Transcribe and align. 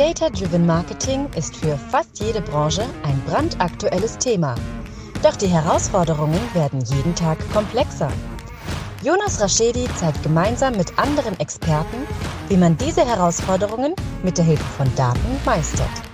Data-Driven 0.00 0.64
Marketing 0.64 1.28
ist 1.36 1.54
für 1.56 1.76
fast 1.76 2.20
jede 2.20 2.40
Branche 2.40 2.86
ein 3.02 3.20
brandaktuelles 3.26 4.16
Thema. 4.16 4.54
Doch 5.22 5.36
die 5.36 5.46
Herausforderungen 5.46 6.40
werden 6.54 6.80
jeden 6.80 7.14
Tag 7.14 7.36
komplexer. 7.52 8.10
Jonas 9.02 9.42
Raschedi 9.42 9.86
zeigt 9.96 10.22
gemeinsam 10.22 10.74
mit 10.78 10.98
anderen 10.98 11.38
Experten, 11.38 11.98
wie 12.48 12.56
man 12.56 12.78
diese 12.78 13.04
Herausforderungen 13.04 13.94
mit 14.22 14.38
der 14.38 14.46
Hilfe 14.46 14.64
von 14.78 14.90
Daten 14.96 15.38
meistert. 15.44 16.09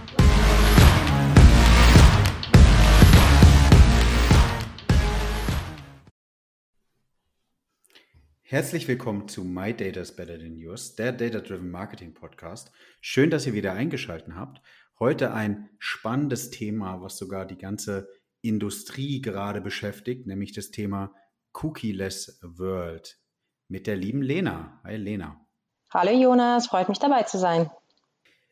Herzlich 8.49 8.87
willkommen 8.87 9.27
zu 9.27 9.43
My 9.43 9.75
Data 9.75 9.99
is 9.99 10.15
Better 10.15 10.39
Than 10.39 10.57
Yours, 10.57 10.95
der 10.95 11.11
Data 11.11 11.41
Driven 11.41 11.69
Marketing 11.69 12.15
Podcast. 12.15 12.71
Schön, 13.01 13.29
dass 13.29 13.45
ihr 13.45 13.55
wieder 13.55 13.73
eingeschaltet 13.73 14.37
habt. 14.37 14.63
Heute 15.01 15.35
ein 15.35 15.69
spannendes 15.81 16.51
Thema, 16.51 17.03
was 17.03 17.19
sogar 17.19 17.45
die 17.45 17.59
ganze 17.59 18.09
Industrie 18.43 19.21
gerade 19.21 19.61
beschäftigt, 19.61 20.29
nämlich 20.29 20.53
das 20.53 20.71
Thema 20.71 21.13
Cookie-less 21.55 22.39
World 22.41 23.19
mit 23.67 23.89
der 23.89 23.97
lieben 23.97 24.23
Lena. 24.23 24.81
Hi 24.85 24.95
Lena. 24.95 25.45
Hallo 25.93 26.13
Jonas, 26.13 26.69
freut 26.69 26.89
mich 26.89 27.01
dabei 27.01 27.25
zu 27.25 27.39
sein. 27.39 27.69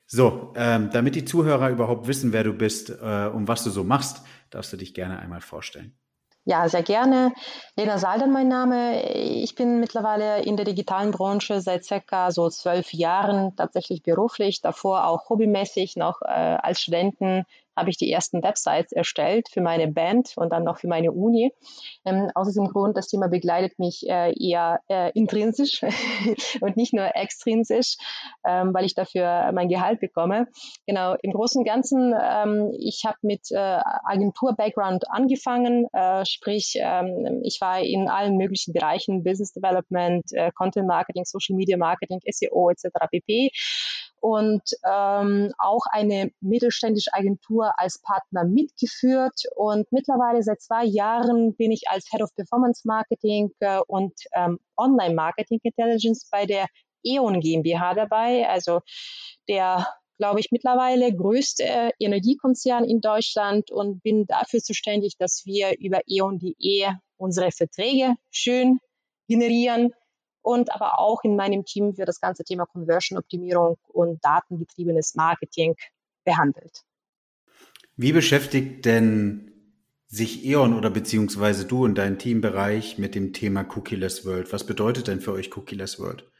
So, 0.07 0.55
ähm, 0.57 0.91
damit 0.91 1.15
die 1.15 1.25
Zuhörer 1.25 1.71
überhaupt 1.71 2.09
wissen, 2.09 2.33
wer 2.33 2.43
du 2.43 2.53
bist 2.53 2.91
äh, 2.91 3.29
und 3.29 3.47
was 3.47 3.63
du 3.63 3.71
so 3.71 3.85
machst, 3.85 4.23
darfst 4.51 4.73
du 4.73 4.77
dich 4.77 4.93
gerne 4.93 5.21
einmal 5.21 5.41
vorstellen. 5.41 5.97
Ja, 6.47 6.69
sehr 6.69 6.83
gerne. 6.83 7.33
Lena 7.75 7.97
Salden 7.99 8.31
mein 8.31 8.49
Name. 8.49 9.03
Ich 9.15 9.55
bin 9.55 9.81
mittlerweile 9.81 10.43
in 10.43 10.57
der 10.57 10.67
digitalen 10.67 11.11
Branche 11.11 11.63
seit 11.63 11.85
circa 11.85 12.31
so 12.33 12.51
zwölf 12.51 12.93
Jahren 12.93 13.57
tatsächlich 13.57 14.03
beruflich, 14.03 14.61
davor 14.61 15.07
auch 15.07 15.31
hobbymäßig 15.31 15.97
noch 15.97 16.21
äh, 16.21 16.27
als 16.27 16.83
Studenten 16.83 17.47
habe 17.77 17.91
ich 17.91 17.97
die 17.97 18.11
ersten 18.11 18.43
Websites 18.43 18.93
erstellt 18.93 19.49
für 19.51 19.61
meine 19.61 19.89
Band 19.89 20.33
und 20.37 20.53
dann 20.53 20.65
noch 20.65 20.79
für 20.79 20.89
meine 20.89 21.13
Uni. 21.13 21.53
Ähm, 22.05 22.31
aus 22.35 22.49
diesem 22.49 22.67
Grund, 22.69 22.97
das 22.97 23.09
Thema 23.09 23.29
begleitet 23.29 23.79
mich 23.79 24.09
äh, 24.09 24.33
eher 24.39 24.81
äh, 24.89 25.11
intrinsisch 25.13 25.83
und 26.61 26.77
nicht 26.77 26.93
nur 26.93 27.15
extrinsisch, 27.17 27.97
ähm, 28.45 28.73
weil 28.75 28.85
ich 28.85 28.95
dafür 28.95 29.51
mein 29.53 29.69
Gehalt 29.69 30.01
bekomme. 30.01 30.49
Genau, 30.87 31.15
im 31.23 31.33
Großen 31.33 31.61
und 31.61 31.65
Ganzen, 31.65 32.15
ähm, 32.21 32.73
ich 32.79 33.05
habe 33.05 33.19
mit 33.23 33.51
äh, 33.51 33.81
Agentur-Background 34.05 35.11
angefangen, 35.11 35.87
äh, 35.93 36.25
sprich, 36.27 36.75
ähm, 36.79 37.41
ich 37.43 37.61
war 37.61 37.81
in 37.81 38.09
allen 38.09 38.37
möglichen 38.37 38.73
Bereichen, 38.73 39.25
Business 39.25 39.53
Development, 39.53 40.25
äh, 40.33 40.51
Content 40.53 40.87
Marketing, 40.87 41.25
Social 41.25 41.57
Media 41.57 41.77
Marketing, 41.77 42.21
SEO 42.31 42.71
etc. 42.71 42.89
pp 43.11 43.51
und 44.25 44.63
ähm, 44.91 45.53
auch 45.59 45.83
eine 45.91 46.31
mittelständische 46.41 47.13
Agentur 47.13 47.75
als 47.77 48.01
Partner 48.01 48.45
mitgeführt. 48.45 49.43
Und 49.55 49.87
mittlerweile 49.93 50.43
seit 50.43 50.63
zwei 50.63 50.87
Jahren 50.87 51.55
bin 51.57 51.71
ich 51.71 51.91
als 51.91 52.11
Head 52.11 52.23
of 52.23 52.35
Performance 52.35 52.89
Marketing 52.89 53.51
äh, 53.61 53.81
und 53.87 54.15
ähm, 54.35 54.61
Online 54.79 55.15
Marketing 55.15 55.61
Intelligence 55.63 56.27
bei 56.31 56.47
der 56.47 56.69
E.ON 57.05 57.41
GmbH 57.41 57.93
dabei, 57.93 58.49
also 58.49 58.81
der 59.47 59.87
glaube 60.17 60.41
ich, 60.41 60.51
mittlerweile 60.51 61.15
größte 61.15 61.91
Energiekonzern 61.99 62.85
in 62.85 63.03
Deutschland 63.03 63.71
und 63.71 64.03
bin 64.03 64.25
dafür 64.27 64.61
zuständig, 64.61 65.19
dass 65.19 65.43
wir 65.45 65.79
über 65.79 66.01
E.ON.de 66.07 66.87
unsere 67.19 67.51
Verträge 67.51 68.15
schön 68.31 68.79
generieren, 69.29 69.93
und 70.45 70.73
aber 70.73 70.99
auch 70.99 71.25
in 71.25 71.37
meinem 71.37 71.65
Team 71.65 71.97
wird 71.97 72.09
das 72.09 72.21
ganze 72.21 72.45
Thema 72.45 72.67
Conversion-Optimierung 72.67 73.79
und 73.89 74.25
datengetriebenes 74.25 75.15
Marketing 75.15 75.75
behandelt. 76.25 76.83
Wie 77.97 78.13
beschäftigt 78.13 78.85
denn 78.85 79.53
sich 80.07 80.45
E.ON 80.45 80.77
oder 80.77 80.91
beziehungsweise 80.91 81.65
du 81.65 81.85
und 81.85 81.97
dein 81.97 82.19
Teambereich 82.19 82.99
mit 82.99 83.15
dem 83.15 83.33
Thema 83.33 83.65
Cookieless 83.75 84.27
World? 84.27 84.53
Was 84.53 84.65
bedeutet 84.65 85.09
denn 85.09 85.21
für 85.21 85.33
euch 85.33 85.57
Cookieless 85.57 85.99
World? 85.99 86.31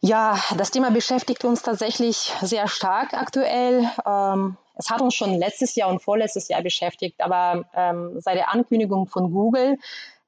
Ja, 0.00 0.38
das 0.56 0.70
Thema 0.70 0.90
beschäftigt 0.90 1.44
uns 1.44 1.62
tatsächlich 1.62 2.32
sehr 2.42 2.68
stark 2.68 3.14
aktuell. 3.14 3.88
Ähm, 4.06 4.56
es 4.78 4.90
hat 4.90 5.02
uns 5.02 5.14
schon 5.14 5.34
letztes 5.34 5.74
Jahr 5.74 5.90
und 5.90 6.00
vorletztes 6.00 6.48
Jahr 6.48 6.62
beschäftigt, 6.62 7.20
aber 7.20 7.68
ähm, 7.74 8.20
seit 8.20 8.36
der 8.36 8.52
Ankündigung 8.52 9.06
von 9.06 9.32
Google 9.32 9.76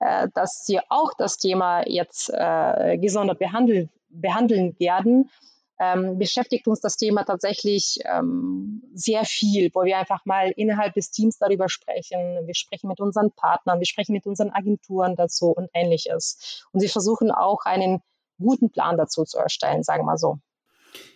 äh, 0.00 0.28
dass 0.34 0.64
sie 0.66 0.80
auch 0.88 1.12
das 1.16 1.36
Thema 1.36 1.86
jetzt 1.86 2.30
äh, 2.32 2.96
gesondert 2.98 3.38
behandeln, 3.38 3.90
behandeln 4.08 4.74
werden, 4.78 5.30
ähm, 5.78 6.18
beschäftigt 6.18 6.66
uns 6.68 6.80
das 6.80 6.96
Thema 6.96 7.24
tatsächlich 7.24 7.98
ähm, 8.04 8.82
sehr 8.94 9.24
viel, 9.24 9.70
wo 9.74 9.84
wir 9.84 9.98
einfach 9.98 10.24
mal 10.24 10.50
innerhalb 10.50 10.94
des 10.94 11.10
Teams 11.10 11.38
darüber 11.38 11.68
sprechen. 11.68 12.46
Wir 12.46 12.54
sprechen 12.54 12.88
mit 12.88 13.00
unseren 13.00 13.30
Partnern, 13.32 13.78
wir 13.78 13.86
sprechen 13.86 14.12
mit 14.12 14.26
unseren 14.26 14.50
Agenturen 14.50 15.16
dazu 15.16 15.52
und 15.52 15.68
ähnliches. 15.74 16.66
Und 16.72 16.80
sie 16.80 16.88
versuchen 16.88 17.30
auch 17.30 17.64
einen 17.64 18.00
guten 18.38 18.70
Plan 18.70 18.96
dazu 18.96 19.24
zu 19.24 19.38
erstellen, 19.38 19.82
sagen 19.82 20.02
wir 20.02 20.06
mal 20.06 20.18
so. 20.18 20.38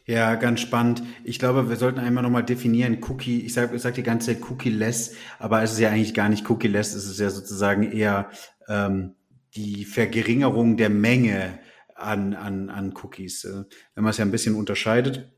Ja, 0.06 0.34
ganz 0.34 0.60
spannend. 0.60 1.02
Ich 1.24 1.38
glaube, 1.38 1.70
wir 1.70 1.76
sollten 1.76 1.98
einmal 1.98 2.22
nochmal 2.22 2.44
definieren, 2.44 2.98
Cookie, 3.08 3.40
ich 3.40 3.54
sage 3.54 3.74
ich 3.74 3.82
sag 3.82 3.94
die 3.94 4.02
ganze 4.02 4.34
Zeit 4.34 4.50
Cookie-less, 4.50 5.14
aber 5.38 5.62
es 5.62 5.72
ist 5.72 5.78
ja 5.78 5.88
eigentlich 5.90 6.12
gar 6.12 6.28
nicht 6.28 6.48
Cookie-less, 6.48 6.94
es 6.94 7.06
ist 7.06 7.20
ja 7.20 7.30
sozusagen 7.30 7.90
eher 7.90 8.28
ähm, 8.68 9.14
die 9.56 9.84
Vergeringerung 9.86 10.76
der 10.76 10.90
Menge 10.90 11.58
an, 11.94 12.34
an, 12.34 12.68
an 12.68 12.92
Cookies. 13.02 13.44
Äh, 13.44 13.64
wenn 13.94 14.04
man 14.04 14.10
es 14.10 14.18
ja 14.18 14.24
ein 14.26 14.30
bisschen 14.30 14.56
unterscheidet, 14.56 15.32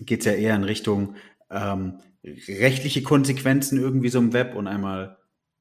geht 0.00 0.20
es 0.20 0.26
ja 0.26 0.32
eher 0.32 0.54
in 0.54 0.64
Richtung 0.64 1.16
ähm, 1.50 1.98
rechtliche 2.24 3.02
Konsequenzen 3.02 3.78
irgendwie 3.78 4.08
so 4.08 4.18
im 4.18 4.32
Web 4.32 4.54
und 4.54 4.68
einmal 4.68 5.18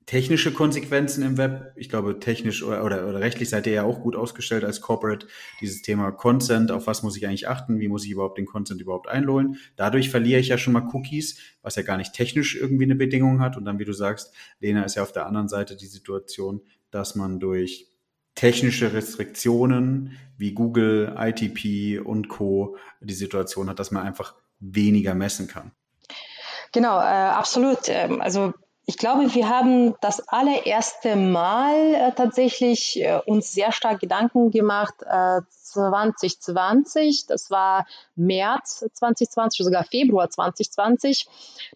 technische 0.10 0.52
Konsequenzen 0.52 1.22
im 1.22 1.38
Web. 1.38 1.72
Ich 1.76 1.88
glaube, 1.88 2.20
technisch 2.20 2.64
oder, 2.64 2.84
oder, 2.84 3.08
oder 3.08 3.20
rechtlich 3.20 3.48
seid 3.48 3.68
ihr 3.68 3.74
ja 3.74 3.84
auch 3.84 4.02
gut 4.02 4.16
ausgestellt 4.16 4.64
als 4.64 4.82
Corporate. 4.82 5.28
Dieses 5.62 5.84
Thema 5.84 6.12
Consent, 6.12 6.72
auf 6.72 6.88
was 6.88 7.04
muss 7.04 7.16
ich 7.16 7.28
eigentlich 7.28 7.48
achten? 7.48 7.80
Wie 7.80 7.88
muss 7.88 8.06
ich 8.06 8.10
überhaupt 8.10 8.40
den 8.40 8.48
Consent 8.48 8.82
überhaupt 8.82 9.08
einholen? 9.08 9.58
Dadurch 9.76 10.10
verliere 10.10 10.40
ich 10.40 10.48
ja 10.48 10.58
schon 10.58 10.74
mal 10.74 10.90
Cookies, 10.92 11.38
was 11.62 11.76
ja 11.76 11.84
gar 11.84 11.98
nicht 11.98 12.14
technisch 12.14 12.56
irgendwie 12.56 12.86
eine 12.86 12.96
Bedingung 12.96 13.40
hat. 13.40 13.56
Und 13.56 13.66
dann, 13.66 13.78
wie 13.78 13.86
du 13.86 13.94
sagst, 13.94 14.34
Lena 14.60 14.82
ist 14.82 14.96
ja 14.96 15.04
auf 15.04 15.12
der 15.12 15.28
anderen 15.28 15.48
Seite 15.48 15.76
die 15.76 15.86
Situation, 15.86 16.62
dass 16.90 17.14
man 17.14 17.40
durch 17.40 17.86
technische 18.34 18.94
Restriktionen 18.94 20.18
wie 20.38 20.54
Google, 20.54 21.14
ITP 21.20 22.00
und 22.04 22.30
Co. 22.30 22.78
die 23.00 23.14
Situation 23.14 23.70
hat, 23.70 23.78
dass 23.78 23.92
man 23.92 24.08
einfach 24.08 24.34
weniger 24.60 25.14
messen 25.14 25.48
kann. 25.48 25.72
Genau, 26.72 26.98
äh, 26.98 27.04
absolut. 27.04 27.90
Ähm, 27.90 28.22
also 28.22 28.56
ich 28.90 28.98
glaube, 28.98 29.36
wir 29.36 29.48
haben 29.48 29.94
das 30.02 30.28
allererste 30.30 31.16
Mal 31.16 31.94
äh, 31.94 32.12
tatsächlich 32.12 33.00
äh, 33.00 33.20
uns 33.24 33.52
sehr 33.54 33.72
stark 33.72 34.00
Gedanken 34.00 34.50
gemacht, 34.50 34.96
äh, 35.06 35.42
2020, 35.62 37.28
das 37.28 37.52
war 37.52 37.86
März 38.16 38.84
2020, 38.92 39.64
sogar 39.64 39.84
Februar 39.84 40.32
2020. 40.32 41.28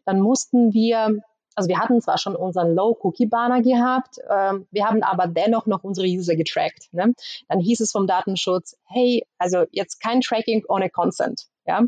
Dann 0.05 0.21
mussten 0.21 0.73
wir 0.73 1.21
also 1.55 1.69
wir 1.69 1.79
hatten 1.79 2.01
zwar 2.01 2.17
schon 2.17 2.35
unseren 2.35 2.73
Low-Cookie-Banner 2.75 3.61
gehabt, 3.61 4.17
ähm, 4.29 4.67
wir 4.71 4.85
haben 4.85 5.03
aber 5.03 5.27
dennoch 5.27 5.65
noch 5.65 5.83
unsere 5.83 6.07
User 6.07 6.35
getrackt. 6.35 6.89
Ne? 6.91 7.13
Dann 7.47 7.59
hieß 7.59 7.79
es 7.81 7.91
vom 7.91 8.07
Datenschutz, 8.07 8.77
hey, 8.85 9.25
also 9.37 9.65
jetzt 9.71 9.99
kein 10.01 10.21
Tracking 10.21 10.63
ohne 10.67 10.89
Consent. 10.89 11.47
Ja, 11.65 11.81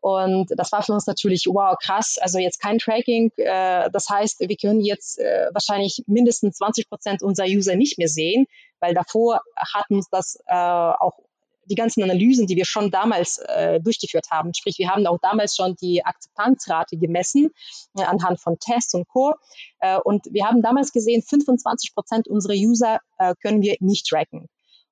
und 0.00 0.46
das 0.56 0.72
war 0.72 0.82
für 0.82 0.94
uns 0.94 1.06
natürlich 1.06 1.44
wow 1.44 1.76
krass. 1.78 2.16
Also 2.18 2.38
jetzt 2.38 2.62
kein 2.62 2.78
Tracking. 2.78 3.30
Äh, 3.36 3.90
das 3.92 4.08
heißt, 4.08 4.40
wir 4.40 4.56
können 4.56 4.80
jetzt 4.80 5.18
äh, 5.18 5.50
wahrscheinlich 5.52 6.02
mindestens 6.06 6.56
20 6.56 6.88
Prozent 6.88 7.22
unserer 7.22 7.46
User 7.46 7.76
nicht 7.76 7.98
mehr 7.98 8.08
sehen, 8.08 8.46
weil 8.80 8.94
davor 8.94 9.42
hat 9.54 9.90
uns 9.90 10.08
das 10.08 10.38
äh, 10.46 10.54
auch 10.54 11.18
die 11.72 11.76
ganzen 11.76 12.02
Analysen, 12.02 12.46
die 12.46 12.56
wir 12.56 12.66
schon 12.66 12.90
damals 12.90 13.38
äh, 13.38 13.80
durchgeführt 13.80 14.26
haben. 14.30 14.52
Sprich, 14.52 14.76
wir 14.78 14.90
haben 14.90 15.06
auch 15.06 15.18
damals 15.22 15.56
schon 15.56 15.74
die 15.76 16.04
Akzeptanzrate 16.04 16.98
gemessen 16.98 17.50
äh, 17.96 18.02
anhand 18.02 18.40
von 18.40 18.58
Tests 18.58 18.92
und 18.92 19.08
Co. 19.08 19.32
Äh, 19.80 19.98
und 19.98 20.26
wir 20.30 20.44
haben 20.44 20.60
damals 20.60 20.92
gesehen, 20.92 21.22
25 21.22 21.94
Prozent 21.94 22.28
unserer 22.28 22.54
User 22.54 22.98
äh, 23.18 23.34
können 23.40 23.62
wir 23.62 23.76
nicht 23.80 24.06
tracken. 24.06 24.48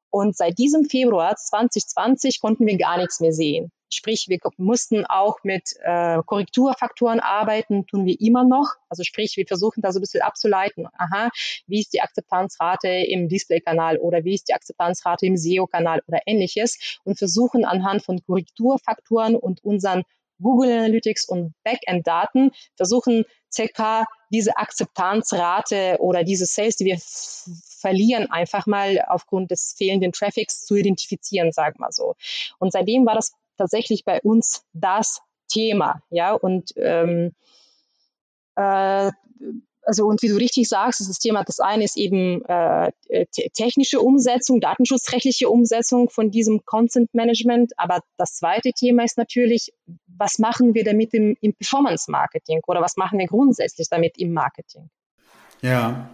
Und 0.08 0.37
seit 0.37 0.58
diesem 0.58 0.87
Februar 0.87 1.37
2020 1.37 2.40
konnten 2.40 2.66
wir 2.66 2.78
gar 2.78 2.96
nichts 2.96 3.20
mehr 3.20 3.32
sehen. 3.32 3.70
Sprich, 3.92 4.26
wir 4.28 4.38
mussten 4.56 5.04
auch 5.04 5.38
mit 5.42 5.75
äh, 5.82 6.19
Korrekturfaktoren 6.25 7.20
arbeiten, 7.20 7.87
tun 7.87 8.06
wir 8.06 8.20
immer 8.20 8.44
noch. 8.44 8.75
Also 8.88 9.02
sprich, 9.02 9.37
wir 9.37 9.46
versuchen 9.46 9.82
da 9.82 9.92
so 9.92 9.98
ein 9.98 10.02
bisschen 10.02 10.22
abzuleiten, 10.22 10.87
aha, 10.96 11.31
wie 11.66 11.81
ist 11.81 11.92
die 11.92 12.00
Akzeptanzrate 12.00 12.88
im 12.88 13.28
Display-Kanal 13.28 13.98
oder 13.98 14.25
wie 14.25 14.34
ist 14.34 14.48
die 14.48 14.54
Akzeptanzrate 14.54 15.26
im 15.26 15.37
SEO-Kanal 15.37 16.02
oder 16.06 16.20
ähnliches 16.26 17.00
und 17.04 17.19
versuchen 17.19 17.64
anhand 17.64 18.04
von 18.04 18.22
Korrekturfaktoren 18.25 19.37
und 19.37 19.64
unseren 19.64 20.04
Google 20.40 20.72
Analytics 20.72 21.28
und 21.28 21.54
Backend-Daten 21.64 22.52
versuchen 22.76 23.25
circa 23.52 24.04
diese 24.31 24.56
Akzeptanzrate 24.56 25.96
oder 25.98 26.25
diese 26.25 26.46
Sales, 26.46 26.76
die 26.76 26.84
wir 26.84 26.98
verlieren, 27.81 28.31
einfach 28.31 28.66
mal 28.66 29.04
aufgrund 29.08 29.50
des 29.50 29.75
fehlenden 29.76 30.12
Traffics 30.12 30.64
zu 30.64 30.76
identifizieren, 30.76 31.52
sagen 31.52 31.78
wir 31.78 31.90
so. 31.90 32.14
Und 32.58 32.72
seitdem 32.72 33.06
war 33.06 33.14
das 33.14 33.32
tatsächlich 33.60 34.04
bei 34.04 34.20
uns 34.22 34.64
das 34.72 35.20
Thema. 35.48 36.02
Ja, 36.10 36.32
und 36.32 36.72
ähm, 36.76 37.32
äh, 38.56 39.10
also 39.82 40.06
und 40.06 40.22
wie 40.22 40.28
du 40.28 40.36
richtig 40.36 40.68
sagst, 40.68 41.00
das 41.00 41.18
Thema, 41.18 41.42
das 41.44 41.58
eine 41.58 41.84
ist 41.84 41.96
eben 41.96 42.44
äh, 42.44 42.92
technische 43.54 44.00
Umsetzung, 44.00 44.60
datenschutzrechtliche 44.60 45.48
Umsetzung 45.48 46.10
von 46.10 46.30
diesem 46.30 46.64
Content 46.64 47.12
Management, 47.14 47.72
aber 47.76 48.00
das 48.16 48.34
zweite 48.34 48.72
Thema 48.72 49.04
ist 49.04 49.18
natürlich, 49.18 49.72
was 50.06 50.38
machen 50.38 50.74
wir 50.74 50.84
damit 50.84 51.14
im, 51.14 51.36
im 51.40 51.54
Performance 51.54 52.10
Marketing 52.10 52.60
oder 52.66 52.80
was 52.80 52.96
machen 52.96 53.18
wir 53.18 53.26
grundsätzlich 53.26 53.88
damit 53.88 54.18
im 54.18 54.32
Marketing? 54.32 54.90
Ja. 55.62 56.10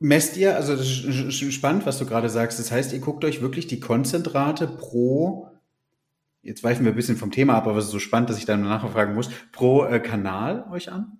Messt 0.00 0.36
ihr, 0.36 0.54
also 0.54 0.76
das 0.76 0.86
ist 0.86 1.52
spannend, 1.52 1.84
was 1.84 1.98
du 1.98 2.06
gerade 2.06 2.28
sagst. 2.28 2.60
Das 2.60 2.70
heißt, 2.70 2.92
ihr 2.92 3.00
guckt 3.00 3.24
euch 3.24 3.40
wirklich 3.40 3.66
die 3.66 3.80
Konzentrate 3.80 4.68
pro, 4.68 5.48
jetzt 6.48 6.64
weichen 6.64 6.84
wir 6.84 6.92
ein 6.92 6.96
bisschen 6.96 7.16
vom 7.16 7.30
Thema 7.30 7.54
ab, 7.54 7.66
aber 7.66 7.78
es 7.78 7.86
ist 7.86 7.90
so 7.90 7.98
spannend, 7.98 8.30
dass 8.30 8.38
ich 8.38 8.46
dann 8.46 8.62
nachfragen 8.62 9.14
muss, 9.14 9.30
pro 9.52 9.84
äh, 9.84 10.00
Kanal 10.00 10.64
euch 10.72 10.90
an? 10.90 11.18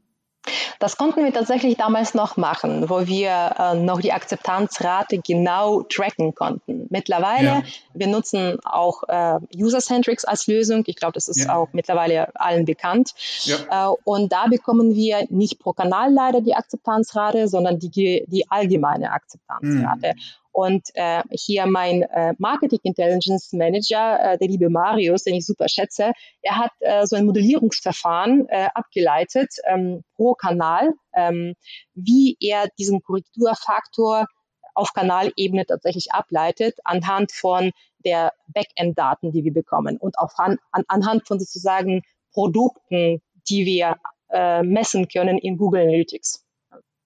Das 0.78 0.96
konnten 0.96 1.25
wir 1.25 1.32
tatsächlich 1.32 1.76
damals 1.76 2.14
noch 2.14 2.36
machen, 2.36 2.88
wo 2.88 3.06
wir 3.06 3.54
äh, 3.58 3.75
noch 3.75 4.00
die 4.00 4.12
Akzeptanzrate 4.12 5.19
genau 5.19 5.82
tracken 5.82 6.34
konnten. 6.34 6.86
Mittlerweile, 6.88 7.46
ja. 7.46 7.62
wir 7.94 8.06
nutzen 8.06 8.58
auch 8.64 9.02
äh, 9.08 9.40
User-Centrics 9.56 10.25
als 10.25 10.46
Lösung. 10.46 10.84
Ich 10.86 10.96
glaube, 10.96 11.12
das 11.12 11.26
ist 11.26 11.44
ja. 11.44 11.56
auch 11.56 11.69
mittlerweile 11.72 12.34
allen 12.36 12.64
bekannt. 12.64 13.14
Ja. 13.42 13.90
Äh, 13.90 13.94
und 14.04 14.32
da 14.32 14.46
bekommen 14.46 14.94
wir 14.94 15.26
nicht 15.30 15.58
pro 15.58 15.72
Kanal 15.72 16.12
leider 16.12 16.40
die 16.40 16.54
Akzeptanzrate, 16.54 17.48
sondern 17.48 17.80
die, 17.80 18.25
die 18.26 18.48
allgemeine 18.48 19.10
Akzeptanzrate. 19.10 20.14
Mhm. 20.14 20.20
Und 20.60 20.88
äh, 20.94 21.22
hier 21.31 21.66
mein 21.66 22.02
äh, 22.02 22.34
Marketing 22.38 22.81
Intelligence 22.82 23.52
Manager, 23.52 24.32
äh, 24.32 24.38
der 24.38 24.49
liebe 24.49 24.70
Marius, 24.70 25.22
den 25.22 25.37
ich 25.37 25.46
super 25.46 25.69
schätze, 25.69 26.10
er 26.43 26.56
hat 26.56 26.72
äh, 26.81 27.06
so 27.06 27.14
ein 27.14 27.26
Modellierungsverfahren 27.26 28.49
äh, 28.49 28.66
abgeleitet 28.75 29.55
ähm, 29.69 30.02
pro 30.16 30.34
Kanal, 30.34 30.94
ähm, 31.14 31.55
wie 31.94 32.37
er 32.40 32.66
diesen 32.76 33.02
Korrekturfaktor 33.05 34.26
auf 34.75 34.93
Kanalebene 34.94 35.64
tatsächlich 35.64 36.10
ableitet, 36.10 36.75
anhand 36.82 37.31
von 37.31 37.70
der 38.04 38.32
Backend-Daten, 38.49 39.31
die 39.31 39.44
wir 39.44 39.52
bekommen 39.52 39.96
und 39.96 40.19
auch 40.19 40.37
an, 40.38 40.56
an, 40.72 40.82
anhand 40.88 41.28
von 41.28 41.38
sozusagen 41.38 42.02
Produkten, 42.32 43.22
die 43.49 43.64
wir 43.64 43.94
äh, 44.32 44.64
messen 44.64 45.06
können 45.06 45.38
in 45.38 45.56
Google 45.56 45.82
Analytics. 45.82 46.44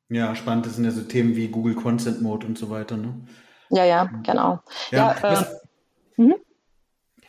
Ja, 0.09 0.35
spannend. 0.35 0.65
Das 0.65 0.77
sind 0.77 0.87
ja 0.87 0.91
so 0.91 1.03
Themen 1.03 1.37
wie 1.37 1.49
Google 1.49 1.75
Consent 1.75 2.23
Mode 2.23 2.47
und 2.47 2.57
so 2.57 2.71
weiter. 2.71 2.97
Ne? 2.97 3.15
Ja, 3.73 3.85
ja, 3.85 4.05
genau. 4.23 4.61
Ja, 4.91 4.99
ja 4.99 5.17
was, 5.23 5.43
äh, 5.43 5.47
mhm. 6.19 6.35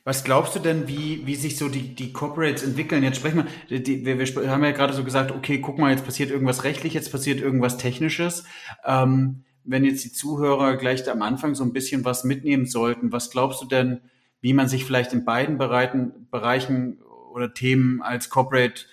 was, 0.03 0.23
glaubst 0.25 0.55
du 0.55 0.59
denn, 0.59 0.89
wie, 0.89 1.25
wie 1.25 1.35
sich 1.35 1.57
so 1.57 1.69
die, 1.69 1.95
die 1.95 2.11
Corporates 2.11 2.63
entwickeln? 2.63 3.01
Jetzt 3.01 3.17
sprechen 3.17 3.47
wir, 3.69 3.79
die, 3.79 4.05
wir, 4.05 4.19
wir 4.19 4.51
haben 4.51 4.63
ja 4.63 4.71
gerade 4.71 4.93
so 4.93 5.05
gesagt, 5.05 5.31
okay, 5.31 5.59
guck 5.59 5.77
mal, 5.77 5.91
jetzt 5.91 6.05
passiert 6.05 6.29
irgendwas 6.29 6.65
rechtlich, 6.65 6.93
jetzt 6.93 7.11
passiert 7.13 7.39
irgendwas 7.39 7.77
Technisches. 7.77 8.43
Ähm, 8.85 9.45
wenn 9.63 9.85
jetzt 9.85 10.03
die 10.03 10.11
Zuhörer 10.11 10.75
gleich 10.75 11.09
am 11.09 11.21
Anfang 11.21 11.55
so 11.55 11.63
ein 11.63 11.71
bisschen 11.71 12.03
was 12.03 12.25
mitnehmen 12.25 12.65
sollten, 12.65 13.13
was 13.13 13.31
glaubst 13.31 13.61
du 13.61 13.65
denn, 13.65 14.01
wie 14.41 14.53
man 14.53 14.67
sich 14.67 14.83
vielleicht 14.83 15.13
in 15.13 15.23
beiden 15.23 15.57
Bereichen, 15.57 16.27
Bereichen 16.29 17.01
oder 17.31 17.53
Themen 17.53 18.01
als 18.01 18.29
Corporate 18.29 18.83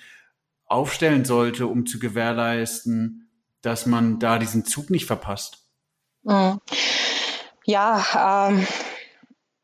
aufstellen 0.66 1.24
sollte, 1.24 1.66
um 1.66 1.86
zu 1.86 1.98
gewährleisten, 1.98 3.28
dass 3.60 3.86
man 3.86 4.20
da 4.20 4.38
diesen 4.38 4.64
Zug 4.64 4.90
nicht 4.90 5.06
verpasst? 5.06 5.66
Mhm. 6.22 6.60
Ja, 7.70 8.48
ähm, 8.50 8.66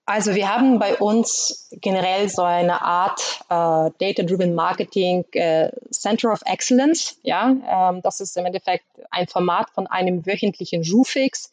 also 0.04 0.36
wir 0.36 0.48
haben 0.48 0.78
bei 0.78 0.94
uns 0.94 1.68
generell 1.72 2.28
so 2.28 2.42
eine 2.42 2.80
Art 2.80 3.20
äh, 3.50 3.90
Data-Driven 3.98 4.54
Marketing 4.54 5.24
äh, 5.32 5.72
Center 5.90 6.30
of 6.30 6.42
Excellence. 6.46 7.18
Ja, 7.24 7.50
ähm, 7.50 8.02
das 8.02 8.20
ist 8.20 8.36
im 8.36 8.46
Endeffekt 8.46 8.84
ein 9.10 9.26
Format 9.26 9.70
von 9.70 9.88
einem 9.88 10.24
wöchentlichen 10.24 10.84
Jufix, 10.84 11.50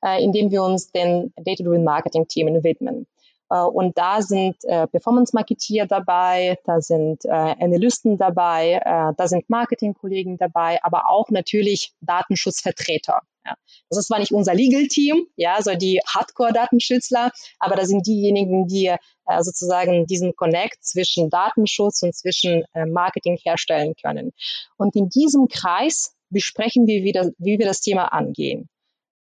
äh, 0.00 0.22
in 0.22 0.30
dem 0.30 0.52
wir 0.52 0.62
uns 0.62 0.92
den 0.92 1.32
Data-Driven 1.36 1.82
Marketing-Themen 1.82 2.62
widmen. 2.62 3.08
Äh, 3.50 3.58
und 3.58 3.98
da 3.98 4.22
sind 4.22 4.54
äh, 4.66 4.86
Performance-Marketeer 4.86 5.86
dabei, 5.86 6.60
da 6.64 6.80
sind 6.80 7.24
äh, 7.24 7.30
Analysten 7.30 8.18
dabei, 8.18 8.80
äh, 8.84 9.14
da 9.16 9.26
sind 9.26 9.50
Marketing-Kollegen 9.50 10.38
dabei, 10.38 10.78
aber 10.84 11.10
auch 11.10 11.30
natürlich 11.30 11.92
Datenschutzvertreter. 12.02 13.22
Ja. 13.48 13.54
Das 13.88 13.98
ist 13.98 14.08
zwar 14.08 14.18
nicht 14.18 14.32
unser 14.32 14.54
Legal-Team, 14.54 15.26
ja, 15.36 15.62
so 15.62 15.74
die 15.74 16.00
Hardcore-Datenschützler, 16.06 17.30
aber 17.58 17.76
da 17.76 17.86
sind 17.86 18.06
diejenigen, 18.06 18.66
die 18.66 18.86
äh, 18.86 19.42
sozusagen 19.42 20.06
diesen 20.06 20.36
Connect 20.36 20.84
zwischen 20.84 21.30
Datenschutz 21.30 22.02
und 22.02 22.14
zwischen 22.14 22.64
äh, 22.74 22.84
Marketing 22.84 23.38
herstellen 23.42 23.94
können. 24.00 24.32
Und 24.76 24.94
in 24.96 25.08
diesem 25.08 25.48
Kreis 25.48 26.14
besprechen 26.30 26.86
wir, 26.86 27.02
wie, 27.04 27.12
das, 27.12 27.30
wie 27.38 27.58
wir 27.58 27.66
das 27.66 27.80
Thema 27.80 28.12
angehen. 28.12 28.68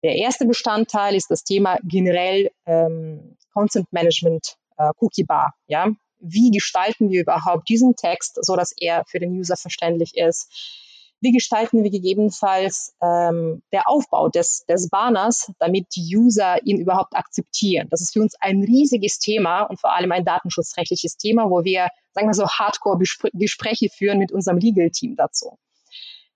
Der 0.04 0.16
erste 0.16 0.46
Bestandteil 0.46 1.16
ist 1.16 1.30
das 1.30 1.44
Thema 1.44 1.78
generell 1.84 2.52
ähm, 2.66 3.38
Content 3.54 3.92
Management 3.94 4.58
äh, 4.78 4.92
Cookie 5.00 5.24
Bar. 5.24 5.54
Ja? 5.68 5.90
Wie 6.19 6.52
gestalten 6.52 7.10
wir 7.12 7.22
überhaupt 7.22 7.69
diesen 7.69 7.96
Text, 7.96 8.40
so 8.42 8.56
dass 8.56 8.74
er 8.75 9.06
für 9.08 9.19
den 9.19 9.31
User 9.31 9.56
verständlich 9.56 10.18
ist? 10.18 10.90
Wie 11.21 11.31
gestalten 11.31 11.83
wir 11.83 11.91
gegebenenfalls 11.91 12.95
ähm, 13.01 13.62
der 13.71 13.88
Aufbau 13.88 14.29
des, 14.29 14.65
des 14.68 14.89
Banners, 14.89 15.51
damit 15.59 15.95
die 15.95 16.18
User 16.18 16.57
ihn 16.65 16.79
überhaupt 16.79 17.15
akzeptieren? 17.15 17.88
Das 17.91 18.01
ist 18.01 18.13
für 18.13 18.21
uns 18.21 18.35
ein 18.39 18.63
riesiges 18.63 19.19
Thema 19.19 19.63
und 19.63 19.79
vor 19.79 19.94
allem 19.94 20.12
ein 20.12 20.25
datenschutzrechtliches 20.25 21.18
Thema, 21.18 21.51
wo 21.51 21.63
wir, 21.63 21.89
sagen 22.13 22.27
wir 22.27 22.33
so, 22.33 22.47
Hardcore-Gespräche 22.47 23.89
führen 23.89 24.18
mit 24.18 24.31
unserem 24.31 24.57
Legal-Team 24.57 25.15
dazu. 25.15 25.59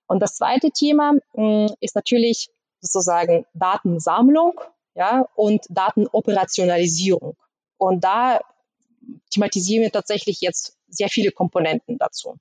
Und 0.06 0.22
das 0.22 0.36
zweite 0.36 0.70
Thema 0.70 1.14
mh, 1.34 1.66
mm, 1.66 1.74
ist 1.80 1.96
natürlich 1.96 2.50
sozusagen 2.80 3.46
Datensammlung 3.56 4.62
ja, 4.94 5.28
und 5.36 5.66
Datenoperationalisierung. 5.70 7.36
Und 7.78 8.04
da 8.04 8.40
thematisieren 9.32 9.84
wir 9.84 9.92
tatsächlich 9.92 10.42
jetzt 10.42 10.78
sehr 10.88 11.10
viele 11.10 11.32
Komponenten 11.32 11.98
dazu. 11.98 12.38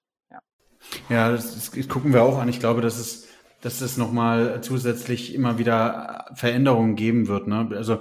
Ja, 1.09 1.31
das, 1.31 1.55
das 1.55 1.89
gucken 1.89 2.13
wir 2.13 2.23
auch 2.23 2.39
an. 2.39 2.49
Ich 2.49 2.61
glaube, 2.61 2.81
dass 2.81 2.99
es 2.99 3.25
dass 3.61 3.81
es 3.81 3.97
nochmal 3.97 4.61
zusätzlich 4.61 5.35
immer 5.35 5.57
wieder 5.57 6.27
Veränderungen 6.35 6.97
geben 6.97 7.29
wird. 7.29 7.47
Ne? 7.47 7.71
Also 7.75 8.01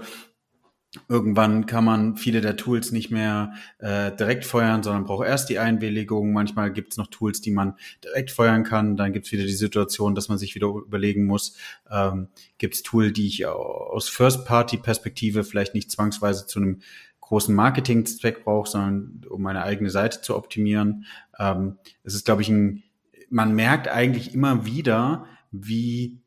Irgendwann 1.10 1.66
kann 1.66 1.86
man 1.86 2.18
viele 2.18 2.40
der 2.40 2.56
Tools 2.56 2.92
nicht 2.92 3.10
mehr 3.10 3.54
äh, 3.80 4.12
direkt 4.16 4.46
feuern, 4.46 4.84
sondern 4.84 5.06
braucht 5.06 5.26
erst 5.26 5.50
die 5.50 5.58
Einwilligung. 5.58 6.34
Manchmal 6.34 6.72
gibt 6.72 6.92
es 6.92 6.98
noch 6.98 7.08
Tools, 7.08 7.42
die 7.42 7.50
man 7.50 7.78
direkt 8.04 8.30
feuern 8.30 8.64
kann. 8.64 8.96
Dann 8.96 9.12
gibt 9.12 9.26
es 9.26 9.32
wieder 9.32 9.44
die 9.44 9.54
Situation, 9.54 10.14
dass 10.14 10.30
man 10.30 10.38
sich 10.38 10.54
wieder 10.54 10.68
überlegen 10.68 11.26
muss, 11.26 11.58
ähm, 11.90 12.28
gibt 12.60 12.76
es 12.76 12.84
Tool, 12.84 13.12
die 13.12 13.26
ich 13.26 13.48
aus 13.48 14.08
First-Party-Perspektive 14.10 15.44
vielleicht 15.44 15.74
nicht 15.74 15.90
zwangsweise 15.90 16.46
zu 16.46 16.60
einem 16.60 16.82
großen 17.34 17.56
Marketing-Zweck 17.56 18.44
brauche, 18.44 18.70
sondern 18.70 19.22
um 19.28 19.42
meine 19.42 19.64
eigene 19.64 19.90
Seite 19.90 20.22
zu 20.22 20.36
optimieren. 20.36 21.06
Ähm, 21.40 21.80
es 22.04 22.14
ist, 22.14 22.26
glaube 22.26 22.44
ich, 22.44 22.50
ein, 22.50 22.84
man 23.32 23.56
merkt 23.56 23.88
eigentlich 23.88 24.36
immer 24.36 24.68
wieder, 24.68 25.26
wie 25.52 26.20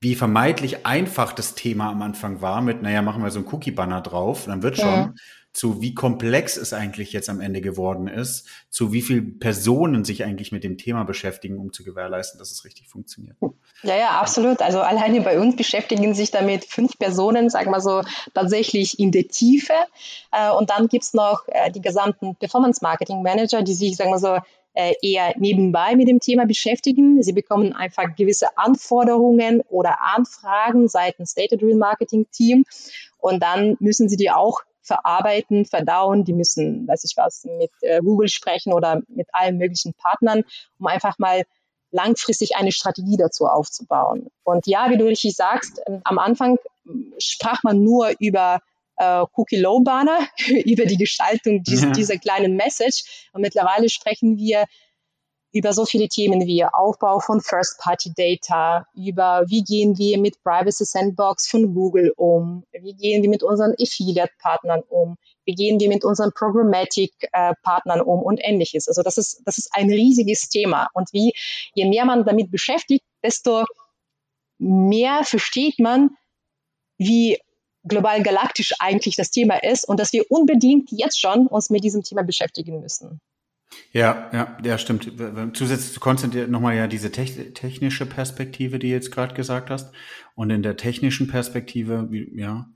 wie 0.00 0.16
vermeintlich 0.16 0.84
einfach 0.84 1.32
das 1.32 1.54
Thema 1.54 1.90
am 1.90 2.02
Anfang 2.02 2.42
war 2.42 2.60
mit, 2.60 2.82
naja, 2.82 3.00
machen 3.00 3.22
wir 3.22 3.30
so 3.30 3.38
einen 3.38 3.48
Cookie-Banner 3.48 4.02
drauf, 4.02 4.44
dann 4.46 4.62
wird 4.62 4.76
schon, 4.76 4.86
ja. 4.86 5.14
Zu 5.56 5.80
wie 5.80 5.94
komplex 5.94 6.58
es 6.58 6.74
eigentlich 6.74 7.14
jetzt 7.14 7.30
am 7.30 7.40
Ende 7.40 7.62
geworden 7.62 8.08
ist, 8.08 8.46
zu 8.68 8.92
wie 8.92 9.00
viele 9.00 9.22
Personen 9.22 10.04
sich 10.04 10.22
eigentlich 10.22 10.52
mit 10.52 10.64
dem 10.64 10.76
Thema 10.76 11.04
beschäftigen, 11.04 11.56
um 11.56 11.72
zu 11.72 11.82
gewährleisten, 11.82 12.38
dass 12.38 12.50
es 12.50 12.66
richtig 12.66 12.88
funktioniert. 12.88 13.38
Ja, 13.82 13.96
ja, 13.96 14.20
absolut. 14.20 14.60
Also 14.60 14.80
alleine 14.80 15.22
bei 15.22 15.40
uns 15.40 15.56
beschäftigen 15.56 16.14
sich 16.14 16.30
damit 16.30 16.66
fünf 16.66 16.98
Personen, 16.98 17.48
sagen 17.48 17.70
wir 17.70 17.80
so, 17.80 18.02
tatsächlich 18.34 18.98
in 18.98 19.12
der 19.12 19.28
Tiefe. 19.28 19.72
Äh, 20.30 20.50
und 20.50 20.68
dann 20.68 20.88
gibt's 20.88 21.14
noch 21.14 21.44
äh, 21.48 21.70
die 21.70 21.80
gesamten 21.80 22.36
Performance-Marketing-Manager, 22.36 23.62
die 23.62 23.74
sich, 23.74 23.96
sagen 23.96 24.10
wir 24.10 24.18
so, 24.18 24.38
äh, 24.74 24.92
eher 25.00 25.32
nebenbei 25.38 25.96
mit 25.96 26.06
dem 26.06 26.20
Thema 26.20 26.44
beschäftigen. 26.44 27.22
Sie 27.22 27.32
bekommen 27.32 27.72
einfach 27.72 28.14
gewisse 28.14 28.58
Anforderungen 28.58 29.62
oder 29.70 30.02
Anfragen 30.02 30.88
seitens 30.88 31.32
Data 31.32 31.56
Driven 31.56 31.78
Marketing 31.78 32.26
Team 32.30 32.66
und 33.16 33.42
dann 33.42 33.78
müssen 33.80 34.10
sie 34.10 34.18
die 34.18 34.30
auch 34.30 34.60
verarbeiten, 34.86 35.64
verdauen. 35.64 36.24
Die 36.24 36.32
müssen, 36.32 36.86
weiß 36.86 37.04
ich 37.04 37.16
was, 37.16 37.44
mit 37.44 37.70
äh, 37.82 38.00
Google 38.00 38.28
sprechen 38.28 38.72
oder 38.72 39.02
mit 39.08 39.28
allen 39.32 39.58
möglichen 39.58 39.94
Partnern, 39.94 40.42
um 40.78 40.86
einfach 40.86 41.18
mal 41.18 41.42
langfristig 41.90 42.56
eine 42.56 42.72
Strategie 42.72 43.16
dazu 43.16 43.46
aufzubauen. 43.46 44.28
Und 44.44 44.66
ja, 44.66 44.90
wie 44.90 44.96
du 44.96 45.06
richtig 45.06 45.34
sagst, 45.34 45.80
ähm, 45.86 46.00
am 46.04 46.18
Anfang 46.18 46.58
sprach 47.18 47.62
man 47.62 47.82
nur 47.82 48.12
über 48.18 48.60
äh, 48.96 49.24
Cookie 49.34 49.56
Low 49.56 49.80
Banner 49.80 50.26
über 50.64 50.86
die 50.86 50.96
Gestaltung 50.96 51.62
dieser, 51.62 51.88
ja. 51.88 51.92
dieser 51.92 52.16
kleinen 52.18 52.56
Message. 52.56 53.28
Und 53.32 53.42
mittlerweile 53.42 53.88
sprechen 53.88 54.36
wir 54.36 54.64
über 55.56 55.72
so 55.72 55.86
viele 55.86 56.08
Themen 56.08 56.46
wie 56.46 56.64
Aufbau 56.64 57.18
von 57.18 57.40
First-Party-Data, 57.40 58.86
über 58.94 59.44
wie 59.48 59.62
gehen 59.62 59.96
wir 59.96 60.18
mit 60.18 60.42
Privacy 60.42 60.84
Sandbox 60.84 61.48
von 61.48 61.72
Google 61.72 62.12
um, 62.14 62.64
wie 62.72 62.92
gehen 62.92 63.22
wir 63.22 63.30
mit 63.30 63.42
unseren 63.42 63.72
Affiliate-Partnern 63.80 64.82
um, 64.88 65.16
wie 65.46 65.54
gehen 65.54 65.80
wir 65.80 65.88
mit 65.88 66.04
unseren 66.04 66.32
Programmatic-Partnern 66.32 68.02
um 68.02 68.20
und 68.20 68.38
ähnliches. 68.42 68.86
Also 68.86 69.02
das 69.02 69.16
ist, 69.16 69.40
das 69.46 69.56
ist 69.56 69.70
ein 69.72 69.88
riesiges 69.88 70.50
Thema. 70.50 70.88
Und 70.92 71.10
wie, 71.14 71.32
je 71.74 71.88
mehr 71.88 72.04
man 72.04 72.26
damit 72.26 72.50
beschäftigt, 72.50 73.04
desto 73.22 73.64
mehr 74.58 75.24
versteht 75.24 75.78
man, 75.78 76.10
wie 76.98 77.38
global 77.84 78.22
galaktisch 78.22 78.74
eigentlich 78.78 79.16
das 79.16 79.30
Thema 79.30 79.62
ist 79.62 79.88
und 79.88 80.00
dass 80.00 80.12
wir 80.12 80.30
unbedingt 80.30 80.90
jetzt 80.90 81.18
schon 81.18 81.46
uns 81.46 81.70
mit 81.70 81.82
diesem 81.82 82.02
Thema 82.02 82.24
beschäftigen 82.24 82.80
müssen. 82.80 83.20
Ja, 83.92 84.30
ja, 84.32 84.58
ja, 84.62 84.78
stimmt. 84.78 85.10
Zusätzlich 85.54 85.92
zu 85.94 86.00
Konstantin 86.00 86.50
nochmal 86.50 86.76
ja 86.76 86.86
diese 86.86 87.10
technische 87.10 88.06
Perspektive, 88.06 88.78
die 88.78 88.88
du 88.88 88.94
jetzt 88.94 89.10
gerade 89.10 89.34
gesagt 89.34 89.70
hast. 89.70 89.94
Und 90.34 90.50
in 90.50 90.62
der 90.62 90.76
technischen 90.76 91.28
Perspektive, 91.28 92.08
ja, 92.34 92.68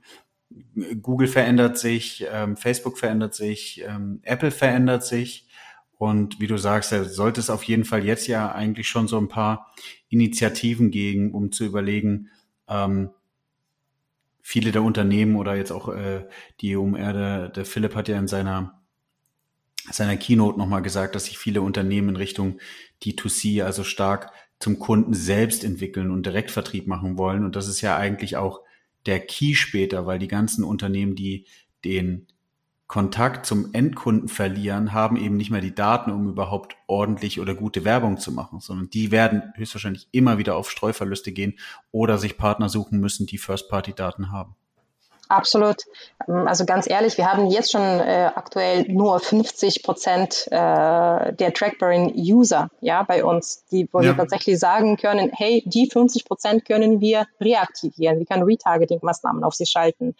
Google 1.01 1.27
verändert 1.27 1.77
sich, 1.77 2.25
ähm, 2.31 2.57
Facebook 2.57 2.97
verändert 2.97 3.35
sich, 3.35 3.83
ähm, 3.87 4.19
Apple 4.23 4.51
verändert 4.51 5.05
sich. 5.05 5.47
Und 5.97 6.39
wie 6.39 6.47
du 6.47 6.57
sagst, 6.57 6.91
da 6.91 7.03
sollte 7.03 7.39
es 7.39 7.49
auf 7.49 7.63
jeden 7.63 7.85
Fall 7.85 8.03
jetzt 8.03 8.27
ja 8.27 8.51
eigentlich 8.51 8.89
schon 8.89 9.07
so 9.07 9.17
ein 9.19 9.27
paar 9.27 9.71
Initiativen 10.09 10.89
geben, 10.91 11.33
um 11.33 11.51
zu 11.51 11.63
überlegen, 11.63 12.29
ähm, 12.67 13.11
viele 14.41 14.71
der 14.71 14.83
Unternehmen 14.83 15.35
oder 15.35 15.55
jetzt 15.55 15.71
auch 15.71 15.89
äh, 15.89 16.27
die 16.59 16.75
UMR, 16.75 17.13
der, 17.13 17.49
der 17.49 17.65
Philipp 17.65 17.95
hat 17.95 18.07
ja 18.07 18.17
in 18.17 18.27
seiner 18.27 18.80
seiner 19.93 20.17
Keynote 20.17 20.57
nochmal 20.57 20.81
gesagt, 20.81 21.15
dass 21.15 21.25
sich 21.25 21.37
viele 21.37 21.61
Unternehmen 21.61 22.09
in 22.09 22.15
Richtung 22.15 22.59
D2C, 23.03 23.63
also 23.63 23.83
stark 23.83 24.31
zum 24.59 24.79
Kunden 24.79 25.13
selbst 25.13 25.63
entwickeln 25.63 26.11
und 26.11 26.25
Direktvertrieb 26.25 26.87
machen 26.87 27.17
wollen. 27.17 27.43
Und 27.43 27.55
das 27.55 27.67
ist 27.67 27.81
ja 27.81 27.97
eigentlich 27.97 28.37
auch 28.37 28.61
der 29.05 29.19
Key 29.19 29.55
später, 29.55 30.05
weil 30.05 30.19
die 30.19 30.27
ganzen 30.27 30.63
Unternehmen, 30.63 31.15
die 31.15 31.45
den 31.83 32.27
Kontakt 32.91 33.45
zum 33.45 33.73
Endkunden 33.73 34.27
verlieren, 34.27 34.91
haben 34.91 35.15
eben 35.15 35.37
nicht 35.37 35.49
mehr 35.49 35.61
die 35.61 35.73
Daten, 35.73 36.11
um 36.11 36.27
überhaupt 36.27 36.75
ordentlich 36.87 37.39
oder 37.39 37.55
gute 37.55 37.85
Werbung 37.85 38.17
zu 38.17 38.33
machen, 38.33 38.59
sondern 38.59 38.89
die 38.89 39.11
werden 39.11 39.53
höchstwahrscheinlich 39.55 40.09
immer 40.11 40.37
wieder 40.37 40.57
auf 40.57 40.69
Streuverluste 40.69 41.31
gehen 41.31 41.57
oder 41.91 42.17
sich 42.17 42.37
Partner 42.37 42.67
suchen 42.67 42.99
müssen, 42.99 43.27
die 43.27 43.37
First-Party-Daten 43.37 44.29
haben. 44.29 44.55
Absolut. 45.31 45.85
Ähm, 46.27 46.45
also 46.47 46.65
ganz 46.65 46.89
ehrlich, 46.89 47.17
wir 47.17 47.31
haben 47.31 47.47
jetzt 47.47 47.71
schon 47.71 47.81
äh, 47.81 48.31
aktuell 48.35 48.83
nur 48.89 49.19
50 49.19 49.81
Prozent 49.81 50.47
äh, 50.47 50.51
der 50.51 51.53
trackbaren 51.53 52.13
User 52.15 52.69
ja, 52.81 53.03
bei 53.03 53.23
uns, 53.23 53.63
die, 53.71 53.87
wo 53.91 54.01
ja. 54.01 54.07
wir 54.07 54.17
tatsächlich 54.17 54.59
sagen 54.59 54.97
können, 54.97 55.31
hey, 55.33 55.63
die 55.65 55.89
50 55.89 56.25
Prozent 56.25 56.65
können 56.65 56.99
wir 56.99 57.27
reaktivieren. 57.39 58.19
Wir 58.19 58.25
können 58.25 58.43
Retargeting-Maßnahmen 58.43 59.43
auf 59.43 59.55
sie 59.55 59.65
schalten. 59.65 60.15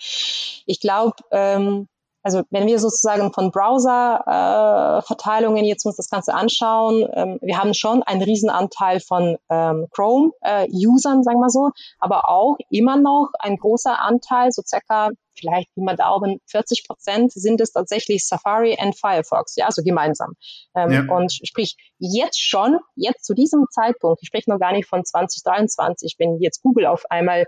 Ich 0.65 0.79
glaube, 0.79 1.15
ähm, 1.31 1.89
also 2.23 2.43
wenn 2.49 2.67
wir 2.67 2.79
sozusagen 2.79 3.33
von 3.33 3.51
Browser-Verteilungen 3.51 5.65
äh, 5.65 5.67
jetzt 5.67 5.85
uns 5.85 5.97
das 5.97 6.09
Ganze 6.09 6.33
anschauen, 6.33 7.07
ähm, 7.13 7.39
wir 7.41 7.57
haben 7.57 7.73
schon 7.73 8.03
einen 8.03 8.21
Riesenanteil 8.21 8.99
von 8.99 9.37
ähm, 9.49 9.87
Chrome-Usern, 9.91 11.21
äh, 11.21 11.23
sagen 11.23 11.39
wir 11.39 11.49
so, 11.49 11.71
aber 11.99 12.29
auch 12.29 12.57
immer 12.69 12.97
noch 12.97 13.29
ein 13.39 13.57
großer 13.57 13.99
Anteil, 13.99 14.51
so 14.51 14.61
circa 14.65 15.09
vielleicht, 15.33 15.69
wie 15.75 15.83
man 15.83 15.95
daumen, 15.95 16.39
40 16.47 16.85
Prozent 16.85 17.31
sind 17.31 17.61
es 17.61 17.71
tatsächlich 17.71 18.27
Safari 18.27 18.77
und 18.79 18.97
Firefox, 18.97 19.55
ja, 19.55 19.65
also 19.65 19.81
gemeinsam. 19.81 20.33
Ähm, 20.75 20.91
ja. 20.91 21.13
Und 21.13 21.31
sprich, 21.31 21.75
jetzt 21.97 22.39
schon, 22.39 22.79
jetzt 22.95 23.25
zu 23.25 23.33
diesem 23.33 23.65
Zeitpunkt, 23.71 24.21
ich 24.21 24.27
spreche 24.27 24.49
noch 24.49 24.59
gar 24.59 24.73
nicht 24.73 24.87
von 24.87 25.03
2023, 25.03 26.15
wenn 26.19 26.39
jetzt 26.39 26.61
Google 26.61 26.85
auf 26.85 27.09
einmal 27.09 27.45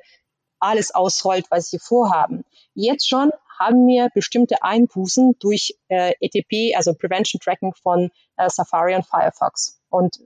alles 0.59 0.95
ausrollt, 0.95 1.45
was 1.49 1.69
sie 1.69 1.79
vorhaben. 1.79 2.43
Jetzt 2.73 3.07
schon 3.07 3.31
haben 3.59 3.87
wir 3.87 4.09
bestimmte 4.13 4.63
Einbußen 4.63 5.35
durch 5.39 5.75
äh, 5.87 6.13
ETP, 6.19 6.75
also 6.75 6.93
Prevention 6.93 7.39
Tracking 7.39 7.73
von 7.81 8.09
äh, 8.37 8.49
Safari 8.49 8.95
und 8.95 9.05
Firefox. 9.05 9.81
Und 9.89 10.17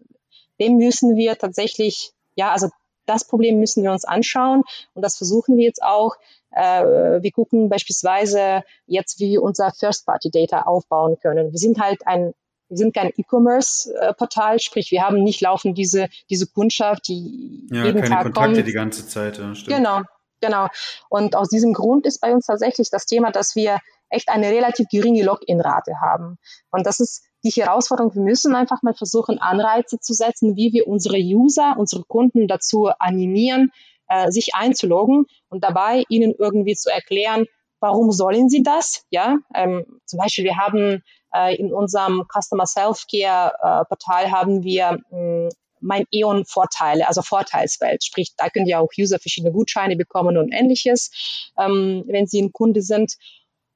dem 0.59 0.77
müssen 0.77 1.15
wir 1.15 1.37
tatsächlich, 1.37 2.11
ja, 2.35 2.51
also 2.51 2.69
das 3.05 3.25
Problem 3.25 3.59
müssen 3.59 3.83
wir 3.83 3.91
uns 3.91 4.05
anschauen 4.05 4.63
und 4.93 5.01
das 5.01 5.17
versuchen 5.17 5.57
wir 5.57 5.65
jetzt 5.65 5.81
auch. 5.81 6.15
Äh, 6.51 6.83
wir 7.21 7.31
gucken 7.31 7.69
beispielsweise 7.69 8.63
jetzt, 8.85 9.19
wie 9.19 9.31
wir 9.31 9.43
unser 9.43 9.71
First-Party-Data 9.71 10.63
aufbauen 10.63 11.17
können. 11.21 11.51
Wir 11.51 11.59
sind 11.59 11.79
halt 11.79 12.05
ein 12.05 12.33
wir 12.69 12.77
sind 12.77 12.93
kein 12.93 13.11
E-Commerce-Portal, 13.15 14.59
sprich, 14.59 14.91
wir 14.91 15.01
haben 15.01 15.23
nicht 15.23 15.39
laufend 15.39 15.77
diese, 15.77 16.09
diese 16.29 16.47
Kundschaft, 16.47 17.07
die 17.07 17.65
ja, 17.71 17.85
jeden 17.85 18.01
keine 18.01 18.15
Tag 18.15 18.23
Kontakte 18.23 18.55
kommt. 18.55 18.67
die 18.67 18.73
ganze 18.73 19.07
Zeit. 19.07 19.37
Ja, 19.37 19.55
stimmt. 19.55 19.77
Genau, 19.77 20.01
Genau. 20.47 20.67
Und 21.09 21.35
aus 21.35 21.49
diesem 21.49 21.73
Grund 21.73 22.05
ist 22.05 22.19
bei 22.19 22.33
uns 22.33 22.45
tatsächlich 22.45 22.89
das 22.89 23.05
Thema, 23.05 23.31
dass 23.31 23.55
wir 23.55 23.79
echt 24.09 24.29
eine 24.29 24.49
relativ 24.49 24.87
geringe 24.89 25.23
Login-Rate 25.23 25.95
haben. 26.01 26.37
Und 26.71 26.87
das 26.87 26.99
ist 26.99 27.23
die 27.43 27.49
Herausforderung. 27.49 28.15
Wir 28.15 28.21
müssen 28.21 28.55
einfach 28.55 28.81
mal 28.81 28.93
versuchen, 28.93 29.39
Anreize 29.39 29.99
zu 29.99 30.13
setzen, 30.13 30.55
wie 30.55 30.71
wir 30.71 30.87
unsere 30.87 31.17
User, 31.17 31.75
unsere 31.77 32.03
Kunden 32.03 32.47
dazu 32.47 32.89
animieren, 32.99 33.71
äh, 34.07 34.31
sich 34.31 34.55
einzuloggen 34.55 35.25
und 35.49 35.63
dabei 35.63 36.03
ihnen 36.09 36.33
irgendwie 36.37 36.75
zu 36.75 36.89
erklären, 36.89 37.45
warum 37.79 38.11
sollen 38.11 38.49
sie 38.49 38.63
das? 38.63 39.03
Ja, 39.09 39.37
ähm, 39.53 39.85
zum 40.05 40.19
Beispiel 40.19 40.45
wir 40.45 40.57
haben 40.57 41.03
äh, 41.33 41.55
in 41.55 41.73
unserem 41.73 42.23
Customer 42.33 42.65
Self-Care 42.65 43.53
äh, 43.61 43.85
Portal 43.85 44.31
haben 44.31 44.63
wir 44.63 44.99
mh, 45.11 45.49
mein 45.79 46.05
E.ON-Vorteile, 46.11 47.07
also 47.07 47.21
Vorteilswelt. 47.21 48.03
Sprich, 48.03 48.33
da 48.37 48.49
können 48.49 48.67
ja 48.67 48.79
auch 48.79 48.91
User 48.97 49.19
verschiedene 49.19 49.53
Gutscheine 49.53 49.95
bekommen 49.95 50.37
und 50.37 50.51
ähnliches, 50.51 51.51
ähm, 51.57 52.03
wenn 52.07 52.27
sie 52.27 52.41
ein 52.41 52.53
Kunde 52.53 52.81
sind. 52.81 53.13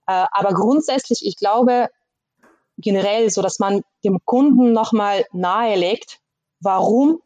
Äh, 0.07 0.25
aber 0.31 0.53
grundsätzlich, 0.53 1.25
ich 1.25 1.35
glaube 1.37 1.89
generell 2.77 3.29
so, 3.29 3.41
dass 3.41 3.59
man 3.59 3.81
dem 4.03 4.19
Kunden 4.25 4.73
nochmal 4.73 5.25
nahelegt, 5.31 6.19
warum 6.59 7.21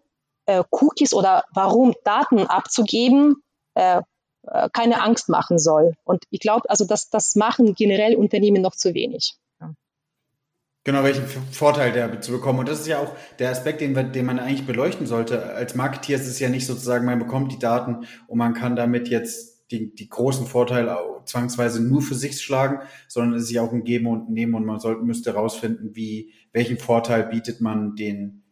äh, 0.45 0.63
Cookies 0.69 1.13
oder 1.13 1.45
warum 1.53 1.93
Daten 2.03 2.45
abzugeben 2.47 3.41
äh, 3.75 4.01
äh 4.43 4.69
keine 4.73 5.01
Angst 5.01 5.29
machen 5.29 5.57
soll. 5.57 5.95
Und 6.03 6.23
ich 6.29 6.39
glaube, 6.39 6.69
also 6.69 6.85
das, 6.85 7.09
das 7.09 7.35
machen 7.35 7.73
generell 7.75 8.15
Unternehmen 8.15 8.61
noch 8.61 8.75
zu 8.75 8.93
wenig. 8.93 9.35
Genau, 10.85 11.03
welchen 11.03 11.25
Vorteil 11.25 11.91
der 11.91 12.21
zu 12.21 12.31
bekommen. 12.31 12.59
Und 12.59 12.69
das 12.69 12.81
ist 12.81 12.87
ja 12.87 12.99
auch 12.99 13.11
der 13.39 13.49
Aspekt, 13.49 13.81
den, 13.81 14.11
den 14.11 14.25
man 14.25 14.37
eigentlich 14.37 14.67
beleuchten 14.67 15.07
sollte. 15.07 15.55
Als 15.55 15.73
Marketeer 15.73 16.15
ist 16.15 16.27
es 16.27 16.39
ja 16.39 16.47
nicht 16.47 16.67
sozusagen, 16.67 17.07
man 17.07 17.17
bekommt 17.17 17.51
die 17.51 17.57
Daten 17.57 18.05
und 18.27 18.37
man 18.37 18.53
kann 18.53 18.75
damit 18.75 19.07
jetzt 19.07 19.71
die, 19.71 19.95
die 19.95 20.07
großen 20.07 20.45
Vorteile 20.45 20.95
zwangsweise 21.25 21.83
nur 21.83 22.03
für 22.03 22.13
sich 22.13 22.39
schlagen, 22.39 22.81
sondern 23.07 23.33
es 23.33 23.45
ist 23.45 23.51
ja 23.51 23.63
auch 23.63 23.73
ein 23.73 23.83
Geben 23.83 24.05
und 24.05 24.29
Nehmen 24.29 24.53
und 24.53 24.63
man 24.63 24.79
sollte, 24.79 25.01
müsste 25.01 25.33
herausfinden, 25.33 25.95
wie, 25.95 26.31
welchen 26.53 26.77
Vorteil 26.77 27.23
bietet 27.23 27.61
man 27.61 27.95
den, 27.95 28.43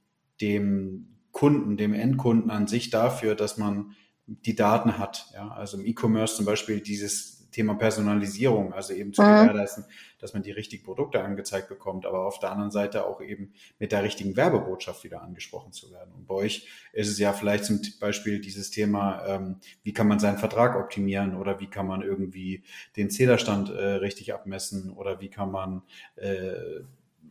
dem 0.41 1.19
Kunden, 1.31 1.77
dem 1.77 1.93
Endkunden 1.93 2.49
an 2.49 2.65
sich 2.65 2.89
dafür, 2.89 3.35
dass 3.35 3.59
man 3.59 3.91
die 4.25 4.55
Daten 4.55 4.97
hat. 4.97 5.27
Ja, 5.35 5.49
also 5.49 5.77
im 5.77 5.85
E-Commerce 5.85 6.35
zum 6.35 6.45
Beispiel 6.45 6.81
dieses 6.81 7.42
Thema 7.53 7.75
Personalisierung, 7.75 8.73
also 8.73 8.93
eben 8.93 9.13
zu 9.13 9.21
mhm. 9.21 9.27
gewährleisten, 9.27 9.85
dass 10.19 10.33
man 10.33 10.43
die 10.43 10.51
richtigen 10.51 10.83
Produkte 10.83 11.23
angezeigt 11.23 11.69
bekommt, 11.69 12.05
aber 12.05 12.25
auf 12.25 12.39
der 12.39 12.51
anderen 12.51 12.71
Seite 12.71 13.05
auch 13.05 13.21
eben 13.21 13.53
mit 13.79 13.91
der 13.91 14.03
richtigen 14.03 14.35
Werbebotschaft 14.35 15.03
wieder 15.03 15.21
angesprochen 15.21 15.71
zu 15.71 15.91
werden. 15.91 16.13
Und 16.13 16.27
bei 16.27 16.35
euch 16.35 16.67
ist 16.91 17.09
es 17.09 17.19
ja 17.19 17.31
vielleicht 17.33 17.65
zum 17.65 17.79
Beispiel 17.99 18.39
dieses 18.39 18.71
Thema, 18.71 19.25
ähm, 19.25 19.57
wie 19.83 19.93
kann 19.93 20.07
man 20.07 20.19
seinen 20.19 20.37
Vertrag 20.37 20.75
optimieren 20.75 21.35
oder 21.35 21.59
wie 21.59 21.67
kann 21.67 21.87
man 21.87 22.01
irgendwie 22.01 22.63
den 22.97 23.09
Zählerstand 23.09 23.69
äh, 23.69 23.83
richtig 23.95 24.33
abmessen 24.33 24.91
oder 24.91 25.21
wie 25.21 25.29
kann 25.29 25.51
man 25.51 25.83
äh, 26.15 26.81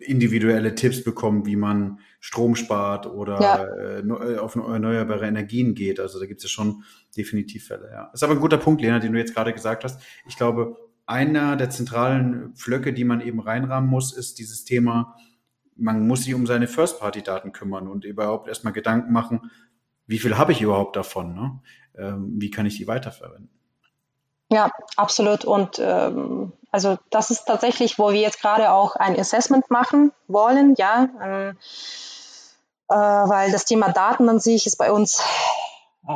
individuelle 0.05 0.75
Tipps 0.75 1.03
bekommen, 1.03 1.47
wie 1.47 1.57
man 1.57 2.01
Strom 2.21 2.55
spart 2.55 3.07
oder 3.07 3.41
ja. 3.41 3.65
Äh, 3.65 4.01
äh, 4.01 4.39
auf 4.39 4.55
erneuerbare 4.55 5.27
Energien 5.27 5.75
geht. 5.75 6.01
Also 6.01 6.21
da 6.21 6.27
gibt 6.27 6.39
es 6.39 6.45
ja 6.45 6.49
schon 6.51 6.85
definitiv 7.17 7.67
Fälle. 7.67 7.91
Ja. 7.91 8.05
Das 8.13 8.21
ist 8.21 8.23
aber 8.23 8.35
ein 8.35 8.41
guter 8.41 8.59
Punkt, 8.59 8.83
Lena, 8.83 8.99
den 8.99 9.13
du 9.13 9.19
jetzt 9.19 9.35
gerade 9.35 9.53
gesagt 9.53 9.85
hast. 9.85 10.01
Ich 10.27 10.37
glaube, 10.37 10.77
einer 11.07 11.57
der 11.57 11.71
zentralen 11.71 12.55
Pflöcke, 12.55 12.93
die 12.93 13.05
man 13.05 13.21
eben 13.21 13.41
reinrahmen 13.41 13.89
muss, 13.89 14.17
ist 14.17 14.39
dieses 14.39 14.65
Thema, 14.65 15.17
man 15.77 16.07
muss 16.07 16.25
sich 16.25 16.35
um 16.35 16.47
seine 16.47 16.69
First-Party-Daten 16.69 17.53
kümmern 17.53 17.89
und 17.89 18.05
überhaupt 18.05 18.49
erstmal 18.49 18.73
Gedanken 18.73 19.13
machen, 19.13 19.51
wie 20.07 20.19
viel 20.19 20.37
habe 20.37 20.53
ich 20.53 20.61
überhaupt 20.61 20.97
davon? 20.97 21.35
Ne? 21.35 21.61
Ähm, 21.97 22.35
wie 22.39 22.51
kann 22.51 22.67
ich 22.67 22.77
die 22.77 22.87
weiterverwenden? 22.87 23.51
Ja, 24.53 24.71
absolut. 24.97 25.47
Und 25.47 25.79
ähm, 25.79 26.53
also 26.71 26.99
das 27.11 27.31
ist 27.31 27.47
tatsächlich, 27.47 27.99
wo 27.99 28.13
wir 28.13 28.21
jetzt 28.21 28.41
gerade 28.41 28.73
auch 28.73 28.97
ein 28.97 29.19
Assessment 29.19 29.71
machen 29.71 30.13
wollen, 30.29 30.75
ja, 30.77 31.09
ähm, 31.23 31.59
äh, 32.91 32.95
weil 32.95 33.51
das 33.51 33.65
Thema 33.65 33.91
Daten 33.93 34.29
an 34.29 34.41
sich 34.41 34.67
ist 34.67 34.77
bei 34.77 34.93
uns 34.93 35.23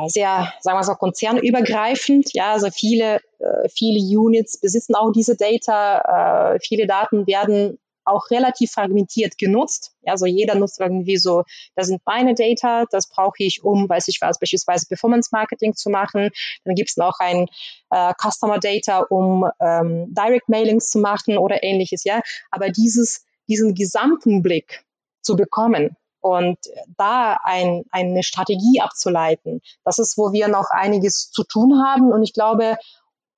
sehr, 0.07 0.53
sagen 0.59 0.77
wir 0.77 0.83
so, 0.83 0.93
konzernübergreifend. 0.95 2.33
Ja, 2.33 2.51
also 2.51 2.69
viele, 2.69 3.21
äh, 3.39 3.69
viele 3.69 3.99
Units 4.19 4.59
besitzen 4.59 4.95
auch 4.95 5.11
diese 5.11 5.35
Data. 5.35 6.53
Äh, 6.53 6.59
viele 6.59 6.87
Daten 6.87 7.25
werden 7.25 7.79
auch 8.07 8.29
relativ 8.31 8.71
fragmentiert 8.71 9.37
genutzt. 9.37 9.93
Also 10.05 10.25
jeder 10.25 10.55
nutzt 10.55 10.79
irgendwie 10.79 11.17
so, 11.17 11.43
das 11.75 11.87
sind 11.87 12.01
meine 12.05 12.33
Data, 12.33 12.85
das 12.89 13.09
brauche 13.09 13.43
ich, 13.43 13.63
um, 13.63 13.87
weiß 13.87 14.07
ich 14.07 14.19
was, 14.21 14.39
beispielsweise 14.39 14.87
Performance 14.87 15.29
Marketing 15.31 15.73
zu 15.73 15.89
machen. 15.89 16.29
Dann 16.63 16.75
gibt 16.75 16.89
es 16.89 16.97
noch 16.97 17.19
ein 17.19 17.47
äh, 17.91 18.13
Customer 18.19 18.59
Data, 18.59 18.99
um 19.09 19.49
ähm, 19.59 20.13
Direct 20.13 20.49
Mailings 20.49 20.89
zu 20.89 20.99
machen 20.99 21.37
oder 21.37 21.63
ähnliches, 21.63 22.03
ja. 22.03 22.21
Aber 22.51 22.69
dieses, 22.69 23.25
diesen 23.47 23.75
gesamten 23.75 24.41
Blick 24.41 24.83
zu 25.21 25.35
bekommen, 25.35 25.95
und 26.19 26.57
da 26.97 27.37
ein, 27.43 27.83
eine 27.91 28.23
Strategie 28.23 28.81
abzuleiten, 28.81 29.61
das 29.85 29.99
ist, 29.99 30.17
wo 30.17 30.33
wir 30.33 30.47
noch 30.47 30.69
einiges 30.71 31.29
zu 31.31 31.43
tun 31.43 31.81
haben. 31.85 32.11
Und 32.11 32.23
ich 32.23 32.33
glaube, 32.33 32.75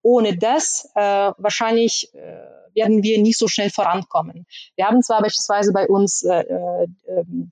ohne 0.02 0.38
das 0.38 0.90
äh, 0.96 1.32
wahrscheinlich 1.38 2.10
äh, 2.14 2.60
werden 2.76 3.04
wir 3.04 3.20
nicht 3.22 3.38
so 3.38 3.48
schnell 3.48 3.70
vorankommen. 3.70 4.46
Wir 4.76 4.86
haben 4.86 5.02
zwar 5.02 5.22
beispielsweise 5.22 5.74
bei 5.74 5.88
uns 5.88 6.24
äh, 6.24 6.42
äh, 6.42 6.88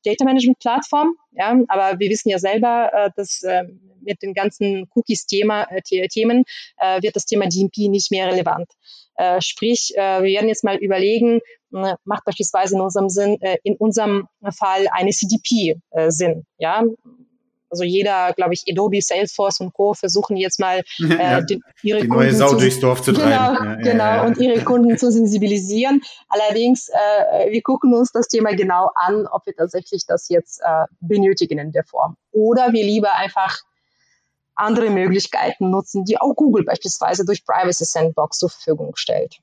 Data 0.06 0.26
Management 0.26 0.60
Plattform, 0.60 1.16
ja, 1.32 1.56
aber 1.68 2.00
wir 2.00 2.10
wissen 2.10 2.30
ja 2.30 2.40
selber, 2.40 2.92
äh, 2.94 3.10
dass 3.16 3.44
äh, 3.44 3.64
mit 4.02 4.22
den 4.22 4.34
ganzen 4.34 4.88
Cookies-Thema 4.96 5.64
äh, 5.70 6.08
Themen 6.08 6.44
äh, 6.78 7.02
wird 7.02 7.16
das 7.16 7.26
Thema 7.26 7.48
DMP 7.48 7.90
nicht 7.90 8.12
mehr 8.12 8.28
relevant. 8.28 8.72
Äh, 9.16 9.42
sprich, 9.42 9.94
äh, 9.96 10.22
wir 10.22 10.30
werden 10.30 10.48
jetzt 10.48 10.64
mal 10.64 10.78
überlegen, 10.78 11.40
äh, 11.74 11.96
macht 12.06 12.24
beispielsweise 12.26 12.76
in 12.76 12.82
unserem 12.82 13.10
Sinn, 13.10 13.42
äh, 13.42 13.58
in 13.64 13.76
unserem 13.76 14.28
Fall 14.56 14.88
eine 14.92 15.12
CDP 15.12 15.80
äh, 15.92 16.10
Sinn, 16.10 16.46
ja, 16.58 16.84
also 17.70 17.84
jeder, 17.84 18.34
glaube 18.34 18.54
ich, 18.54 18.64
Adobe, 18.70 19.02
Salesforce 19.02 19.60
und 19.60 19.74
Co. 19.74 19.94
versuchen 19.94 20.38
jetzt 20.38 20.60
mal 20.60 20.84
äh, 21.00 21.16
ja, 21.18 21.42
die, 21.42 21.62
ihre 21.84 22.02
die 22.02 22.08
Kunden 22.08 22.24
neue 22.24 22.34
Sau 22.34 22.50
zu, 22.50 22.58
durchs 22.58 22.80
Dorf 22.80 23.02
zu 23.02 23.14
treiben. 23.14 23.30
Genau, 23.30 23.70
ja, 23.70 23.76
genau 23.76 24.04
ja, 24.04 24.26
und 24.26 24.38
ihre 24.38 24.64
Kunden 24.64 24.98
zu 24.98 25.12
sensibilisieren. 25.12 26.02
Allerdings, 26.30 26.90
äh, 26.90 27.52
wir 27.52 27.62
gucken 27.62 27.94
uns 27.94 28.12
das 28.12 28.28
Thema 28.28 28.56
genau 28.56 28.90
an, 28.96 29.28
ob 29.28 29.46
wir 29.46 29.56
tatsächlich 29.56 30.06
das 30.08 30.30
jetzt 30.30 30.62
äh, 30.62 30.86
benötigen 31.00 31.60
in 31.60 31.72
der 31.72 31.84
Form. 31.84 32.16
Oder 32.32 32.74
wir 32.74 32.84
lieber 32.84 33.14
einfach 33.14 33.62
andere 34.56 34.90
Möglichkeiten 34.90 35.70
nutzen, 35.70 36.04
die 36.04 36.20
auch 36.20 36.34
Google 36.36 36.64
beispielsweise 36.64 37.26
durch 37.26 37.46
Privacy 37.46 37.86
Sandbox 37.86 38.40
zur 38.40 38.50
Verfügung 38.50 38.96
stellt. 38.96 39.38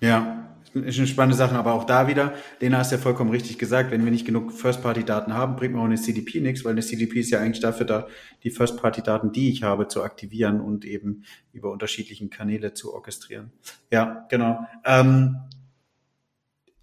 Ja, 0.00 0.55
ist 0.84 0.98
eine 0.98 1.06
spannende 1.06 1.36
Sache, 1.36 1.54
aber 1.54 1.74
auch 1.74 1.84
da 1.84 2.08
wieder, 2.08 2.34
Lena 2.60 2.78
hast 2.78 2.92
ja 2.92 2.98
vollkommen 2.98 3.30
richtig 3.30 3.58
gesagt, 3.58 3.90
wenn 3.90 4.04
wir 4.04 4.10
nicht 4.10 4.26
genug 4.26 4.52
First-Party-Daten 4.52 5.34
haben, 5.34 5.56
bringt 5.56 5.74
mir 5.74 5.80
auch 5.80 5.84
eine 5.84 5.96
CDP 5.96 6.40
nichts, 6.40 6.64
weil 6.64 6.72
eine 6.72 6.82
CDP 6.82 7.20
ist 7.20 7.30
ja 7.30 7.40
eigentlich 7.40 7.60
dafür 7.60 7.86
da, 7.86 8.08
die 8.42 8.50
First-Party-Daten, 8.50 9.32
die 9.32 9.50
ich 9.50 9.62
habe, 9.62 9.88
zu 9.88 10.02
aktivieren 10.02 10.60
und 10.60 10.84
eben 10.84 11.24
über 11.52 11.70
unterschiedlichen 11.70 12.30
Kanäle 12.30 12.74
zu 12.74 12.94
orchestrieren. 12.94 13.52
Ja, 13.90 14.26
genau. 14.28 14.66
Ähm, 14.84 15.38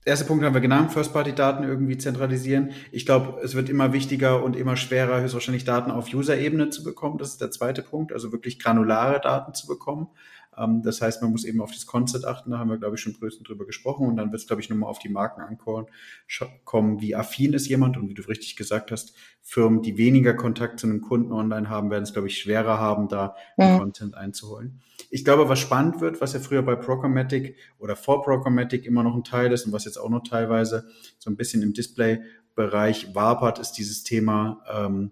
erste 0.05 0.25
Punkt 0.25 0.43
haben 0.43 0.53
wir 0.53 0.61
genannt, 0.61 0.91
First-Party-Daten 0.91 1.63
irgendwie 1.63 1.97
zentralisieren. 1.97 2.71
Ich 2.91 3.05
glaube, 3.05 3.41
es 3.41 3.55
wird 3.55 3.69
immer 3.69 3.93
wichtiger 3.93 4.43
und 4.43 4.55
immer 4.55 4.75
schwerer, 4.75 5.21
höchstwahrscheinlich 5.21 5.65
Daten 5.65 5.91
auf 5.91 6.13
User-Ebene 6.13 6.69
zu 6.69 6.83
bekommen. 6.83 7.17
Das 7.17 7.29
ist 7.29 7.41
der 7.41 7.51
zweite 7.51 7.81
Punkt, 7.81 8.11
also 8.11 8.31
wirklich 8.31 8.59
granulare 8.59 9.21
Daten 9.21 9.53
zu 9.53 9.67
bekommen. 9.67 10.07
Ähm, 10.57 10.81
das 10.83 11.01
heißt, 11.01 11.21
man 11.21 11.31
muss 11.31 11.45
eben 11.45 11.61
auf 11.61 11.71
das 11.71 11.85
Concept 11.85 12.25
achten, 12.25 12.51
da 12.51 12.59
haben 12.59 12.69
wir, 12.69 12.77
glaube 12.77 12.95
ich, 12.95 13.01
schon 13.01 13.13
größten 13.13 13.43
drüber 13.43 13.65
gesprochen 13.65 14.07
und 14.07 14.17
dann 14.17 14.31
wird 14.31 14.41
es, 14.41 14.47
glaube 14.47 14.61
ich, 14.61 14.69
nochmal 14.69 14.89
auf 14.89 14.99
die 14.99 15.09
Marken 15.09 15.41
ankommen, 15.41 15.87
kommen, 16.63 17.01
wie 17.01 17.15
affin 17.15 17.53
ist 17.53 17.67
jemand 17.67 17.97
und 17.97 18.09
wie 18.09 18.13
du 18.13 18.21
richtig 18.23 18.55
gesagt 18.55 18.91
hast, 18.91 19.13
Firmen, 19.41 19.81
die 19.81 19.97
weniger 19.97 20.33
Kontakt 20.33 20.79
zu 20.79 20.87
einem 20.87 21.01
Kunden 21.01 21.31
online 21.31 21.69
haben, 21.69 21.89
werden 21.91 22.03
es, 22.03 22.13
glaube 22.13 22.27
ich, 22.27 22.39
schwerer 22.39 22.79
haben, 22.79 23.07
da 23.07 23.35
mhm. 23.57 23.77
Content 23.79 24.15
einzuholen. 24.15 24.81
Ich 25.09 25.25
glaube, 25.25 25.49
was 25.49 25.59
spannend 25.59 26.01
wird, 26.01 26.21
was 26.21 26.33
ja 26.33 26.39
früher 26.39 26.63
bei 26.63 26.75
Programmatic 26.75 27.57
oder 27.77 27.95
vor 27.95 28.23
Programmatic 28.23 28.85
immer 28.85 29.03
noch 29.03 29.15
ein 29.15 29.23
Teil 29.23 29.51
ist 29.51 29.65
und 29.65 29.73
was 29.73 29.85
jetzt 29.85 29.97
auch 29.97 30.09
noch 30.09 30.23
teilweise 30.23 30.87
so 31.19 31.29
ein 31.29 31.35
bisschen 31.35 31.61
im 31.61 31.73
Display-Bereich 31.73 33.13
wabert, 33.13 33.59
ist 33.59 33.73
dieses 33.73 34.03
Thema 34.03 34.63
ähm, 34.71 35.11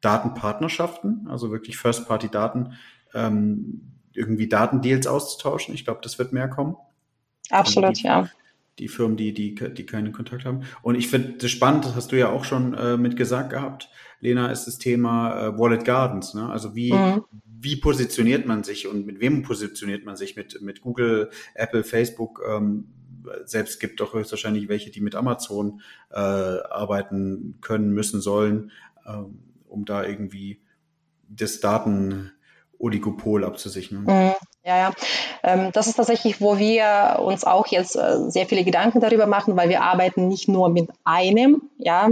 Datenpartnerschaften, 0.00 1.26
also 1.28 1.50
wirklich 1.50 1.76
First-Party-Daten. 1.76 2.74
Ähm, 3.14 3.97
irgendwie 4.18 4.48
Datendeals 4.48 5.06
auszutauschen. 5.06 5.74
Ich 5.74 5.84
glaube, 5.84 6.00
das 6.02 6.18
wird 6.18 6.32
mehr 6.32 6.48
kommen. 6.48 6.76
Absolut, 7.50 7.98
die, 7.98 8.04
ja. 8.04 8.28
Die 8.78 8.88
Firmen, 8.88 9.16
die, 9.16 9.32
die, 9.32 9.54
die 9.54 9.86
keinen 9.86 10.12
Kontakt 10.12 10.44
haben. 10.44 10.64
Und 10.82 10.96
ich 10.96 11.08
finde 11.08 11.38
das 11.38 11.50
spannend, 11.50 11.84
das 11.84 11.94
hast 11.94 12.12
du 12.12 12.18
ja 12.18 12.28
auch 12.28 12.44
schon 12.44 12.74
äh, 12.74 12.96
mit 12.96 13.16
gesagt 13.16 13.50
gehabt, 13.50 13.88
Lena, 14.20 14.50
ist 14.50 14.66
das 14.66 14.78
Thema 14.78 15.40
äh, 15.40 15.58
Wallet 15.58 15.84
Gardens. 15.84 16.34
Ne? 16.34 16.48
Also 16.48 16.74
wie, 16.74 16.92
mhm. 16.92 17.24
wie 17.44 17.76
positioniert 17.76 18.46
man 18.46 18.64
sich 18.64 18.86
und 18.86 19.06
mit 19.06 19.20
wem 19.20 19.42
positioniert 19.42 20.04
man 20.04 20.16
sich? 20.16 20.36
Mit, 20.36 20.60
mit 20.60 20.80
Google, 20.80 21.30
Apple, 21.54 21.84
Facebook, 21.84 22.42
ähm, 22.48 22.88
selbst 23.44 23.80
gibt 23.80 24.00
doch 24.00 24.14
höchstwahrscheinlich 24.14 24.68
welche, 24.68 24.90
die 24.90 25.00
mit 25.00 25.14
Amazon 25.14 25.80
äh, 26.10 26.16
arbeiten 26.16 27.58
können, 27.60 27.92
müssen, 27.92 28.20
sollen, 28.20 28.70
ähm, 29.06 29.38
um 29.68 29.84
da 29.84 30.04
irgendwie 30.04 30.60
das 31.28 31.60
Daten 31.60 32.32
Oligopol 32.78 33.44
abzusichern. 33.44 34.04
Mhm. 34.04 34.34
Ja, 34.64 34.76
ja. 34.76 34.92
Ähm, 35.42 35.70
das 35.72 35.86
ist 35.86 35.94
tatsächlich, 35.94 36.40
wo 36.40 36.58
wir 36.58 37.20
uns 37.22 37.44
auch 37.44 37.66
jetzt 37.68 37.96
äh, 37.96 38.30
sehr 38.30 38.46
viele 38.46 38.64
Gedanken 38.64 39.00
darüber 39.00 39.26
machen, 39.26 39.56
weil 39.56 39.68
wir 39.68 39.82
arbeiten 39.82 40.28
nicht 40.28 40.48
nur 40.48 40.68
mit 40.68 40.90
einem 41.04 41.62
ja, 41.78 42.10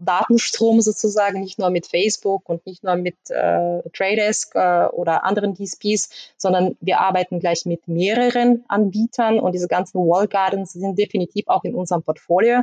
Datenstrom 0.00 0.80
sozusagen, 0.80 1.40
nicht 1.40 1.58
nur 1.58 1.70
mit 1.70 1.86
Facebook 1.86 2.48
und 2.48 2.64
nicht 2.66 2.82
nur 2.82 2.96
mit 2.96 3.16
äh, 3.28 3.82
Tradesk 3.92 4.54
äh, 4.54 4.86
oder 4.86 5.24
anderen 5.24 5.54
DSPs, 5.54 6.08
sondern 6.36 6.76
wir 6.80 7.00
arbeiten 7.00 7.40
gleich 7.40 7.66
mit 7.66 7.88
mehreren 7.88 8.64
Anbietern 8.68 9.38
und 9.38 9.52
diese 9.52 9.68
ganzen 9.68 9.98
Wall 9.98 10.28
Gardens 10.28 10.72
sind 10.72 10.98
definitiv 10.98 11.48
auch 11.48 11.64
in 11.64 11.74
unserem 11.74 12.02
Portfolio 12.02 12.62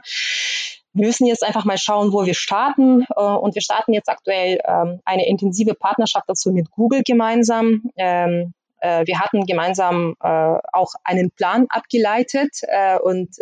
wir 0.95 1.07
müssen 1.07 1.25
jetzt 1.27 1.43
einfach 1.43 1.65
mal 1.65 1.77
schauen, 1.77 2.13
wo 2.13 2.25
wir 2.25 2.33
starten. 2.33 3.05
Äh, 3.15 3.21
und 3.21 3.53
wir 3.53 3.61
starten 3.61 3.93
jetzt 3.93 4.09
aktuell 4.09 4.59
ähm, 4.65 5.01
eine 5.03 5.27
intensive 5.27 5.75
Partnerschaft 5.75 6.25
dazu 6.27 6.51
mit 6.51 6.71
Google 6.71 7.03
gemeinsam. 7.05 7.91
Ähm, 7.97 8.53
äh, 8.79 9.05
wir 9.05 9.19
hatten 9.19 9.45
gemeinsam 9.45 10.15
äh, 10.23 10.57
auch 10.71 10.93
einen 11.03 11.31
Plan 11.31 11.65
abgeleitet 11.69 12.61
und 13.03 13.35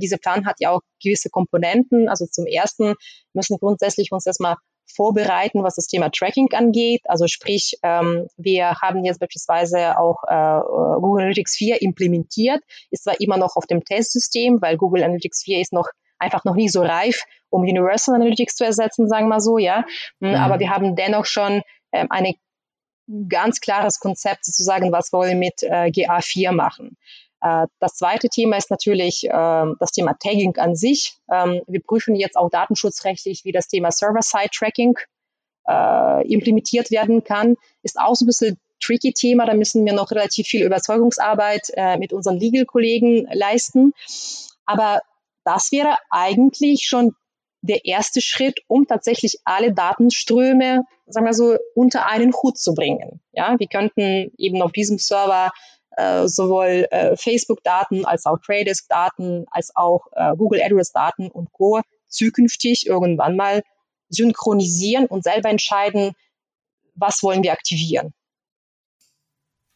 dieser 0.00 0.18
Plan 0.18 0.46
hat 0.46 0.56
ja 0.60 0.70
auch 0.70 0.80
gewisse 1.02 1.30
Komponenten. 1.30 2.08
Also 2.08 2.26
zum 2.26 2.46
ersten 2.46 2.94
müssen 3.32 3.56
grundsätzlich 3.58 4.12
uns 4.12 4.26
erstmal 4.26 4.56
vorbereiten, 4.94 5.62
was 5.62 5.76
das 5.76 5.86
Thema 5.86 6.10
Tracking 6.10 6.52
angeht. 6.52 7.02
Also 7.04 7.26
sprich, 7.26 7.78
ähm, 7.82 8.26
wir 8.36 8.76
haben 8.80 9.04
jetzt 9.04 9.20
beispielsweise 9.20 9.98
auch 9.98 10.22
Google 11.00 11.24
Analytics 11.24 11.56
4 11.56 11.82
implementiert, 11.82 12.62
ist 12.90 13.04
zwar 13.04 13.20
immer 13.20 13.36
noch 13.38 13.56
auf 13.56 13.66
dem 13.66 13.84
Testsystem, 13.84 14.60
weil 14.60 14.76
Google 14.76 15.04
Analytics 15.04 15.42
4 15.44 15.60
ist 15.60 15.72
noch 15.72 15.88
einfach 16.18 16.44
noch 16.44 16.54
nie 16.54 16.68
so 16.68 16.82
reif, 16.82 17.24
um 17.50 17.62
Universal 17.62 18.14
Analytics 18.14 18.56
zu 18.56 18.64
ersetzen, 18.64 19.08
sagen 19.08 19.26
wir 19.26 19.36
mal 19.36 19.40
so, 19.40 19.58
ja. 19.58 19.84
Mhm. 20.20 20.34
Aber 20.34 20.58
wir 20.58 20.70
haben 20.70 20.96
dennoch 20.96 21.26
schon 21.26 21.62
ähm, 21.92 22.08
ein 22.10 22.34
ganz 23.28 23.60
klares 23.60 24.00
Konzept 24.00 24.44
sozusagen, 24.44 24.92
was 24.92 25.12
wollen 25.12 25.30
wir 25.30 25.36
mit 25.36 25.62
äh, 25.62 25.90
GA4 25.90 26.52
machen. 26.52 26.96
Äh, 27.40 27.66
das 27.80 27.94
zweite 27.94 28.28
Thema 28.28 28.56
ist 28.56 28.70
natürlich 28.70 29.24
äh, 29.24 29.64
das 29.78 29.92
Thema 29.92 30.14
Tagging 30.14 30.56
an 30.56 30.76
sich. 30.76 31.16
Ähm, 31.32 31.62
wir 31.66 31.80
prüfen 31.82 32.14
jetzt 32.14 32.36
auch 32.36 32.50
datenschutzrechtlich, 32.50 33.44
wie 33.44 33.52
das 33.52 33.68
Thema 33.68 33.90
Server-Side-Tracking 33.90 34.98
äh, 35.68 36.32
implementiert 36.32 36.90
werden 36.90 37.24
kann. 37.24 37.56
Ist 37.82 37.98
auch 37.98 38.14
so 38.14 38.24
ein 38.24 38.26
bisschen 38.26 38.58
tricky 38.80 39.12
Thema. 39.12 39.46
Da 39.46 39.54
müssen 39.54 39.84
wir 39.84 39.92
noch 39.92 40.10
relativ 40.10 40.46
viel 40.46 40.64
Überzeugungsarbeit 40.64 41.70
äh, 41.74 41.96
mit 41.96 42.12
unseren 42.12 42.38
Legal-Kollegen 42.38 43.28
leisten. 43.32 43.92
Aber 44.66 45.00
das 45.48 45.72
wäre 45.72 45.96
eigentlich 46.10 46.84
schon 46.86 47.14
der 47.62 47.86
erste 47.86 48.20
Schritt, 48.20 48.60
um 48.66 48.86
tatsächlich 48.86 49.38
alle 49.44 49.72
Datenströme, 49.72 50.82
sagen 51.06 51.24
wir 51.24 51.32
so, 51.32 51.56
unter 51.74 52.06
einen 52.06 52.34
Hut 52.34 52.58
zu 52.58 52.74
bringen. 52.74 53.22
Ja, 53.32 53.58
wir 53.58 53.66
könnten 53.66 54.30
eben 54.36 54.60
auf 54.60 54.72
diesem 54.72 54.98
Server 54.98 55.50
äh, 55.96 56.28
sowohl 56.28 56.86
äh, 56.90 57.16
Facebook-Daten 57.16 58.04
als 58.04 58.26
auch 58.26 58.36
Tradesk-Daten 58.44 59.46
als 59.50 59.74
auch 59.74 60.02
äh, 60.12 60.36
Google 60.36 60.60
AdWords-Daten 60.62 61.30
und 61.30 61.50
Co. 61.52 61.80
zukünftig 62.08 62.86
irgendwann 62.86 63.34
mal 63.34 63.62
synchronisieren 64.10 65.06
und 65.06 65.24
selber 65.24 65.48
entscheiden, 65.48 66.12
was 66.94 67.22
wollen 67.22 67.42
wir 67.42 67.52
aktivieren. 67.52 68.12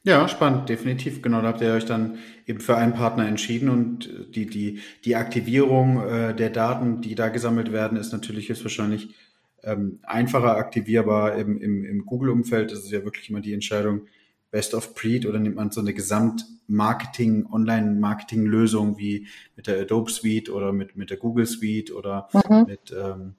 Ja, 0.04 0.26
spannend, 0.26 0.68
definitiv. 0.68 1.22
Genau, 1.22 1.42
da 1.42 1.48
habt 1.48 1.60
ihr 1.60 1.72
euch 1.72 1.84
dann 1.84 2.18
eben 2.46 2.60
für 2.60 2.76
einen 2.76 2.92
Partner 2.92 3.26
entschieden 3.28 3.68
und 3.68 4.34
die, 4.34 4.46
die, 4.46 4.80
die 5.04 5.14
Aktivierung 5.14 6.04
äh, 6.04 6.34
der 6.34 6.50
Daten, 6.50 7.00
die 7.00 7.14
da 7.14 7.28
gesammelt 7.28 7.70
werden, 7.70 7.96
ist 7.96 8.12
natürlich 8.12 8.48
jetzt 8.48 8.64
wahrscheinlich 8.64 9.14
ähm, 9.62 10.00
einfacher 10.02 10.56
aktivierbar 10.56 11.36
im, 11.36 11.56
im, 11.60 11.84
im 11.84 12.04
Google-Umfeld. 12.04 12.72
Das 12.72 12.80
ist 12.80 12.90
ja 12.90 13.04
wirklich 13.04 13.30
immer 13.30 13.40
die 13.40 13.52
Entscheidung, 13.52 14.06
Best 14.50 14.74
of 14.74 14.94
Breed 14.94 15.24
oder 15.24 15.38
nimmt 15.38 15.56
man 15.56 15.70
so 15.70 15.80
eine 15.80 15.94
Gesamt-Marketing, 15.94 17.46
Online-Marketing-Lösung 17.50 18.98
wie 18.98 19.28
mit 19.56 19.68
der 19.68 19.80
Adobe 19.80 20.10
Suite 20.10 20.50
oder 20.50 20.72
mit, 20.72 20.96
mit 20.96 21.10
der 21.10 21.16
Google 21.16 21.46
Suite 21.46 21.92
oder 21.92 22.28
mhm. 22.32 22.64
mit 22.66 22.92
ähm, 22.92 23.34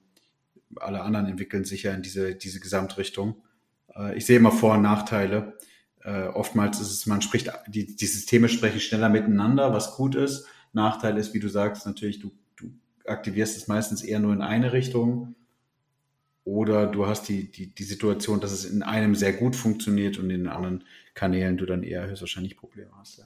alle 0.76 1.02
anderen 1.02 1.26
entwickeln 1.26 1.64
sich 1.64 1.84
ja 1.84 1.92
in 1.92 2.02
diese, 2.02 2.34
diese 2.34 2.58
Gesamtrichtung. 2.58 3.36
Äh, 3.94 4.16
ich 4.16 4.26
sehe 4.26 4.38
immer 4.38 4.50
Vor- 4.50 4.74
und 4.74 4.82
Nachteile 4.82 5.58
äh, 6.04 6.28
oftmals 6.28 6.80
ist 6.80 6.90
es, 6.90 7.06
man 7.06 7.22
spricht, 7.22 7.50
die, 7.66 7.96
die 7.96 8.06
Systeme 8.06 8.48
sprechen 8.48 8.80
schneller 8.80 9.08
miteinander, 9.08 9.72
was 9.72 9.96
gut 9.96 10.14
ist. 10.14 10.46
Nachteil 10.72 11.16
ist, 11.16 11.34
wie 11.34 11.40
du 11.40 11.48
sagst, 11.48 11.86
natürlich, 11.86 12.20
du, 12.20 12.30
du 12.56 12.70
aktivierst 13.06 13.56
es 13.56 13.68
meistens 13.68 14.02
eher 14.02 14.20
nur 14.20 14.32
in 14.32 14.42
eine 14.42 14.72
Richtung. 14.72 15.34
Oder 16.44 16.86
du 16.86 17.06
hast 17.06 17.28
die, 17.28 17.50
die, 17.50 17.74
die 17.74 17.84
Situation, 17.84 18.40
dass 18.40 18.52
es 18.52 18.66
in 18.66 18.82
einem 18.82 19.14
sehr 19.14 19.32
gut 19.32 19.56
funktioniert 19.56 20.18
und 20.18 20.24
in 20.28 20.42
den 20.42 20.48
anderen 20.48 20.84
Kanälen 21.14 21.56
du 21.56 21.64
dann 21.64 21.82
eher 21.82 22.06
höchstwahrscheinlich 22.06 22.56
Probleme 22.56 22.90
hast. 22.98 23.18
Ja. 23.18 23.24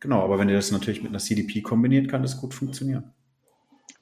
Genau, 0.00 0.22
aber 0.22 0.38
wenn 0.38 0.48
ihr 0.48 0.56
das 0.56 0.70
natürlich 0.70 1.02
mit 1.02 1.10
einer 1.10 1.18
CDP 1.18 1.60
kombiniert, 1.60 2.08
kann 2.08 2.22
das 2.22 2.40
gut 2.40 2.54
funktionieren 2.54 3.12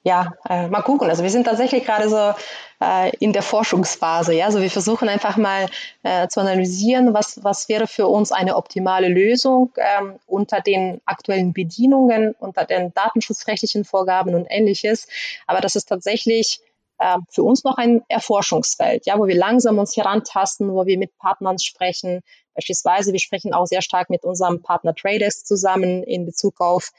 ja, 0.04 0.34
äh, 0.48 0.68
mal 0.68 0.82
gucken. 0.82 1.08
Also 1.08 1.22
wir 1.22 1.30
sind 1.30 1.44
tatsächlich 1.44 1.84
gerade 1.84 2.10
so 2.10 2.34
äh, 2.80 3.10
in 3.20 3.32
der 3.32 3.42
Forschungsphase. 3.42 4.34
Ja, 4.34 4.44
also 4.44 4.60
wir 4.60 4.70
versuchen 4.70 5.08
einfach 5.08 5.38
mal 5.38 5.66
äh, 6.02 6.28
zu 6.28 6.40
analysieren, 6.40 7.14
was, 7.14 7.42
was 7.42 7.70
wäre 7.70 7.86
für 7.86 8.06
uns 8.06 8.30
eine 8.30 8.56
optimale 8.56 9.08
Lösung 9.08 9.72
ähm, 9.76 10.18
unter 10.26 10.60
den 10.60 11.00
aktuellen 11.06 11.54
Bedienungen, 11.54 12.34
unter 12.38 12.66
den 12.66 12.92
datenschutzrechtlichen 12.92 13.86
Vorgaben 13.86 14.34
und 14.34 14.46
ähnliches. 14.50 15.08
Aber 15.46 15.62
das 15.62 15.74
ist 15.74 15.86
tatsächlich 15.86 16.60
äh, 16.98 17.16
für 17.30 17.42
uns 17.42 17.64
noch 17.64 17.78
ein 17.78 18.02
Erforschungsfeld, 18.08 19.06
ja, 19.06 19.18
wo 19.18 19.26
wir 19.26 19.36
langsam 19.36 19.78
uns 19.78 19.96
herantasten, 19.96 20.70
wo 20.70 20.84
wir 20.84 20.98
mit 20.98 21.16
Partnern 21.16 21.58
sprechen. 21.58 22.20
Beispielsweise, 22.54 23.12
wir 23.12 23.20
sprechen 23.20 23.54
auch 23.54 23.64
sehr 23.64 23.80
stark 23.80 24.10
mit 24.10 24.22
unserem 24.22 24.60
Partner 24.60 24.94
Traders 24.94 25.44
zusammen 25.44 26.02
in 26.02 26.26
Bezug 26.26 26.60
auf 26.60 26.92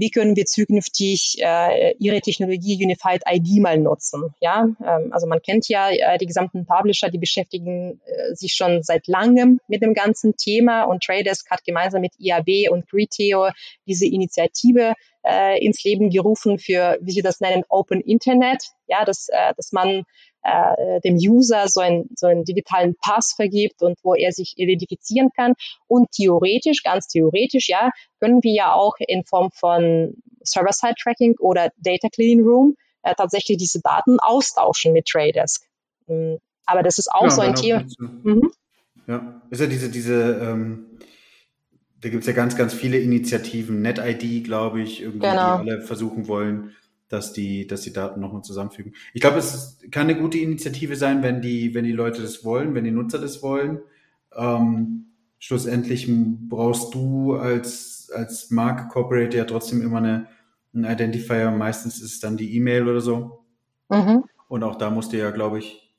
wie 0.00 0.10
können 0.10 0.34
wir 0.34 0.46
zukünftig 0.46 1.36
äh, 1.38 1.94
ihre 1.98 2.20
Technologie 2.20 2.82
Unified 2.82 3.22
ID 3.30 3.60
mal 3.60 3.78
nutzen. 3.78 4.34
Ja, 4.40 4.66
ähm, 4.84 5.12
also 5.12 5.26
man 5.26 5.42
kennt 5.42 5.68
ja 5.68 5.90
äh, 5.90 6.16
die 6.16 6.26
gesamten 6.26 6.64
Publisher, 6.64 7.10
die 7.10 7.18
beschäftigen 7.18 8.00
äh, 8.06 8.34
sich 8.34 8.54
schon 8.54 8.82
seit 8.82 9.06
langem 9.06 9.60
mit 9.68 9.82
dem 9.82 9.92
ganzen 9.92 10.36
Thema 10.36 10.84
und 10.84 11.02
Tradesk 11.02 11.50
hat 11.50 11.64
gemeinsam 11.64 12.00
mit 12.00 12.12
IAB 12.18 12.70
und 12.70 12.88
Griteo 12.88 13.50
diese 13.86 14.06
Initiative 14.06 14.94
äh, 15.22 15.62
ins 15.62 15.84
Leben 15.84 16.08
gerufen 16.08 16.58
für, 16.58 16.98
wie 17.02 17.12
sie 17.12 17.22
das 17.22 17.40
nennen, 17.40 17.64
Open 17.68 18.00
Internet. 18.00 18.64
Ja, 18.86 19.04
dass, 19.04 19.28
äh, 19.28 19.52
dass 19.56 19.72
man 19.72 20.04
äh, 20.42 21.00
dem 21.00 21.16
User 21.16 21.68
so, 21.68 21.80
ein, 21.80 22.08
so 22.16 22.26
einen 22.26 22.44
digitalen 22.44 22.94
Pass 22.96 23.32
vergibt 23.34 23.82
und 23.82 23.98
wo 24.02 24.14
er 24.14 24.32
sich 24.32 24.54
identifizieren 24.56 25.30
kann. 25.36 25.54
Und 25.86 26.10
theoretisch, 26.12 26.82
ganz 26.82 27.08
theoretisch, 27.08 27.68
ja, 27.68 27.90
können 28.20 28.42
wir 28.42 28.52
ja 28.52 28.72
auch 28.72 28.94
in 28.98 29.24
Form 29.24 29.50
von 29.52 30.14
Server-Side-Tracking 30.42 31.36
oder 31.38 31.70
Data 31.78 32.08
Cleaning 32.08 32.44
Room 32.44 32.76
äh, 33.02 33.14
tatsächlich 33.14 33.58
diese 33.58 33.80
Daten 33.80 34.18
austauschen 34.20 34.92
mit 34.92 35.06
Tradesk. 35.06 35.62
Mm, 36.06 36.34
aber 36.66 36.82
das 36.82 36.98
ist 36.98 37.10
auch 37.12 37.24
ja, 37.24 37.30
so 37.30 37.40
ein 37.40 37.54
Thema. 37.54 37.84
Mhm. 37.98 38.50
Ja, 39.06 39.42
ist 39.50 39.60
ja 39.60 39.66
diese, 39.66 39.90
diese, 39.90 40.38
ähm, 40.42 40.86
da 42.00 42.08
gibt 42.08 42.22
es 42.22 42.26
ja 42.26 42.32
ganz, 42.32 42.56
ganz 42.56 42.72
viele 42.72 42.98
Initiativen, 42.98 43.82
NetID, 43.82 44.44
glaube 44.44 44.80
ich, 44.80 45.02
irgendwie, 45.02 45.20
genau. 45.20 45.62
die 45.62 45.70
alle 45.70 45.82
versuchen 45.82 46.28
wollen, 46.28 46.74
dass 47.10 47.32
die, 47.32 47.66
dass 47.66 47.82
die 47.82 47.92
Daten 47.92 48.20
nochmal 48.20 48.42
zusammenfügen. 48.42 48.94
Ich 49.12 49.20
glaube, 49.20 49.38
es 49.38 49.78
kann 49.90 50.08
eine 50.08 50.18
gute 50.18 50.38
Initiative 50.38 50.94
sein, 50.94 51.22
wenn 51.22 51.42
die, 51.42 51.74
wenn 51.74 51.84
die 51.84 51.92
Leute 51.92 52.22
das 52.22 52.44
wollen, 52.44 52.74
wenn 52.74 52.84
die 52.84 52.92
Nutzer 52.92 53.18
das 53.18 53.42
wollen. 53.42 53.80
Ähm, 54.34 55.06
schlussendlich 55.40 56.08
brauchst 56.48 56.94
du 56.94 57.34
als, 57.34 58.10
als 58.14 58.50
Marke 58.52 58.86
Corporate 58.88 59.36
ja 59.36 59.44
trotzdem 59.44 59.82
immer 59.82 59.98
eine, 59.98 60.28
einen 60.72 60.84
Identifier. 60.84 61.50
Meistens 61.50 61.96
ist 62.00 62.12
es 62.12 62.20
dann 62.20 62.36
die 62.36 62.54
E-Mail 62.56 62.88
oder 62.88 63.00
so. 63.00 63.44
Mhm. 63.88 64.24
Und 64.46 64.62
auch 64.62 64.76
da 64.76 64.88
musst 64.88 65.12
du 65.12 65.18
ja, 65.18 65.32
glaube 65.32 65.58
ich, 65.58 65.92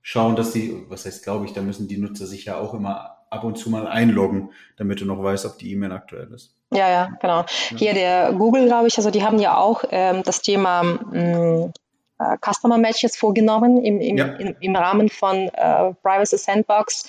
schauen, 0.00 0.34
dass 0.34 0.52
die, 0.52 0.86
was 0.88 1.04
heißt, 1.04 1.24
glaube 1.24 1.44
ich, 1.44 1.52
da 1.52 1.60
müssen 1.60 1.88
die 1.88 1.98
Nutzer 1.98 2.26
sich 2.26 2.46
ja 2.46 2.56
auch 2.56 2.72
immer 2.72 3.17
ab 3.30 3.44
und 3.44 3.58
zu 3.58 3.70
mal 3.70 3.86
einloggen, 3.86 4.50
damit 4.76 5.00
du 5.00 5.04
noch 5.04 5.22
weißt, 5.22 5.46
ob 5.46 5.58
die 5.58 5.72
E-Mail 5.72 5.92
aktuell 5.92 6.32
ist. 6.32 6.54
Ja, 6.72 6.88
ja, 6.90 7.08
genau. 7.20 7.40
Ja. 7.40 7.76
Hier 7.76 7.94
der 7.94 8.32
Google, 8.32 8.66
glaube 8.66 8.88
ich, 8.88 8.96
also 8.96 9.10
die 9.10 9.22
haben 9.22 9.38
ja 9.38 9.56
auch 9.56 9.84
ähm, 9.90 10.22
das 10.22 10.42
Thema 10.42 10.82
mh, 10.82 11.12
mm, 11.12 11.72
äh, 12.18 12.36
Customer 12.44 12.78
Matches 12.78 13.16
vorgenommen 13.16 13.82
im, 13.82 14.00
im, 14.00 14.16
ja. 14.16 14.26
im, 14.26 14.54
im 14.60 14.76
Rahmen 14.76 15.08
von 15.08 15.48
äh, 15.48 15.94
Privacy 16.02 16.36
Sandbox 16.36 17.06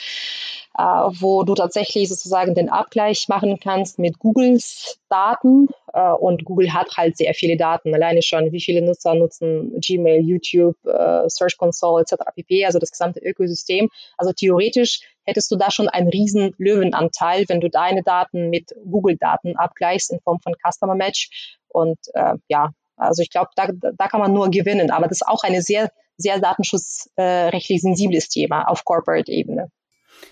äh, 0.80 0.82
wo 0.82 1.44
du 1.44 1.56
tatsächlich 1.56 2.08
sozusagen 2.08 2.56
den 2.56 2.70
Abgleich 2.70 3.28
machen 3.28 3.60
kannst 3.62 4.00
mit 4.00 4.18
Googles 4.18 4.98
Daten. 5.10 5.68
Äh, 5.94 6.12
und 6.12 6.46
Google 6.46 6.74
hat 6.74 6.96
halt 6.96 7.18
sehr 7.18 7.34
viele 7.34 7.58
Daten, 7.58 7.94
alleine 7.94 8.22
schon, 8.22 8.54
wie 8.54 8.62
viele 8.62 8.82
Nutzer 8.82 9.14
nutzen 9.14 9.74
Gmail, 9.82 10.22
YouTube, 10.22 10.78
äh, 10.86 11.28
Search 11.28 11.58
Console 11.58 12.04
etc. 12.04 12.24
pp., 12.34 12.66
also 12.66 12.80
das 12.80 12.92
gesamte 12.92 13.20
Ökosystem. 13.20 13.90
Also 14.18 14.32
theoretisch 14.32 15.02
hättest 15.30 15.52
du 15.52 15.56
da 15.56 15.72
schon 15.72 15.88
einen 15.88 16.10
riesen 16.10 16.54
Löwenanteil, 16.58 17.46
wenn 17.48 17.62
du 17.62 17.70
deine 17.70 18.04
Daten 18.04 18.50
mit 18.50 18.74
Google-Daten 18.86 19.56
abgleichst 19.56 20.12
in 20.12 20.20
Form 20.20 20.39
von 20.42 20.54
Customer 20.56 20.96
Match. 20.96 21.58
Und 21.68 22.00
äh, 22.13 22.36
ja, 22.48 22.72
also 22.98 23.22
ich 23.22 23.30
glaube, 23.30 23.50
da, 23.56 23.70
da 23.72 24.08
kann 24.08 24.20
man 24.20 24.34
nur 24.34 24.50
gewinnen. 24.50 24.92
Aber 24.92 25.08
das 25.08 25.22
ist 25.22 25.28
auch 25.28 25.44
ein 25.44 25.62
sehr, 25.62 25.92
sehr 26.18 26.39
datenschutzrechtlich 26.39 27.82
sensibles 27.82 28.28
Thema 28.30 28.63
auf 28.63 28.84
Corporate-Ebene. 28.84 29.72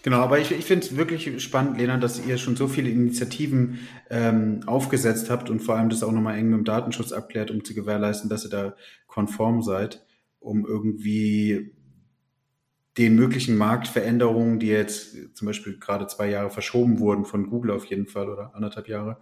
Genau, 0.03 0.17
aber 0.17 0.39
ich, 0.39 0.51
ich 0.51 0.65
finde 0.65 0.85
es 0.85 0.97
wirklich 0.97 1.41
spannend, 1.41 1.77
Lena, 1.77 1.97
dass 1.97 2.23
ihr 2.25 2.37
schon 2.37 2.55
so 2.55 2.67
viele 2.67 2.89
Initiativen 2.89 3.87
ähm, 4.09 4.61
aufgesetzt 4.65 5.29
habt 5.29 5.49
und 5.49 5.61
vor 5.61 5.75
allem 5.75 5.89
das 5.89 6.03
auch 6.03 6.11
nochmal 6.11 6.37
eng 6.37 6.49
mit 6.49 6.57
dem 6.59 6.65
Datenschutz 6.65 7.11
abklärt, 7.11 7.51
um 7.51 7.63
zu 7.63 7.73
gewährleisten, 7.73 8.29
dass 8.29 8.45
ihr 8.45 8.49
da 8.49 8.75
konform 9.07 9.61
seid, 9.61 10.05
um 10.39 10.65
irgendwie 10.65 11.73
den 12.97 13.15
möglichen 13.15 13.57
Marktveränderungen, 13.57 14.59
die 14.59 14.67
jetzt 14.67 15.35
zum 15.35 15.45
Beispiel 15.45 15.77
gerade 15.77 16.07
zwei 16.07 16.29
Jahre 16.29 16.49
verschoben 16.49 16.99
wurden 16.99 17.25
von 17.25 17.49
Google 17.49 17.71
auf 17.71 17.85
jeden 17.85 18.07
Fall 18.07 18.29
oder 18.29 18.55
anderthalb 18.55 18.87
Jahre, 18.87 19.17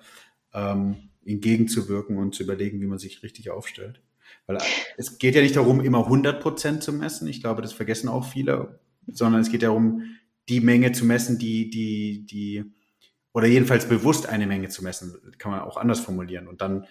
ähm, 0.53 1.09
entgegenzuwirken 1.25 2.17
und 2.17 2.33
zu 2.35 2.43
überlegen, 2.43 2.79
wie 2.81 2.87
man 2.87 2.99
sich 2.99 3.23
richtig 3.23 3.49
aufstellt. 3.49 4.01
Weil 4.47 4.59
es 4.97 5.17
geht 5.17 5.35
ja 5.35 5.41
nicht 5.41 5.55
darum, 5.55 5.81
immer 5.81 6.05
100 6.05 6.41
Prozent 6.41 6.83
zu 6.83 6.93
messen. 6.93 7.27
Ich 7.27 7.41
glaube, 7.41 7.61
das 7.61 7.73
vergessen 7.73 8.07
auch 8.07 8.25
viele, 8.25 8.79
sondern 9.07 9.41
es 9.41 9.51
geht 9.51 9.63
darum, 9.63 10.03
die 10.47 10.61
Menge 10.61 10.91
zu 10.91 11.05
messen, 11.05 11.39
die, 11.39 11.69
die, 11.69 12.25
die, 12.25 12.63
oder 13.33 13.47
jedenfalls 13.47 13.89
bewusst 13.89 14.29
eine 14.29 14.47
Menge 14.47 14.69
zu 14.69 14.83
messen, 14.83 15.15
kann 15.37 15.51
man 15.51 15.61
auch 15.61 15.77
anders 15.77 15.99
formulieren. 15.99 16.47
Und 16.47 16.61
dann, 16.61 16.85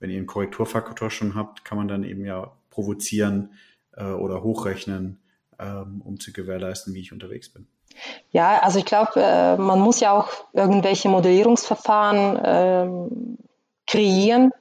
wenn 0.00 0.10
ihr 0.10 0.18
einen 0.18 0.26
Korrekturfaktor 0.26 1.10
schon 1.10 1.34
habt, 1.34 1.64
kann 1.64 1.78
man 1.78 1.88
dann 1.88 2.04
eben 2.04 2.24
ja 2.24 2.52
provozieren 2.70 3.52
äh, 3.92 4.04
oder 4.04 4.42
hochrechnen, 4.42 5.18
ähm, 5.58 6.02
um 6.04 6.20
zu 6.20 6.32
gewährleisten, 6.32 6.94
wie 6.94 7.00
ich 7.00 7.12
unterwegs 7.12 7.48
bin. 7.48 7.66
Ja, 8.30 8.60
also 8.60 8.78
ich 8.78 8.84
glaube, 8.84 9.12
äh, 9.16 9.56
man 9.56 9.80
muss 9.80 10.00
ja 10.00 10.12
auch 10.12 10.28
irgendwelche 10.52 11.08
Modellierungsverfahren 11.08 12.40
ähm, 12.44 13.38
kreieren, 13.86 14.52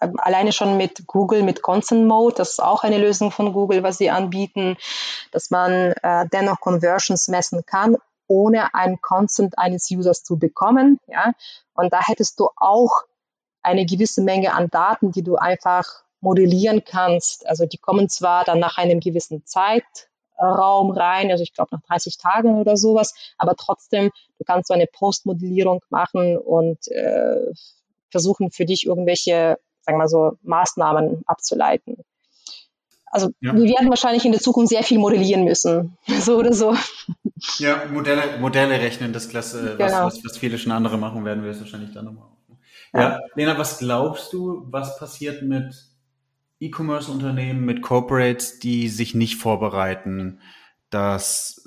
ähm, 0.00 0.14
alleine 0.18 0.52
schon 0.52 0.76
mit 0.76 1.06
Google, 1.06 1.42
mit 1.42 1.62
Consent 1.62 2.06
Mode, 2.06 2.36
das 2.36 2.50
ist 2.50 2.62
auch 2.62 2.84
eine 2.84 2.98
Lösung 2.98 3.30
von 3.30 3.52
Google, 3.52 3.82
was 3.82 3.98
sie 3.98 4.10
anbieten, 4.10 4.76
dass 5.32 5.50
man 5.50 5.92
äh, 6.02 6.26
dennoch 6.32 6.60
Conversions 6.60 7.28
messen 7.28 7.64
kann, 7.66 7.96
ohne 8.26 8.74
ein 8.74 9.00
Consent 9.00 9.58
eines 9.58 9.90
Users 9.90 10.22
zu 10.22 10.38
bekommen. 10.38 11.00
Ja? 11.06 11.32
Und 11.74 11.92
da 11.92 12.00
hättest 12.06 12.38
du 12.38 12.48
auch 12.56 13.02
eine 13.62 13.84
gewisse 13.84 14.22
Menge 14.22 14.54
an 14.54 14.70
Daten, 14.70 15.12
die 15.12 15.22
du 15.22 15.36
einfach 15.36 15.84
modellieren 16.20 16.84
kannst. 16.84 17.46
Also 17.46 17.66
die 17.66 17.78
kommen 17.78 18.08
zwar 18.08 18.44
dann 18.44 18.58
nach 18.58 18.78
einem 18.78 19.00
gewissen 19.00 19.44
Zeitraum 20.40 20.90
rein, 20.90 21.30
also 21.30 21.42
ich 21.42 21.52
glaube 21.52 21.70
nach 21.72 21.82
30 21.82 22.18
Tagen 22.18 22.58
oder 22.58 22.76
sowas, 22.76 23.14
aber 23.38 23.54
trotzdem, 23.56 24.10
du 24.38 24.44
kannst 24.44 24.68
so 24.68 24.74
eine 24.74 24.86
Postmodellierung 24.86 25.80
machen 25.90 26.38
und 26.38 26.88
äh, 26.88 27.52
versuchen 28.10 28.50
für 28.50 28.64
dich 28.64 28.86
irgendwelche 28.86 29.58
sagen 29.82 29.98
wir 29.98 30.04
mal 30.04 30.08
so, 30.08 30.38
Maßnahmen 30.42 31.22
abzuleiten. 31.26 31.96
Also 33.06 33.30
ja. 33.40 33.54
wir 33.54 33.64
werden 33.64 33.88
wahrscheinlich 33.88 34.24
in 34.24 34.32
der 34.32 34.40
Zukunft 34.40 34.70
sehr 34.70 34.84
viel 34.84 34.98
modellieren 34.98 35.44
müssen, 35.44 35.96
so 36.20 36.36
oder 36.36 36.52
so. 36.52 36.76
Ja, 37.58 37.84
Modelle, 37.90 38.38
Modelle 38.38 38.78
rechnen, 38.80 39.12
das 39.12 39.28
Klasse, 39.28 39.76
genau. 39.76 40.06
was, 40.06 40.16
was, 40.16 40.24
was 40.24 40.38
viele 40.38 40.58
schon 40.58 40.72
andere 40.72 40.96
machen, 40.96 41.24
werden 41.24 41.42
wir 41.42 41.50
es 41.50 41.60
wahrscheinlich 41.60 41.92
dann 41.92 42.04
nochmal. 42.04 42.28
Ja. 42.92 43.00
ja, 43.00 43.20
Lena, 43.34 43.58
was 43.58 43.78
glaubst 43.78 44.32
du, 44.32 44.64
was 44.68 44.98
passiert 44.98 45.42
mit 45.42 45.74
E-Commerce-Unternehmen, 46.60 47.64
mit 47.64 47.82
Corporates, 47.82 48.58
die 48.58 48.88
sich 48.88 49.14
nicht 49.14 49.36
vorbereiten, 49.36 50.40
dass 50.90 51.62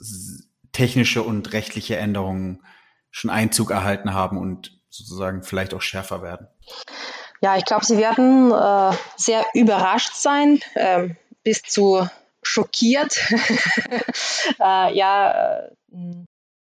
technische 0.71 1.23
und 1.23 1.53
rechtliche 1.53 1.97
Änderungen 1.97 2.63
schon 3.10 3.29
Einzug 3.29 3.71
erhalten 3.71 4.13
haben 4.13 4.38
und 4.38 4.79
sozusagen 4.89 5.43
vielleicht 5.43 5.73
auch 5.73 5.82
schärfer 5.82 6.21
werden? 6.21 6.47
Ja, 7.41 7.58
ich 7.58 7.65
glaube, 7.65 7.86
sie 7.86 7.97
werden 7.97 8.51
äh, 8.51 8.95
sehr 9.17 9.45
überrascht 9.53 10.13
sein, 10.13 10.62
äh, 10.75 11.10
bis 11.43 11.62
zu 11.63 12.08
schockiert. 12.41 13.19
äh, 14.60 14.95
ja, 14.95 15.60
äh, 15.60 15.69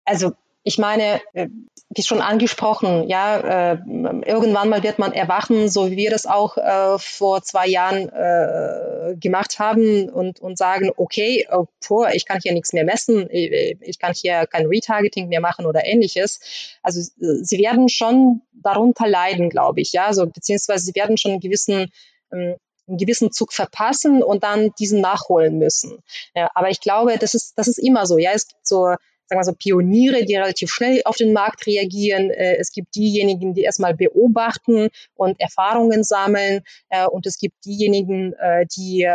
also 0.05 0.33
ich 0.63 0.77
meine, 0.77 1.21
äh, 1.33 1.47
wie 1.89 2.03
schon 2.03 2.21
angesprochen, 2.21 3.07
ja, 3.07 3.71
äh, 3.71 3.77
irgendwann 4.25 4.69
mal 4.69 4.83
wird 4.83 4.99
man 4.99 5.11
erwachen, 5.11 5.69
so 5.69 5.89
wie 5.89 5.97
wir 5.97 6.11
das 6.11 6.27
auch 6.27 6.57
äh, 6.57 6.99
vor 6.99 7.41
zwei 7.41 7.67
Jahren 7.67 8.09
äh, 8.09 9.15
gemacht 9.15 9.57
haben 9.57 10.09
und, 10.09 10.39
und 10.39 10.57
sagen, 10.57 10.91
okay, 10.97 11.47
oh, 11.51 11.65
boah, 11.87 12.09
ich 12.13 12.25
kann 12.25 12.39
hier 12.43 12.53
nichts 12.53 12.73
mehr 12.73 12.83
messen, 12.83 13.27
ich, 13.31 13.77
ich, 13.81 13.97
kann 13.99 14.13
hier 14.13 14.45
kein 14.45 14.67
Retargeting 14.67 15.29
mehr 15.29 15.41
machen 15.41 15.65
oder 15.65 15.85
ähnliches. 15.85 16.39
Also 16.83 17.01
sie 17.01 17.57
werden 17.57 17.89
schon 17.89 18.41
darunter 18.53 19.07
leiden, 19.07 19.49
glaube 19.49 19.81
ich, 19.81 19.93
ja, 19.93 20.13
so 20.13 20.27
beziehungsweise 20.27 20.85
sie 20.85 20.95
werden 20.95 21.17
schon 21.17 21.31
einen 21.31 21.41
gewissen 21.41 21.91
ähm, 22.31 22.55
einen 22.87 22.97
gewissen 22.97 23.31
Zug 23.31 23.53
verpassen 23.53 24.23
und 24.23 24.43
dann 24.43 24.71
diesen 24.79 24.99
nachholen 24.99 25.59
müssen. 25.59 25.99
Ja, 26.33 26.49
aber 26.55 26.69
ich 26.69 26.81
glaube, 26.81 27.17
das 27.19 27.35
ist, 27.35 27.53
das 27.55 27.67
ist 27.67 27.77
immer 27.77 28.07
so. 28.07 28.17
Ja, 28.17 28.31
es 28.33 28.47
gibt 28.47 28.65
so 28.65 28.95
sagen 29.29 29.39
wir 29.39 29.45
so, 29.45 29.53
Pioniere, 29.53 30.25
die 30.25 30.35
relativ 30.35 30.71
schnell 30.71 31.01
auf 31.05 31.15
den 31.15 31.33
Markt 31.33 31.67
reagieren. 31.67 32.31
Äh, 32.31 32.57
es 32.57 32.71
gibt 32.71 32.95
diejenigen, 32.95 33.53
die 33.53 33.61
erstmal 33.61 33.93
beobachten 33.93 34.89
und 35.13 35.39
Erfahrungen 35.39 36.03
sammeln. 36.03 36.61
Äh, 36.89 37.05
und 37.05 37.27
es 37.27 37.37
gibt 37.37 37.63
diejenigen, 37.63 38.33
äh, 38.33 38.65
die 38.75 39.07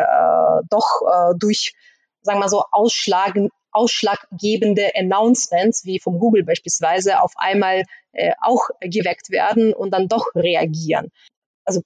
doch 0.70 0.84
durch, 1.38 1.74
sagen 2.22 2.38
wir 2.38 2.48
so, 2.48 2.62
ausschlagen, 2.70 3.50
ausschlaggebende 3.72 4.92
Announcements, 4.94 5.84
wie 5.84 5.98
vom 5.98 6.18
Google 6.18 6.44
beispielsweise, 6.44 7.20
auf 7.20 7.32
einmal 7.36 7.82
auch 8.40 8.68
geweckt 8.80 9.30
werden 9.30 9.74
und 9.74 9.90
dann 9.90 10.08
doch 10.08 10.26
reagieren. 10.34 11.10
Also 11.64 11.82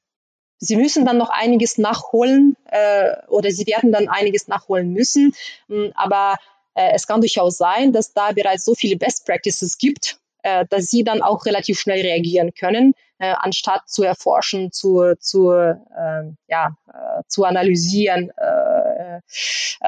Sie 0.58 0.76
müssen 0.76 1.06
dann 1.06 1.18
noch 1.18 1.30
einiges 1.30 1.78
nachholen 1.78 2.56
äh, 2.66 3.26
oder 3.28 3.50
Sie 3.50 3.66
werden 3.66 3.92
dann 3.92 4.08
einiges 4.08 4.48
nachholen 4.48 4.92
müssen. 4.92 5.34
Hm, 5.68 5.92
aber 5.94 6.36
äh, 6.78 6.92
es 6.94 7.08
kann 7.08 7.20
durchaus 7.20 7.58
sein, 7.58 7.92
dass 7.92 8.12
da 8.12 8.30
bereits 8.32 8.64
so 8.64 8.74
viele 8.74 8.96
Best 8.96 9.26
Practices 9.26 9.78
gibt, 9.78 10.20
äh, 10.44 10.64
dass 10.70 10.84
Sie 10.84 11.02
dann 11.02 11.22
auch 11.22 11.44
relativ 11.44 11.80
schnell 11.80 12.00
reagieren 12.00 12.54
können, 12.54 12.94
äh, 13.18 13.34
anstatt 13.36 13.88
zu 13.88 14.04
erforschen, 14.04 14.70
zu, 14.70 15.14
zu, 15.18 15.50
ähm, 15.50 16.36
ja, 16.46 16.76
äh, 16.86 17.22
zu 17.26 17.44
analysieren, 17.44 18.30
äh, 18.36 19.16
äh, 19.16 19.20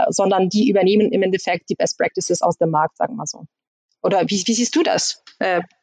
sondern 0.08 0.48
die 0.48 0.68
übernehmen 0.68 1.12
im 1.12 1.22
Endeffekt 1.22 1.70
die 1.70 1.76
Best 1.76 1.96
Practices 1.96 2.42
aus 2.42 2.58
dem 2.58 2.70
Markt, 2.70 2.96
sagen 2.96 3.14
wir 3.14 3.26
so. 3.26 3.44
Oder 4.02 4.22
wie, 4.22 4.42
wie 4.44 4.54
siehst 4.54 4.74
du 4.74 4.82
das? 4.82 5.22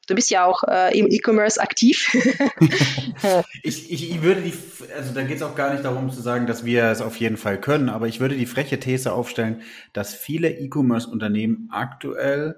Du 0.08 0.16
bist 0.16 0.30
ja 0.30 0.46
auch 0.46 0.64
äh, 0.64 0.98
im 0.98 1.08
E-Commerce 1.10 1.62
aktiv. 1.62 2.10
ich, 3.64 3.92
ich, 3.92 4.12
ich 4.12 4.22
würde 4.22 4.42
die, 4.42 4.54
also 4.96 5.14
da 5.14 5.22
geht 5.24 5.38
es 5.38 5.44
auch 5.44 5.56
gar 5.56 5.72
nicht 5.72 5.86
darum 5.86 6.10
zu 6.10 6.22
sagen, 6.22 6.48
dass 6.48 6.66
wir 6.66 6.86
es 6.86 7.02
auf 7.02 7.18
jeden 7.18 7.38
Fall 7.38 7.60
können, 7.60 7.90
aber 7.90 8.08
ich 8.08 8.20
würde 8.20 8.36
die 8.36 8.46
freche 8.46 8.80
These 8.80 9.14
aufstellen, 9.14 9.62
dass 9.94 10.14
viele 10.14 10.50
E-Commerce-Unternehmen 10.50 11.70
aktuell 11.72 12.56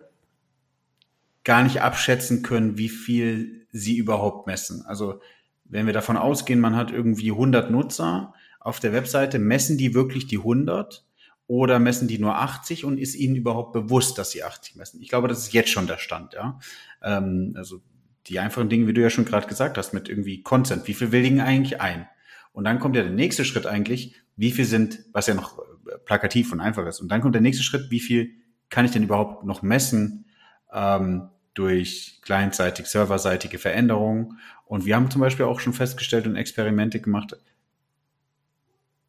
gar 1.43 1.63
nicht 1.63 1.81
abschätzen 1.81 2.43
können, 2.43 2.77
wie 2.77 2.89
viel 2.89 3.65
sie 3.71 3.97
überhaupt 3.97 4.47
messen. 4.47 4.85
Also 4.85 5.19
wenn 5.65 5.85
wir 5.85 5.93
davon 5.93 6.17
ausgehen, 6.17 6.59
man 6.59 6.75
hat 6.75 6.91
irgendwie 6.91 7.31
100 7.31 7.71
Nutzer 7.71 8.33
auf 8.59 8.79
der 8.79 8.93
Webseite, 8.93 9.39
messen 9.39 9.77
die 9.77 9.93
wirklich 9.93 10.27
die 10.27 10.37
100? 10.37 11.05
Oder 11.47 11.79
messen 11.79 12.07
die 12.07 12.19
nur 12.19 12.35
80 12.35 12.85
und 12.85 12.99
ist 12.99 13.15
ihnen 13.15 13.35
überhaupt 13.35 13.73
bewusst, 13.73 14.19
dass 14.19 14.29
sie 14.29 14.43
80 14.43 14.75
messen? 14.75 15.01
Ich 15.01 15.09
glaube, 15.09 15.27
das 15.27 15.39
ist 15.39 15.53
jetzt 15.53 15.71
schon 15.71 15.87
der 15.87 15.97
Stand, 15.97 16.35
ja. 16.35 16.59
Ähm, 17.01 17.53
also 17.55 17.81
die 18.27 18.39
einfachen 18.39 18.69
Dinge, 18.69 18.87
wie 18.87 18.93
du 18.93 19.01
ja 19.01 19.09
schon 19.09 19.25
gerade 19.25 19.47
gesagt 19.47 19.77
hast, 19.77 19.93
mit 19.93 20.09
irgendwie 20.09 20.43
Consent. 20.43 20.87
Wie 20.87 20.93
viel 20.93 21.11
willigen 21.11 21.41
eigentlich 21.41 21.81
ein? 21.81 22.07
Und 22.51 22.63
dann 22.63 22.79
kommt 22.79 22.95
ja 22.95 23.03
der 23.03 23.11
nächste 23.11 23.45
Schritt 23.45 23.65
eigentlich, 23.65 24.15
wie 24.35 24.51
viel 24.51 24.65
sind, 24.65 24.99
was 25.13 25.27
ja 25.27 25.33
noch 25.33 25.59
äh, 25.59 25.97
plakativ 26.05 26.51
und 26.51 26.59
einfach 26.59 26.85
ist. 26.85 26.99
Und 26.99 27.09
dann 27.09 27.21
kommt 27.21 27.35
der 27.35 27.41
nächste 27.41 27.63
Schritt, 27.63 27.89
wie 27.91 27.99
viel 27.99 28.31
kann 28.69 28.85
ich 28.85 28.91
denn 28.91 29.03
überhaupt 29.03 29.45
noch 29.45 29.61
messen 29.61 30.25
ähm, 30.71 31.29
durch 31.53 32.19
clientseitig, 32.21 32.87
serverseitige 32.87 33.57
Veränderungen? 33.57 34.39
Und 34.65 34.85
wir 34.85 34.95
haben 34.95 35.09
zum 35.09 35.21
Beispiel 35.21 35.45
auch 35.45 35.59
schon 35.59 35.73
festgestellt 35.73 36.27
und 36.27 36.35
Experimente 36.35 36.99
gemacht, 36.99 37.35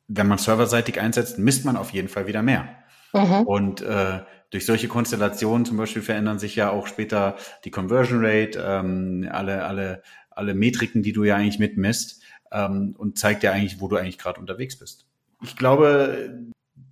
wenn 0.08 0.26
man 0.26 0.38
serverseitig 0.38 1.00
einsetzt, 1.00 1.38
misst 1.38 1.64
man 1.64 1.76
auf 1.76 1.90
jeden 1.90 2.08
Fall 2.08 2.26
wieder 2.26 2.42
mehr. 2.42 2.68
Mhm. 3.12 3.42
Und 3.42 3.82
äh, 3.82 4.20
durch 4.50 4.66
solche 4.66 4.88
Konstellationen 4.88 5.64
zum 5.64 5.76
Beispiel 5.76 6.02
verändern 6.02 6.38
sich 6.38 6.56
ja 6.56 6.70
auch 6.70 6.86
später 6.86 7.36
die 7.64 7.70
Conversion 7.70 8.24
Rate, 8.24 8.62
ähm, 8.64 9.28
alle, 9.30 9.64
alle, 9.64 10.02
alle 10.30 10.54
Metriken, 10.54 11.02
die 11.02 11.12
du 11.12 11.24
ja 11.24 11.36
eigentlich 11.36 11.58
mitmisst 11.58 12.22
ähm, 12.52 12.94
und 12.98 13.18
zeigt 13.18 13.42
ja 13.42 13.52
eigentlich, 13.52 13.80
wo 13.80 13.88
du 13.88 13.96
eigentlich 13.96 14.18
gerade 14.18 14.40
unterwegs 14.40 14.78
bist. 14.78 15.06
Ich 15.42 15.56
glaube, 15.56 16.40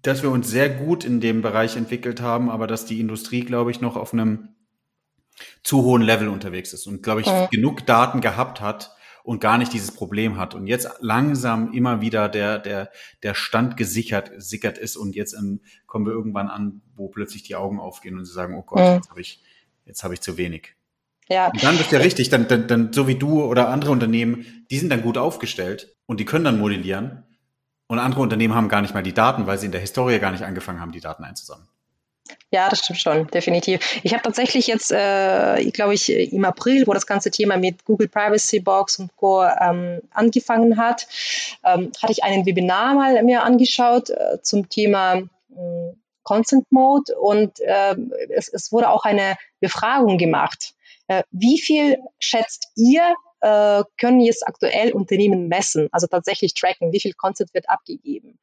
dass 0.02 0.22
wir 0.22 0.30
uns 0.30 0.48
sehr 0.48 0.70
gut 0.70 1.04
in 1.04 1.20
dem 1.20 1.42
Bereich 1.42 1.76
entwickelt 1.76 2.20
haben, 2.20 2.48
aber 2.48 2.66
dass 2.66 2.86
die 2.86 3.00
Industrie, 3.00 3.40
glaube 3.40 3.70
ich, 3.70 3.80
noch 3.80 3.96
auf 3.96 4.12
einem 4.12 4.50
zu 5.62 5.82
hohen 5.82 6.02
Level 6.02 6.28
unterwegs 6.28 6.72
ist 6.72 6.86
und, 6.86 7.02
glaube 7.02 7.20
ich, 7.20 7.26
mhm. 7.26 7.48
genug 7.50 7.86
Daten 7.86 8.20
gehabt 8.20 8.60
hat, 8.60 8.96
und 9.28 9.42
gar 9.42 9.58
nicht 9.58 9.74
dieses 9.74 9.90
Problem 9.90 10.38
hat 10.38 10.54
und 10.54 10.66
jetzt 10.66 10.88
langsam 11.00 11.70
immer 11.74 12.00
wieder 12.00 12.30
der, 12.30 12.58
der, 12.58 12.90
der 13.22 13.34
Stand 13.34 13.76
gesichert, 13.76 14.30
sickert 14.38 14.78
ist 14.78 14.96
und 14.96 15.14
jetzt 15.14 15.34
ähm, 15.34 15.60
kommen 15.84 16.06
wir 16.06 16.14
irgendwann 16.14 16.48
an, 16.48 16.80
wo 16.96 17.08
plötzlich 17.08 17.42
die 17.42 17.54
Augen 17.54 17.78
aufgehen 17.78 18.16
und 18.16 18.24
sie 18.24 18.32
sagen, 18.32 18.56
oh 18.56 18.62
Gott, 18.62 18.78
mhm. 18.78 18.94
jetzt 18.94 19.10
habe 19.10 19.20
ich, 19.20 19.42
jetzt 19.84 20.02
habe 20.02 20.14
ich 20.14 20.22
zu 20.22 20.38
wenig. 20.38 20.76
Ja. 21.28 21.48
Und 21.48 21.62
dann 21.62 21.76
bist 21.76 21.92
du 21.92 21.96
ja 21.96 22.00
richtig, 22.00 22.30
dann, 22.30 22.48
dann, 22.48 22.68
dann 22.68 22.90
so 22.94 23.06
wie 23.06 23.16
du 23.16 23.44
oder 23.44 23.68
andere 23.68 23.90
Unternehmen, 23.90 24.64
die 24.70 24.78
sind 24.78 24.88
dann 24.88 25.02
gut 25.02 25.18
aufgestellt 25.18 25.94
und 26.06 26.20
die 26.20 26.24
können 26.24 26.46
dann 26.46 26.58
modellieren 26.58 27.24
und 27.86 27.98
andere 27.98 28.22
Unternehmen 28.22 28.54
haben 28.54 28.70
gar 28.70 28.80
nicht 28.80 28.94
mal 28.94 29.02
die 29.02 29.12
Daten, 29.12 29.46
weil 29.46 29.58
sie 29.58 29.66
in 29.66 29.72
der 29.72 29.82
Historie 29.82 30.20
gar 30.20 30.30
nicht 30.32 30.44
angefangen 30.44 30.80
haben, 30.80 30.92
die 30.92 31.00
Daten 31.00 31.24
einzusammeln. 31.24 31.68
Ja, 32.50 32.68
das 32.68 32.80
stimmt 32.80 33.00
schon, 33.00 33.26
definitiv. 33.28 34.00
Ich 34.02 34.12
habe 34.12 34.22
tatsächlich 34.22 34.66
jetzt, 34.66 34.90
äh, 34.90 35.70
glaube 35.70 35.94
ich, 35.94 36.10
im 36.10 36.44
April, 36.44 36.86
wo 36.86 36.94
das 36.94 37.06
ganze 37.06 37.30
Thema 37.30 37.56
mit 37.56 37.84
Google 37.84 38.08
Privacy 38.08 38.60
Box 38.60 38.98
und 38.98 39.14
Co. 39.16 39.44
Ähm, 39.44 40.00
angefangen 40.10 40.78
hat, 40.78 41.06
ähm, 41.64 41.92
hatte 42.02 42.12
ich 42.12 42.24
einen 42.24 42.46
Webinar 42.46 42.94
mal 42.94 43.22
mir 43.22 43.42
angeschaut 43.42 44.10
äh, 44.10 44.40
zum 44.42 44.68
Thema 44.68 45.16
äh, 45.16 45.92
Consent 46.22 46.70
Mode 46.70 47.18
und 47.18 47.60
äh, 47.60 47.96
es, 48.30 48.48
es, 48.48 48.70
wurde 48.70 48.90
auch 48.90 49.04
eine 49.04 49.36
Befragung 49.60 50.18
gemacht. 50.18 50.74
Äh, 51.06 51.22
wie 51.30 51.58
viel 51.58 51.96
schätzt 52.18 52.68
ihr, 52.76 53.14
äh, 53.40 53.82
können 53.98 54.20
jetzt 54.20 54.46
aktuell 54.46 54.92
Unternehmen 54.92 55.48
messen, 55.48 55.88
also 55.90 56.06
tatsächlich 56.06 56.54
tracken, 56.54 56.92
wie 56.92 57.00
viel 57.00 57.14
Consent 57.14 57.54
wird 57.54 57.70
abgegeben? 57.70 58.38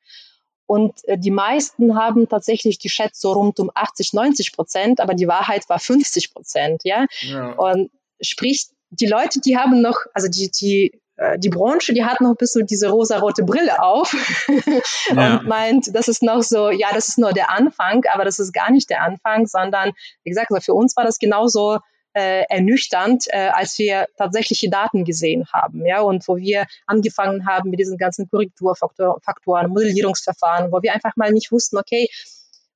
Und 0.68 1.08
äh, 1.08 1.18
die 1.18 1.32
meisten 1.32 1.96
haben 1.96 2.28
tatsächlich 2.28 2.80
die 2.80 2.90
Schätze 2.90 3.22
so 3.22 3.34
rund 3.34 3.60
um 3.60 3.72
80, 3.74 4.14
90 4.14 4.54
Prozent, 4.54 5.00
aber 5.00 5.14
die 5.14 5.28
Wahrheit 5.28 5.70
war 5.70 5.80
50 5.80 6.34
Prozent, 6.34 6.82
ja? 6.84 7.06
ja. 7.22 7.52
Und 7.52 7.92
sprich, 8.22 8.68
die 8.90 9.08
Leute, 9.08 9.40
die 9.42 9.58
haben 9.58 9.82
noch, 9.82 10.00
also 10.14 10.28
die, 10.28 10.50
die, 10.50 11.00
äh, 11.18 11.38
die 11.38 11.50
Branche, 11.50 11.94
die 11.94 12.04
hat 12.04 12.22
noch 12.22 12.32
ein 12.32 12.36
bisschen 12.38 12.66
diese 12.66 12.90
rosa-rote 12.90 13.44
Brille 13.44 13.82
auf 13.82 14.16
ja. 15.16 15.38
und 15.38 15.48
meint, 15.48 15.94
das 15.94 16.08
ist 16.08 16.24
noch 16.24 16.42
so, 16.42 16.70
ja, 16.70 16.90
das 16.94 17.10
ist 17.10 17.18
nur 17.18 17.34
der 17.34 17.52
Anfang, 17.52 18.04
aber 18.12 18.26
das 18.26 18.40
ist 18.40 18.54
gar 18.54 18.72
nicht 18.72 18.90
der 18.90 19.02
Anfang, 19.02 19.46
sondern, 19.48 19.92
wie 20.24 20.30
gesagt, 20.30 20.52
also 20.52 20.64
für 20.64 20.74
uns 20.74 20.96
war 20.96 21.04
das 21.04 21.20
genauso 21.20 21.80
äh, 22.16 22.44
ernüchternd, 22.50 23.26
äh, 23.28 23.50
als 23.54 23.78
wir 23.78 24.08
tatsächliche 24.18 24.70
Daten 24.70 25.04
gesehen 25.04 25.46
haben, 25.54 25.86
ja, 25.86 26.02
und 26.02 26.28
wo 26.28 26.38
wir 26.38 26.66
angefangen 26.88 27.46
haben 27.46 27.70
mit 27.70 27.80
diesen 27.80 27.98
ganzen 27.98 28.30
Korrekturfaktoren, 28.30 29.70
Modellierungsverfahren, 29.70 30.72
wo 30.72 30.82
wir 30.82 30.94
einfach 30.94 31.16
mal 31.16 31.32
nicht 31.32 31.52
wussten, 31.52 31.78
okay, 31.78 32.08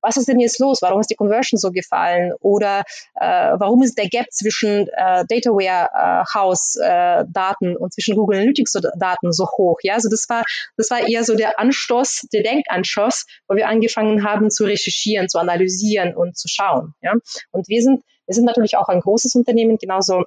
was 0.02 0.16
ist 0.16 0.28
denn 0.28 0.40
jetzt 0.40 0.58
los? 0.58 0.78
Warum 0.82 1.00
ist 1.00 1.10
die 1.10 1.14
Conversion 1.14 1.58
so 1.58 1.70
gefallen? 1.70 2.32
Oder 2.40 2.84
äh, 3.14 3.52
warum 3.58 3.82
ist 3.82 3.98
der 3.98 4.08
Gap 4.08 4.26
zwischen 4.30 4.88
äh, 4.88 5.24
Data 5.28 5.50
Warehouse 5.50 6.76
äh, 6.82 7.24
Daten 7.28 7.76
und 7.76 7.92
zwischen 7.92 8.16
Google 8.16 8.38
Analytics 8.38 8.72
Daten 8.98 9.32
so 9.32 9.46
hoch? 9.46 9.78
Ja, 9.82 9.94
also 9.94 10.08
das 10.08 10.26
war 10.28 10.44
das 10.76 10.90
war 10.90 11.06
eher 11.06 11.24
so 11.24 11.34
der 11.34 11.58
Anstoß, 11.58 12.28
der 12.32 12.42
Denkanstoß, 12.42 13.26
wo 13.48 13.56
wir 13.56 13.68
angefangen 13.68 14.24
haben 14.24 14.50
zu 14.50 14.64
recherchieren, 14.64 15.28
zu 15.28 15.38
analysieren 15.38 16.16
und 16.16 16.36
zu 16.36 16.48
schauen. 16.48 16.94
Ja, 17.02 17.12
und 17.50 17.68
wir 17.68 17.82
sind 17.82 18.02
wir 18.30 18.34
sind 18.36 18.44
natürlich 18.44 18.76
auch 18.76 18.86
ein 18.86 19.00
großes 19.00 19.34
Unternehmen, 19.34 19.76
genauso 19.76 20.22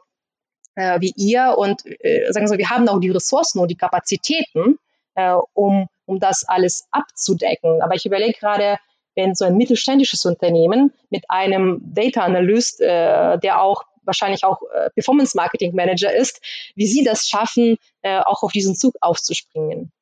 äh, 0.75 0.99
wie 0.99 1.13
ihr. 1.15 1.55
Und 1.57 1.83
äh, 1.85 2.29
sagen 2.33 2.51
wir, 2.51 2.57
wir 2.57 2.69
haben 2.69 2.89
auch 2.89 2.99
die 2.99 3.11
Ressourcen 3.11 3.59
und 3.59 3.69
die 3.69 3.77
Kapazitäten, 3.77 4.77
äh, 5.15 5.37
um, 5.53 5.87
um 6.03 6.19
das 6.19 6.43
alles 6.45 6.85
abzudecken. 6.91 7.81
Aber 7.81 7.95
ich 7.95 8.05
überlege 8.05 8.37
gerade, 8.37 8.77
wenn 9.15 9.35
so 9.35 9.45
ein 9.45 9.55
mittelständisches 9.55 10.25
Unternehmen 10.25 10.91
mit 11.11 11.23
einem 11.29 11.79
Data 11.81 12.23
Analyst, 12.23 12.81
äh, 12.81 13.39
der 13.39 13.61
auch 13.61 13.83
wahrscheinlich 14.03 14.43
auch 14.43 14.59
äh, 14.75 14.89
Performance 14.89 15.37
Marketing 15.37 15.73
Manager 15.73 16.13
ist, 16.13 16.41
wie 16.75 16.87
sie 16.87 17.05
das 17.05 17.29
schaffen, 17.29 17.77
äh, 18.01 18.19
auch 18.19 18.43
auf 18.43 18.51
diesen 18.51 18.75
Zug 18.75 18.95
aufzuspringen. 18.99 19.93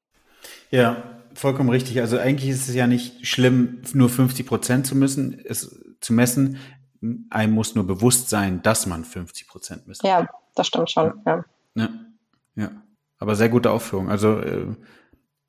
Ja, 0.71 1.03
vollkommen 1.35 1.69
richtig. 1.69 2.01
Also 2.01 2.17
eigentlich 2.17 2.49
ist 2.49 2.67
es 2.67 2.73
ja 2.73 2.87
nicht 2.87 3.27
schlimm, 3.27 3.83
nur 3.93 4.09
50 4.09 4.47
Prozent 4.47 4.87
zu 4.87 4.95
müssen, 4.95 5.39
es 5.45 5.79
zu 5.99 6.13
messen 6.13 6.57
einem 7.29 7.53
muss 7.53 7.75
nur 7.75 7.85
bewusst 7.85 8.29
sein, 8.29 8.61
dass 8.61 8.85
man 8.85 9.03
50 9.03 9.47
Prozent 9.47 9.87
misst. 9.87 10.03
Ja, 10.03 10.27
das 10.55 10.67
stimmt 10.67 10.91
schon. 10.91 11.13
Ja. 11.25 11.45
ja. 11.75 11.89
ja. 12.55 12.71
Aber 13.17 13.35
sehr 13.35 13.49
gute 13.49 13.71
Aufführung. 13.71 14.09
Also 14.09 14.39
äh, 14.39 14.67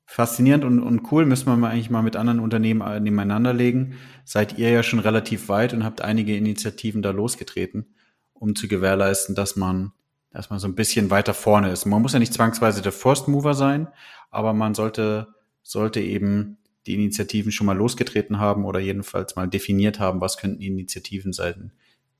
faszinierend 0.05 0.63
und, 0.63 0.79
und 0.79 1.11
cool 1.11 1.25
müssen 1.25 1.47
wir 1.47 1.57
mal 1.57 1.71
eigentlich 1.71 1.89
mal 1.89 2.03
mit 2.03 2.15
anderen 2.15 2.39
Unternehmen 2.39 2.81
äh, 2.81 2.99
nebeneinander 2.99 3.53
legen. 3.53 3.95
Seid 4.25 4.57
ihr 4.57 4.69
ja 4.69 4.83
schon 4.83 4.99
relativ 4.99 5.49
weit 5.49 5.73
und 5.73 5.83
habt 5.83 6.01
einige 6.01 6.35
Initiativen 6.35 7.01
da 7.01 7.11
losgetreten. 7.11 7.95
um 8.33 8.55
zu 8.55 8.67
gewährleisten, 8.67 9.35
dass 9.35 9.55
man, 9.55 9.93
dass 10.31 10.49
man 10.49 10.59
so 10.59 10.67
ein 10.67 10.75
bisschen 10.75 11.09
weiter 11.09 11.33
vorne 11.33 11.71
ist. 11.71 11.85
Man 11.85 12.01
muss 12.01 12.13
ja 12.13 12.19
nicht 12.19 12.33
zwangsweise 12.33 12.81
der 12.81 12.91
First 12.91 13.27
Mover 13.27 13.53
sein, 13.53 13.87
aber 14.31 14.53
man 14.53 14.75
sollte, 14.75 15.27
sollte 15.61 16.01
eben 16.01 16.57
die 16.85 16.95
Initiativen 16.95 17.51
schon 17.51 17.67
mal 17.67 17.77
losgetreten 17.77 18.39
haben 18.39 18.65
oder 18.65 18.79
jedenfalls 18.79 19.35
mal 19.35 19.47
definiert 19.47 19.99
haben, 19.99 20.21
was 20.21 20.37
könnten 20.37 20.61
Initiativen 20.61 21.33
sein, 21.33 21.71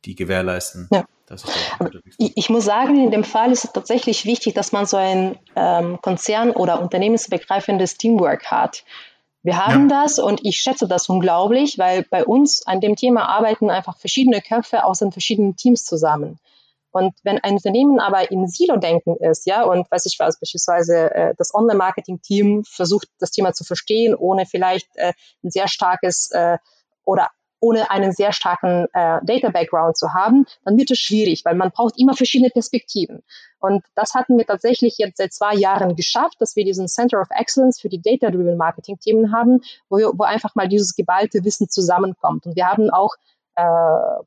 die 0.06 0.16
gewährleisten. 0.16 0.88
Ja. 0.92 1.06
Ich, 2.18 2.34
ich, 2.36 2.50
muss 2.50 2.66
sagen, 2.66 3.02
in 3.04 3.12
dem 3.12 3.24
Fall 3.24 3.52
ist 3.52 3.64
es 3.64 3.72
tatsächlich 3.72 4.26
wichtig, 4.26 4.54
dass 4.54 4.72
man 4.72 4.86
so 4.86 4.98
ein 4.98 5.38
ähm, 5.56 6.00
Konzern- 6.02 6.52
oder 6.52 6.82
unternehmensbegreifendes 6.82 7.98
Teamwork 7.98 8.52
hat. 8.52 8.84
Wir 9.42 9.66
haben 9.66 9.90
ja. 9.90 10.04
das 10.04 10.20
und 10.20 10.46
ich 10.46 10.58
schätze 10.58 10.88
das 10.88 11.10
unglaublich, 11.10 11.78
weil 11.78 12.04
bei 12.04 12.24
uns 12.24 12.66
an 12.68 12.82
dem 12.82 12.96
Thema 12.96 13.28
arbeiten 13.28 13.70
einfach 13.70 13.98
verschiedene 13.98 14.42
Köpfe 14.42 14.86
aus 14.86 15.00
den 15.00 15.12
verschiedenen 15.12 15.56
Teams 15.56 15.86
zusammen. 15.86 16.40
Und 16.94 17.14
wenn 17.24 17.40
ein 17.40 17.56
Unternehmen 17.56 18.00
aber 18.00 18.30
im 18.32 18.46
Silo-Denken 18.46 19.18
ist, 19.18 19.48
ja, 19.48 19.64
und 19.64 19.90
weiß 19.92 20.06
ich 20.06 20.18
was, 20.20 20.40
beispielsweise 20.40 21.14
äh, 21.14 21.34
das 21.38 21.54
Online-Marketing-Team 21.54 22.64
versucht, 22.66 23.08
das 23.20 23.32
Thema 23.32 23.52
zu 23.54 23.64
verstehen, 23.64 24.14
ohne 24.14 24.46
vielleicht 24.46 24.88
äh, 24.96 25.14
ein 25.44 25.50
sehr 25.50 25.68
starkes 25.68 26.30
äh, 26.32 26.60
oder 27.04 27.30
ohne 27.60 27.90
einen 27.90 28.12
sehr 28.12 28.32
starken 28.32 28.88
äh, 28.94 29.20
Data-Background 29.24 29.98
zu 29.98 30.14
haben, 30.14 30.46
dann 30.66 30.78
wird 30.78 30.92
es 30.92 31.00
schwierig, 31.00 31.46
weil 31.46 31.56
man 31.56 31.72
braucht 31.72 31.98
immer 31.98 32.14
verschiedene 32.14 32.50
Perspektiven. 32.52 33.24
Und 33.60 33.84
das 33.96 34.14
hatten 34.14 34.38
wir 34.38 34.46
tatsächlich 34.46 34.98
jetzt 34.98 35.18
seit 35.18 35.34
zwei 35.34 35.56
Jahren 35.56 35.96
geschafft, 35.96 36.36
dass 36.40 36.56
wir 36.56 36.66
diesen 36.66 36.88
Center 36.88 37.22
of 37.22 37.30
Excellence 37.32 37.82
für 37.82 37.90
die 37.90 38.02
Data-Driven 38.02 38.58
Marketing-Themen 38.58 39.34
haben, 39.34 39.62
wo, 39.90 39.98
wo 39.98 40.24
einfach 40.24 40.54
mal 40.56 40.68
dieses 40.68 40.94
geballte 40.94 41.44
Wissen 41.44 41.70
zusammenkommt. 41.70 42.46
Und 42.46 42.56
wir 42.56 42.68
haben 42.68 42.92
auch 42.92 43.16
äh, 43.56 43.64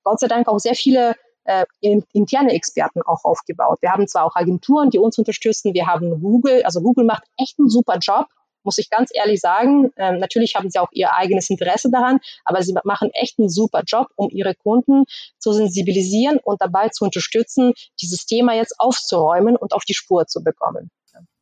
Gott 0.02 0.18
sei 0.18 0.29
Dank 0.29 0.48
auch 0.48 0.59
sehr 0.59 0.74
viele 0.74 1.14
äh, 1.46 1.64
interne 2.12 2.52
Experten 2.52 3.02
auch 3.02 3.24
aufgebaut. 3.24 3.78
Wir 3.80 3.92
haben 3.92 4.06
zwar 4.06 4.24
auch 4.24 4.37
Agenturen, 4.37 4.90
die 4.90 4.98
uns 4.98 5.18
unterstützen, 5.18 5.74
wir 5.74 5.87
haben 5.87 6.20
Google, 6.20 6.62
also 6.64 6.80
Google 6.80 7.04
macht 7.04 7.24
echt 7.38 7.59
einen 7.59 7.68
super 7.68 7.98
Job, 7.98 8.26
muss 8.62 8.78
ich 8.78 8.90
ganz 8.90 9.11
ehrlich 9.14 9.40
sagen. 9.40 9.92
Ähm, 9.96 10.18
natürlich 10.18 10.56
haben 10.56 10.68
sie 10.68 10.78
auch 10.78 10.90
ihr 10.92 11.14
eigenes 11.14 11.48
Interesse 11.48 11.90
daran, 11.90 12.18
aber 12.44 12.62
sie 12.62 12.74
machen 12.85 13.11
echt 13.14 13.38
einen 13.38 13.48
super 13.48 13.82
Job, 13.87 14.09
um 14.16 14.28
ihre 14.30 14.54
Kunden 14.54 15.04
zu 15.38 15.52
sensibilisieren 15.52 16.38
und 16.42 16.61
dabei 16.61 16.88
zu 16.88 17.04
unterstützen, 17.04 17.72
dieses 18.00 18.26
Thema 18.26 18.54
jetzt 18.54 18.74
aufzuräumen 18.78 19.56
und 19.56 19.72
auf 19.72 19.85
die 19.85 19.94
Spur 19.94 20.26
zu 20.26 20.42
bekommen. 20.42 20.90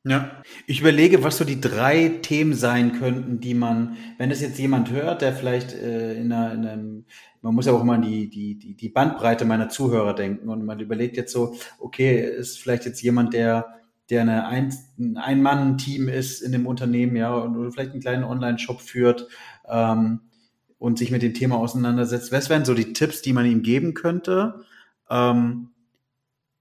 Ja, 0.07 0.43
ich 0.67 0.81
überlege, 0.81 1.25
was 1.25 1.39
so 1.39 1.47
die 1.47 1.63
drei 1.63 2.11
Themen 2.21 2.53
sein 2.53 2.93
könnten, 2.99 3.41
die 3.41 3.55
man, 3.55 3.97
wenn 4.19 4.29
das 4.29 4.43
jetzt 4.43 4.59
jemand 4.59 4.91
hört, 4.91 5.23
der 5.23 5.33
vielleicht 5.33 5.73
äh, 5.73 6.13
in, 6.13 6.31
einer, 6.31 6.53
in 6.53 6.67
einem, 6.67 7.07
man 7.45 7.55
muss 7.55 7.67
ja 7.67 7.75
auch 7.75 7.83
immer 7.83 7.93
an 7.93 8.03
die, 8.03 8.31
die, 8.31 8.59
die, 8.59 8.75
die 8.75 8.89
Bandbreite 8.89 9.45
meiner 9.45 9.69
Zuhörer 9.69 10.15
denken 10.15 10.49
und 10.49 10.65
man 10.65 10.81
überlegt 10.81 11.19
jetzt 11.19 11.31
so, 11.31 11.55
okay, 11.79 12.19
ist 12.19 12.59
vielleicht 12.59 12.87
jetzt 12.87 13.03
jemand, 13.03 13.35
der, 13.35 13.67
der 14.09 14.23
eine 14.23 14.47
ein, 14.47 14.75
ein 15.17 15.43
Mann-Team 15.43 16.09
ist 16.09 16.41
in 16.41 16.53
dem 16.53 16.67
Unternehmen, 16.67 17.17
ja, 17.17 17.35
und 17.35 17.71
vielleicht 17.71 17.93
einen 17.93 18.01
kleinen 18.01 18.25
Online-Shop 18.25 18.81
führt 18.81 19.29
ähm, 19.69 20.21
und 20.79 20.99
sich 20.99 21.11
mit 21.11 21.21
dem 21.21 21.35
Thema 21.35 21.57
auseinandersetzt. 21.57 22.33
Was 22.33 22.49
wären 22.49 22.65
so 22.65 22.73
die 22.73 22.95
Tipps, 22.95 23.21
die 23.21 23.35
man 23.35 23.45
ihm 23.45 23.63
geben 23.63 23.93
könnte? 23.93 24.65
Ähm, 25.11 25.69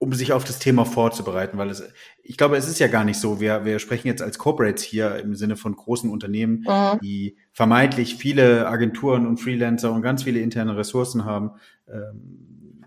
um 0.04 0.14
sich 0.14 0.34
auf 0.34 0.44
das 0.44 0.60
Thema 0.60 0.86
vorzubereiten, 0.86 1.58
weil 1.58 1.70
es, 1.70 1.84
ich 2.22 2.38
glaube, 2.38 2.58
es 2.58 2.68
ist 2.68 2.80
ja 2.80 2.88
gar 2.88 3.06
nicht 3.06 3.20
so. 3.20 3.40
Wir, 3.40 3.64
wir 3.64 3.80
sprechen 3.80 4.08
jetzt 4.08 4.22
als 4.22 4.38
Corporates 4.38 4.84
hier 4.84 5.16
im 5.16 5.36
Sinne 5.36 5.56
von 5.56 5.76
großen 5.76 6.10
Unternehmen, 6.10 6.66
mhm. 6.68 7.00
die 7.02 7.38
vermeintlich 7.54 8.16
viele 8.16 8.68
Agenturen 8.68 9.26
und 9.26 9.38
Freelancer 9.38 9.92
und 9.92 10.02
ganz 10.02 10.24
viele 10.24 10.42
interne 10.42 10.76
Ressourcen 10.76 11.24
haben. 11.24 11.52
Ähm, 11.88 12.84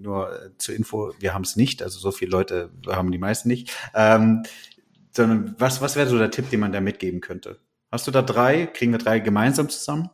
nur 0.00 0.52
zur 0.58 0.74
Info, 0.74 1.12
wir 1.18 1.34
haben 1.34 1.42
es 1.42 1.56
nicht, 1.56 1.82
also 1.82 1.98
so 1.98 2.12
viele 2.12 2.30
Leute 2.30 2.70
haben 2.86 3.10
die 3.10 3.18
meisten 3.18 3.48
nicht. 3.48 3.74
Ähm, 3.94 4.42
sondern 5.10 5.56
was, 5.58 5.80
was 5.80 5.96
wäre 5.96 6.06
so 6.06 6.18
der 6.18 6.30
Tipp, 6.30 6.50
den 6.50 6.60
man 6.60 6.72
da 6.72 6.80
mitgeben 6.80 7.20
könnte? 7.20 7.58
Hast 7.90 8.06
du 8.06 8.10
da 8.10 8.22
drei? 8.22 8.66
Kriegen 8.66 8.92
wir 8.92 8.98
drei 8.98 9.18
gemeinsam 9.18 9.70
zusammen? 9.70 10.10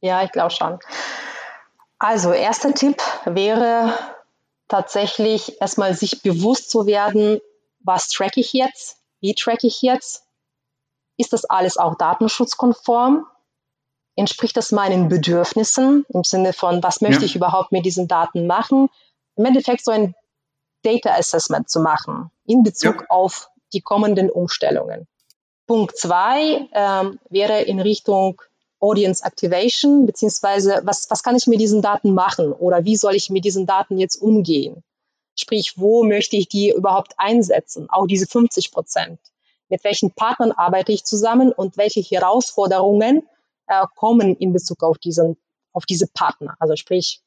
Ja, 0.00 0.22
ich 0.22 0.30
glaube 0.30 0.52
schon. 0.52 0.78
Also, 1.98 2.32
erster 2.32 2.72
Tipp 2.74 2.96
wäre, 3.24 3.92
tatsächlich 4.68 5.60
erstmal 5.60 5.94
sich 5.94 6.22
bewusst 6.22 6.70
zu 6.70 6.86
werden, 6.86 7.40
was 7.80 8.08
track 8.08 8.36
ich 8.36 8.52
jetzt, 8.52 8.98
wie 9.20 9.34
track 9.34 9.62
ich 9.62 9.82
jetzt, 9.82 10.24
ist 11.16 11.32
das 11.32 11.44
alles 11.44 11.76
auch 11.76 11.96
datenschutzkonform, 11.96 13.26
entspricht 14.16 14.56
das 14.56 14.72
meinen 14.72 15.08
Bedürfnissen 15.08 16.04
im 16.08 16.24
Sinne 16.24 16.52
von, 16.52 16.82
was 16.82 17.00
möchte 17.00 17.20
ja. 17.20 17.26
ich 17.26 17.36
überhaupt 17.36 17.72
mit 17.72 17.84
diesen 17.84 18.08
Daten 18.08 18.46
machen, 18.46 18.88
im 19.36 19.44
Endeffekt 19.44 19.84
so 19.84 19.92
ein 19.92 20.14
Data 20.82 21.10
Assessment 21.10 21.68
zu 21.68 21.80
machen 21.80 22.30
in 22.46 22.62
Bezug 22.62 23.02
ja. 23.02 23.06
auf 23.08 23.50
die 23.72 23.80
kommenden 23.80 24.30
Umstellungen. 24.30 25.06
Punkt 25.66 25.98
zwei 25.98 26.68
ähm, 26.72 27.18
wäre 27.28 27.62
in 27.62 27.80
Richtung 27.80 28.40
Audience 28.80 29.24
Activation, 29.24 30.06
beziehungsweise 30.06 30.82
was, 30.84 31.10
was 31.10 31.22
kann 31.22 31.36
ich 31.36 31.46
mit 31.46 31.60
diesen 31.60 31.82
Daten 31.82 32.12
machen 32.12 32.52
oder 32.52 32.84
wie 32.84 32.96
soll 32.96 33.14
ich 33.14 33.30
mit 33.30 33.44
diesen 33.44 33.66
Daten 33.66 33.98
jetzt 33.98 34.16
umgehen? 34.16 34.82
Sprich, 35.38 35.74
wo 35.76 36.04
möchte 36.04 36.36
ich 36.36 36.48
die 36.48 36.70
überhaupt 36.70 37.14
einsetzen? 37.18 37.88
Auch 37.90 38.06
diese 38.06 38.26
50 38.26 38.72
Prozent. 38.72 39.20
Mit 39.68 39.84
welchen 39.84 40.12
Partnern 40.12 40.52
arbeite 40.52 40.92
ich 40.92 41.04
zusammen 41.04 41.52
und 41.52 41.76
welche 41.76 42.00
Herausforderungen 42.00 43.28
äh, 43.66 43.84
kommen 43.96 44.36
in 44.36 44.52
Bezug 44.52 44.82
auf 44.82 44.98
diesen, 44.98 45.36
auf 45.72 45.84
diese 45.84 46.06
Partner? 46.06 46.56
Also 46.58 46.76
sprich, 46.76 47.20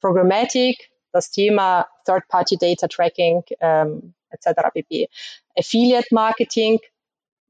Programmatic, 0.00 0.90
das 1.12 1.30
Thema 1.30 1.86
Third-Party 2.06 2.56
Data 2.56 2.88
Tracking 2.88 3.42
ähm, 3.60 4.14
etc. 4.30 4.70
pp. 4.72 5.08
Affiliate 5.56 6.08
Marketing, 6.10 6.78
ähm, 6.78 6.91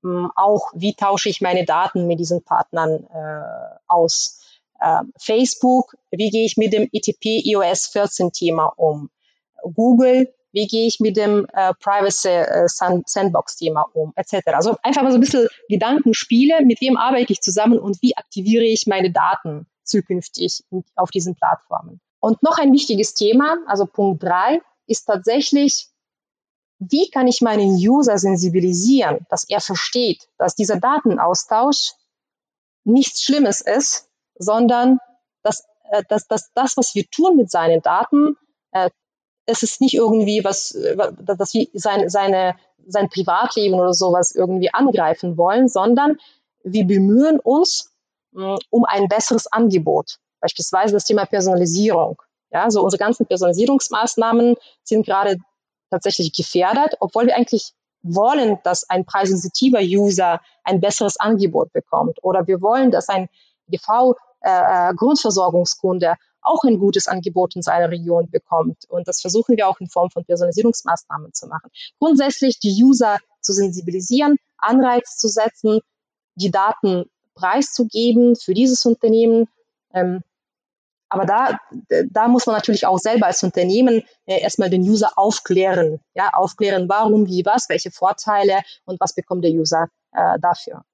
auch, 0.04 0.72
wie 0.74 0.94
tausche 0.94 1.28
ich 1.28 1.40
meine 1.40 1.64
Daten 1.64 2.06
mit 2.06 2.18
diesen 2.20 2.42
Partnern 2.44 3.06
äh, 3.12 3.78
aus. 3.86 4.40
Äh, 4.80 5.02
Facebook, 5.18 5.94
wie 6.10 6.30
gehe 6.30 6.44
ich 6.44 6.56
mit 6.56 6.72
dem 6.72 6.88
ETP 6.92 7.44
iOS 7.44 7.86
14 7.86 8.32
Thema 8.32 8.66
um? 8.76 9.10
Google, 9.62 10.34
wie 10.52 10.66
gehe 10.66 10.86
ich 10.86 11.00
mit 11.00 11.16
dem 11.16 11.46
äh, 11.52 11.72
Privacy 11.74 12.28
äh, 12.28 12.66
Sandbox 12.66 13.56
Thema 13.56 13.86
um, 13.94 14.12
etc. 14.16 14.48
Also 14.48 14.76
einfach 14.82 15.02
mal 15.02 15.10
so 15.10 15.18
ein 15.18 15.20
bisschen 15.20 15.48
Gedankenspiele, 15.68 16.64
mit 16.64 16.80
wem 16.80 16.96
arbeite 16.96 17.32
ich 17.32 17.40
zusammen 17.40 17.78
und 17.78 18.02
wie 18.02 18.16
aktiviere 18.16 18.64
ich 18.64 18.86
meine 18.86 19.10
Daten 19.10 19.66
zukünftig 19.84 20.64
auf 20.94 21.10
diesen 21.10 21.34
Plattformen. 21.34 22.00
Und 22.20 22.42
noch 22.42 22.58
ein 22.58 22.72
wichtiges 22.72 23.14
Thema, 23.14 23.58
also 23.66 23.86
Punkt 23.86 24.22
drei, 24.22 24.60
ist 24.86 25.04
tatsächlich 25.04 25.88
wie 26.90 27.10
kann 27.10 27.28
ich 27.28 27.40
meinen 27.40 27.74
User 27.76 28.18
sensibilisieren, 28.18 29.26
dass 29.30 29.44
er 29.48 29.60
versteht, 29.60 30.28
dass 30.38 30.54
dieser 30.54 30.80
Datenaustausch 30.80 31.92
nichts 32.84 33.22
Schlimmes 33.22 33.60
ist, 33.60 34.08
sondern 34.36 34.98
dass, 35.42 35.64
äh, 35.90 36.02
dass, 36.08 36.26
dass 36.26 36.52
das, 36.54 36.76
was 36.76 36.94
wir 36.94 37.04
tun 37.08 37.36
mit 37.36 37.50
seinen 37.50 37.82
Daten, 37.82 38.36
äh, 38.72 38.90
es 39.46 39.62
ist 39.62 39.80
nicht 39.80 39.94
irgendwie 39.94 40.44
was, 40.44 40.72
äh, 40.72 40.96
dass 41.18 41.54
wir 41.54 41.68
sein, 41.74 42.08
seine, 42.08 42.56
sein 42.86 43.08
Privatleben 43.08 43.74
oder 43.74 43.94
sowas 43.94 44.32
irgendwie 44.32 44.72
angreifen 44.72 45.36
wollen, 45.36 45.68
sondern 45.68 46.18
wir 46.64 46.84
bemühen 46.84 47.38
uns 47.38 47.92
mh, 48.32 48.56
um 48.70 48.84
ein 48.84 49.08
besseres 49.08 49.46
Angebot. 49.46 50.18
Beispielsweise 50.40 50.94
das 50.94 51.04
Thema 51.04 51.26
Personalisierung. 51.26 52.20
Ja, 52.50 52.70
so 52.70 52.82
unsere 52.82 52.98
ganzen 52.98 53.26
Personalisierungsmaßnahmen 53.26 54.56
sind 54.82 55.06
gerade 55.06 55.38
tatsächlich 55.92 56.32
gefährdet, 56.32 56.96
obwohl 57.00 57.26
wir 57.26 57.36
eigentlich 57.36 57.74
wollen, 58.02 58.58
dass 58.64 58.90
ein 58.90 59.04
preissensitiver 59.04 59.78
User 59.80 60.40
ein 60.64 60.80
besseres 60.80 61.20
Angebot 61.20 61.72
bekommt 61.72 62.18
oder 62.22 62.48
wir 62.48 62.60
wollen, 62.60 62.90
dass 62.90 63.08
ein 63.08 63.28
GV-Grundversorgungskunde 63.68 66.06
äh, 66.06 66.16
auch 66.44 66.64
ein 66.64 66.80
gutes 66.80 67.06
Angebot 67.06 67.54
in 67.54 67.62
seiner 67.62 67.88
Region 67.90 68.28
bekommt. 68.28 68.84
Und 68.88 69.06
das 69.06 69.20
versuchen 69.20 69.56
wir 69.56 69.68
auch 69.68 69.78
in 69.78 69.88
Form 69.88 70.10
von 70.10 70.24
Personalisierungsmaßnahmen 70.24 71.32
zu 71.32 71.46
machen. 71.46 71.70
Grundsätzlich 72.00 72.58
die 72.58 72.82
User 72.82 73.18
zu 73.40 73.52
sensibilisieren, 73.52 74.38
Anreiz 74.58 75.18
zu 75.18 75.28
setzen, 75.28 75.78
die 76.34 76.50
Daten 76.50 77.04
preiszugeben 77.34 78.34
für 78.34 78.54
dieses 78.54 78.84
Unternehmen, 78.84 79.46
ähm, 79.94 80.24
aber 81.12 81.26
da, 81.26 81.58
da 82.10 82.28
muss 82.28 82.46
man 82.46 82.56
natürlich 82.56 82.86
auch 82.86 82.98
selber 82.98 83.26
als 83.26 83.42
Unternehmen 83.42 84.02
äh, 84.26 84.40
erstmal 84.40 84.70
den 84.70 84.82
User 84.82 85.12
aufklären. 85.16 86.00
Ja, 86.14 86.30
aufklären, 86.32 86.88
warum, 86.88 87.26
wie, 87.26 87.44
was, 87.44 87.68
welche 87.68 87.90
Vorteile 87.90 88.60
und 88.84 89.00
was 89.00 89.14
bekommt 89.14 89.44
der 89.44 89.52
User 89.52 89.88
äh, 90.12 90.38
dafür. 90.40 90.84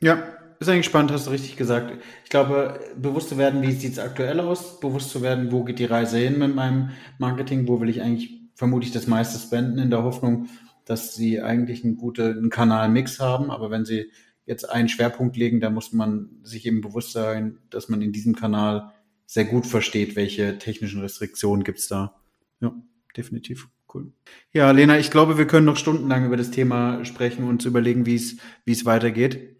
Ja, 0.00 0.22
ist 0.58 0.68
eigentlich 0.68 0.86
spannend, 0.86 1.12
hast 1.12 1.26
du 1.26 1.30
richtig 1.30 1.56
gesagt. 1.56 1.92
Ich 2.24 2.30
glaube, 2.30 2.78
bewusst 2.96 3.30
zu 3.30 3.38
werden, 3.38 3.62
wie 3.62 3.72
sieht 3.72 3.92
es 3.92 3.98
aktuell 3.98 4.40
aus, 4.40 4.78
bewusst 4.80 5.10
zu 5.10 5.22
werden, 5.22 5.50
wo 5.50 5.64
geht 5.64 5.78
die 5.78 5.84
Reise 5.84 6.18
hin 6.18 6.38
mit 6.38 6.54
meinem 6.54 6.90
Marketing, 7.18 7.66
wo 7.66 7.80
will 7.80 7.88
ich 7.88 8.02
eigentlich 8.02 8.42
vermutlich 8.54 8.92
das 8.92 9.06
meiste 9.06 9.38
spenden, 9.38 9.78
in 9.78 9.90
der 9.90 10.04
Hoffnung, 10.04 10.48
dass 10.84 11.14
sie 11.14 11.40
eigentlich 11.40 11.84
einen 11.84 11.96
guten 11.96 12.50
Kanalmix 12.50 13.18
haben. 13.20 13.50
Aber 13.50 13.70
wenn 13.70 13.84
sie 13.84 14.10
jetzt 14.46 14.68
einen 14.68 14.88
Schwerpunkt 14.88 15.36
legen, 15.36 15.60
da 15.60 15.70
muss 15.70 15.92
man 15.92 16.30
sich 16.42 16.66
eben 16.66 16.80
bewusst 16.80 17.12
sein, 17.12 17.58
dass 17.70 17.88
man 17.88 18.02
in 18.02 18.12
diesem 18.12 18.34
Kanal 18.34 18.92
sehr 19.26 19.44
gut 19.44 19.66
versteht, 19.66 20.16
welche 20.16 20.58
technischen 20.58 21.00
Restriktionen 21.00 21.64
gibt's 21.64 21.88
da 21.88 22.20
Ja, 22.60 22.74
definitiv. 23.16 23.68
Cool. 23.92 24.12
Ja, 24.52 24.70
Lena, 24.70 24.98
ich 24.98 25.10
glaube, 25.10 25.36
wir 25.36 25.46
können 25.46 25.66
noch 25.66 25.76
stundenlang 25.76 26.24
über 26.24 26.36
das 26.36 26.50
Thema 26.50 27.04
sprechen 27.04 27.44
und 27.44 27.64
überlegen, 27.64 28.06
wie 28.06 28.14
es, 28.14 28.38
wie 28.64 28.72
es 28.72 28.86
weitergeht. 28.86 29.56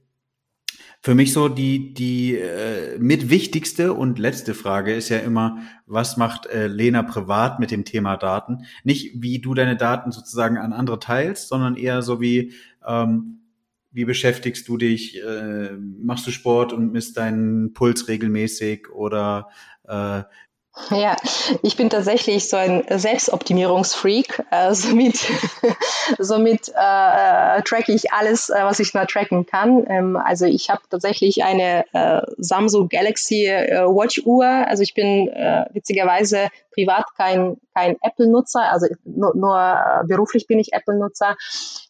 Für 1.03 1.15
mich 1.15 1.33
so 1.33 1.49
die, 1.49 1.95
die 1.95 2.37
äh, 2.37 2.97
mit 2.99 3.29
wichtigste 3.29 3.93
und 3.93 4.19
letzte 4.19 4.55
Frage 4.55 4.95
ist 4.95 5.09
ja 5.09 5.19
immer, 5.19 5.59
was 5.85 6.17
macht 6.17 6.47
äh, 6.47 6.69
Lena 6.69 7.03
privat 7.03 7.59
mit 7.61 7.71
dem 7.71 7.85
Thema 7.85 8.17
Daten? 8.17 8.65
Nicht, 8.85 9.21
wie 9.21 9.41
du 9.41 9.53
deine 9.53 9.77
Daten 9.77 10.13
sozusagen 10.13 10.57
an 10.57 10.73
andere 10.73 10.99
teilst, 10.99 11.49
sondern 11.49 11.77
eher 11.77 12.03
so 12.03 12.21
wie, 12.21 12.53
ähm, 12.87 13.42
wie 13.93 14.05
beschäftigst 14.05 14.67
du 14.69 14.77
dich? 14.77 15.23
Äh, 15.23 15.73
machst 15.73 16.27
du 16.27 16.31
Sport 16.31 16.73
und 16.73 16.93
misst 16.93 17.17
deinen 17.17 17.75
Puls 17.75 18.09
regelmäßig 18.09 18.91
oder 18.91 19.49
äh, 19.87 20.23
ja, 20.91 21.17
ich 21.63 21.77
bin 21.77 21.91
tatsächlich 21.91 22.49
so 22.49 22.57
ein 22.57 22.85
Selbstoptimierungsfreak. 22.89 24.43
Äh, 24.51 24.73
somit 24.73 25.19
somit 26.19 26.69
äh, 26.71 27.59
äh, 27.59 27.63
tracke 27.63 27.93
ich 27.93 28.11
alles, 28.13 28.49
äh, 28.49 28.55
was 28.63 28.81
ich 28.81 28.95
nur 28.95 29.07
tracken 29.07 29.45
kann. 29.45 29.85
Ähm, 29.87 30.17
also 30.17 30.47
ich 30.47 30.71
habe 30.71 30.81
tatsächlich 30.89 31.45
eine 31.45 31.85
äh, 31.93 32.23
Samsung 32.39 32.89
Galaxy 32.89 33.45
äh, 33.45 33.85
Watch 33.85 34.23
Uhr. 34.25 34.47
Also 34.47 34.83
ich 34.83 34.95
bin 34.95 35.29
äh, 35.29 35.67
witzigerweise 35.75 36.49
privat 36.73 37.05
kein, 37.17 37.57
kein 37.75 37.97
Apple-Nutzer, 38.03 38.71
also 38.71 38.87
nur, 39.05 39.35
nur 39.37 39.57
äh, 39.57 40.07
beruflich 40.07 40.47
bin 40.47 40.59
ich 40.59 40.73
Apple-Nutzer. 40.73 41.37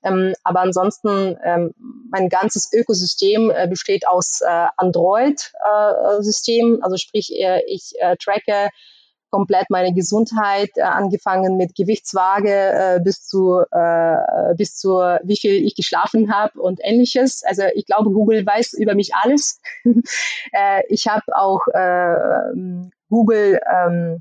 Ähm, 0.02 0.34
aber 0.42 0.60
ansonsten, 0.60 1.36
ähm, 1.44 1.74
mein 2.10 2.28
ganzes 2.28 2.72
Ökosystem 2.72 3.50
äh, 3.50 3.68
besteht 3.68 4.06
aus 4.06 4.40
äh, 4.40 4.66
Android-System, 4.76 6.74
äh, 6.76 6.78
also 6.82 6.96
sprich, 6.96 7.32
äh, 7.34 7.62
ich 7.66 7.92
äh, 7.98 8.16
tracke 8.16 8.70
komplett 9.30 9.70
meine 9.70 9.94
Gesundheit, 9.94 10.78
angefangen 10.78 11.56
mit 11.56 11.74
Gewichtswaage 11.74 13.00
bis 13.02 13.26
zu 13.26 13.62
bis 14.58 14.76
zu 14.76 14.90
wie 15.22 15.38
viel 15.38 15.64
ich 15.64 15.74
geschlafen 15.74 16.30
habe 16.30 16.60
und 16.60 16.80
ähnliches. 16.82 17.42
Also 17.42 17.62
ich 17.74 17.86
glaube, 17.86 18.10
Google 18.10 18.44
weiß 18.44 18.74
über 18.74 18.94
mich 18.94 19.14
alles. 19.14 19.58
ich 20.90 21.06
habe 21.06 21.22
auch 21.34 21.60
Google 23.08 23.58
ähm, 23.74 24.20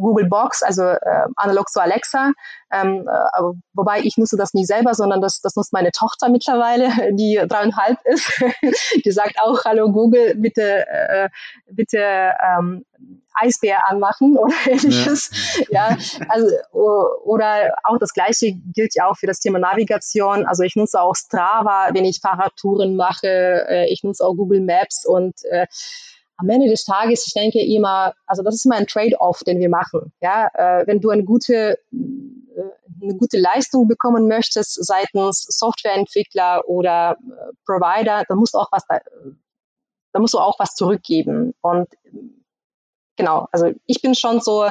Google 0.00 0.28
Box, 0.28 0.62
also 0.62 0.82
äh, 0.82 1.26
analog 1.36 1.68
zu 1.68 1.80
Alexa. 1.80 2.32
Ähm, 2.72 3.08
äh, 3.08 3.42
wobei 3.74 4.00
ich 4.00 4.16
nutze 4.16 4.36
das 4.36 4.54
nicht 4.54 4.68
selber, 4.68 4.94
sondern 4.94 5.20
das, 5.20 5.40
das 5.40 5.56
nutzt 5.56 5.72
meine 5.72 5.90
Tochter 5.90 6.28
mittlerweile, 6.28 6.90
die 7.14 7.40
dreieinhalb 7.46 7.98
ist. 8.04 8.42
die 9.04 9.10
sagt 9.10 9.36
auch, 9.40 9.64
hallo 9.64 9.90
Google, 9.92 10.34
bitte, 10.36 10.86
äh, 10.88 11.28
bitte 11.70 11.98
ähm, 11.98 12.84
Eisbär 13.34 13.88
anmachen 13.88 14.36
oder 14.36 14.54
ähnliches. 14.66 15.30
Ja. 15.70 15.90
ja, 15.90 15.98
also 16.28 16.46
oder 17.24 17.74
auch 17.84 17.98
das 17.98 18.12
Gleiche 18.12 18.52
gilt 18.74 18.94
ja 18.94 19.06
auch 19.06 19.16
für 19.16 19.26
das 19.26 19.40
Thema 19.40 19.58
Navigation. 19.58 20.46
Also 20.46 20.62
ich 20.62 20.76
nutze 20.76 21.00
auch 21.00 21.14
Strava, 21.14 21.90
wenn 21.92 22.04
ich 22.04 22.20
Fahrradtouren 22.20 22.96
mache. 22.96 23.66
Äh, 23.68 23.92
ich 23.92 24.02
nutze 24.02 24.24
auch 24.24 24.34
Google 24.34 24.60
Maps 24.60 25.06
und 25.06 25.34
äh, 25.50 25.66
am 26.40 26.48
Ende 26.48 26.68
des 26.68 26.84
Tages, 26.84 27.26
ich 27.26 27.34
denke 27.34 27.60
immer, 27.60 28.14
also 28.26 28.42
das 28.42 28.54
ist 28.54 28.64
immer 28.64 28.76
ein 28.76 28.86
Trade-off, 28.86 29.40
den 29.44 29.60
wir 29.60 29.68
machen. 29.68 30.12
Ja, 30.20 30.48
äh, 30.54 30.86
wenn 30.86 31.00
du 31.00 31.10
eine 31.10 31.24
gute, 31.24 31.78
äh, 31.92 33.02
eine 33.02 33.14
gute 33.16 33.38
Leistung 33.38 33.88
bekommen 33.88 34.26
möchtest 34.26 34.84
seitens 34.84 35.42
Softwareentwickler 35.48 36.62
oder 36.66 37.16
äh, 37.20 37.52
Provider, 37.66 38.24
dann 38.26 38.38
musst 38.38 38.54
du 38.54 38.58
auch 38.58 38.72
was 38.72 38.86
da, 38.86 39.00
da 40.12 40.20
musst 40.20 40.34
du 40.34 40.38
auch 40.38 40.58
was 40.58 40.74
zurückgeben. 40.74 41.54
Und 41.60 41.88
genau, 43.16 43.46
also 43.52 43.70
ich 43.86 44.00
bin 44.00 44.14
schon 44.14 44.40
so, 44.40 44.70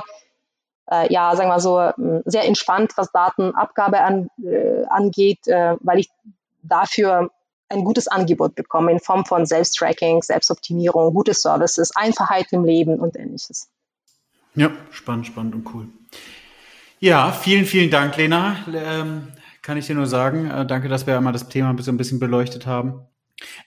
äh, 0.90 1.14
ja, 1.14 1.36
sagen 1.36 1.50
wir 1.50 1.60
so, 1.60 1.92
sehr 2.26 2.46
entspannt, 2.46 2.94
was 2.96 3.12
Datenabgabe 3.12 4.02
an, 4.02 4.30
äh, 4.44 4.86
angeht, 4.90 5.48
äh, 5.48 5.76
weil 5.82 6.00
ich 6.00 6.10
dafür 6.64 7.30
ein 7.70 7.84
gutes 7.84 8.08
Angebot 8.08 8.56
bekommen 8.56 8.90
in 8.90 9.00
Form 9.00 9.26
von 9.26 9.46
Selbsttracking, 9.46 10.22
Selbstoptimierung, 10.22 11.14
gute 11.14 11.34
Services, 11.34 11.96
Einfachheit 11.96 12.48
im 12.52 12.66
Leben 12.66 13.00
und 13.00 13.16
ähnliches. 13.16 13.70
Ja, 14.56 14.72
spannend, 14.92 15.28
spannend 15.28 15.56
und 15.56 15.74
cool. 15.74 15.88
Ja, 17.00 17.32
vielen, 17.32 17.66
vielen 17.66 17.90
Dank, 17.90 18.18
Lena. 18.18 18.58
Ähm, 18.74 19.28
kann 19.62 19.78
ich 19.78 19.88
dir 19.88 19.96
nur 19.96 20.08
sagen. 20.08 20.50
Äh, 20.50 20.66
danke, 20.66 20.90
dass 20.90 21.08
wir 21.08 21.16
einmal 21.16 21.34
das 21.34 21.48
Thema 21.48 21.70
ein 21.70 21.76
bisschen, 21.76 21.96
ein 21.96 21.98
bisschen 21.98 22.20
beleuchtet 22.20 22.66
haben. 22.66 23.02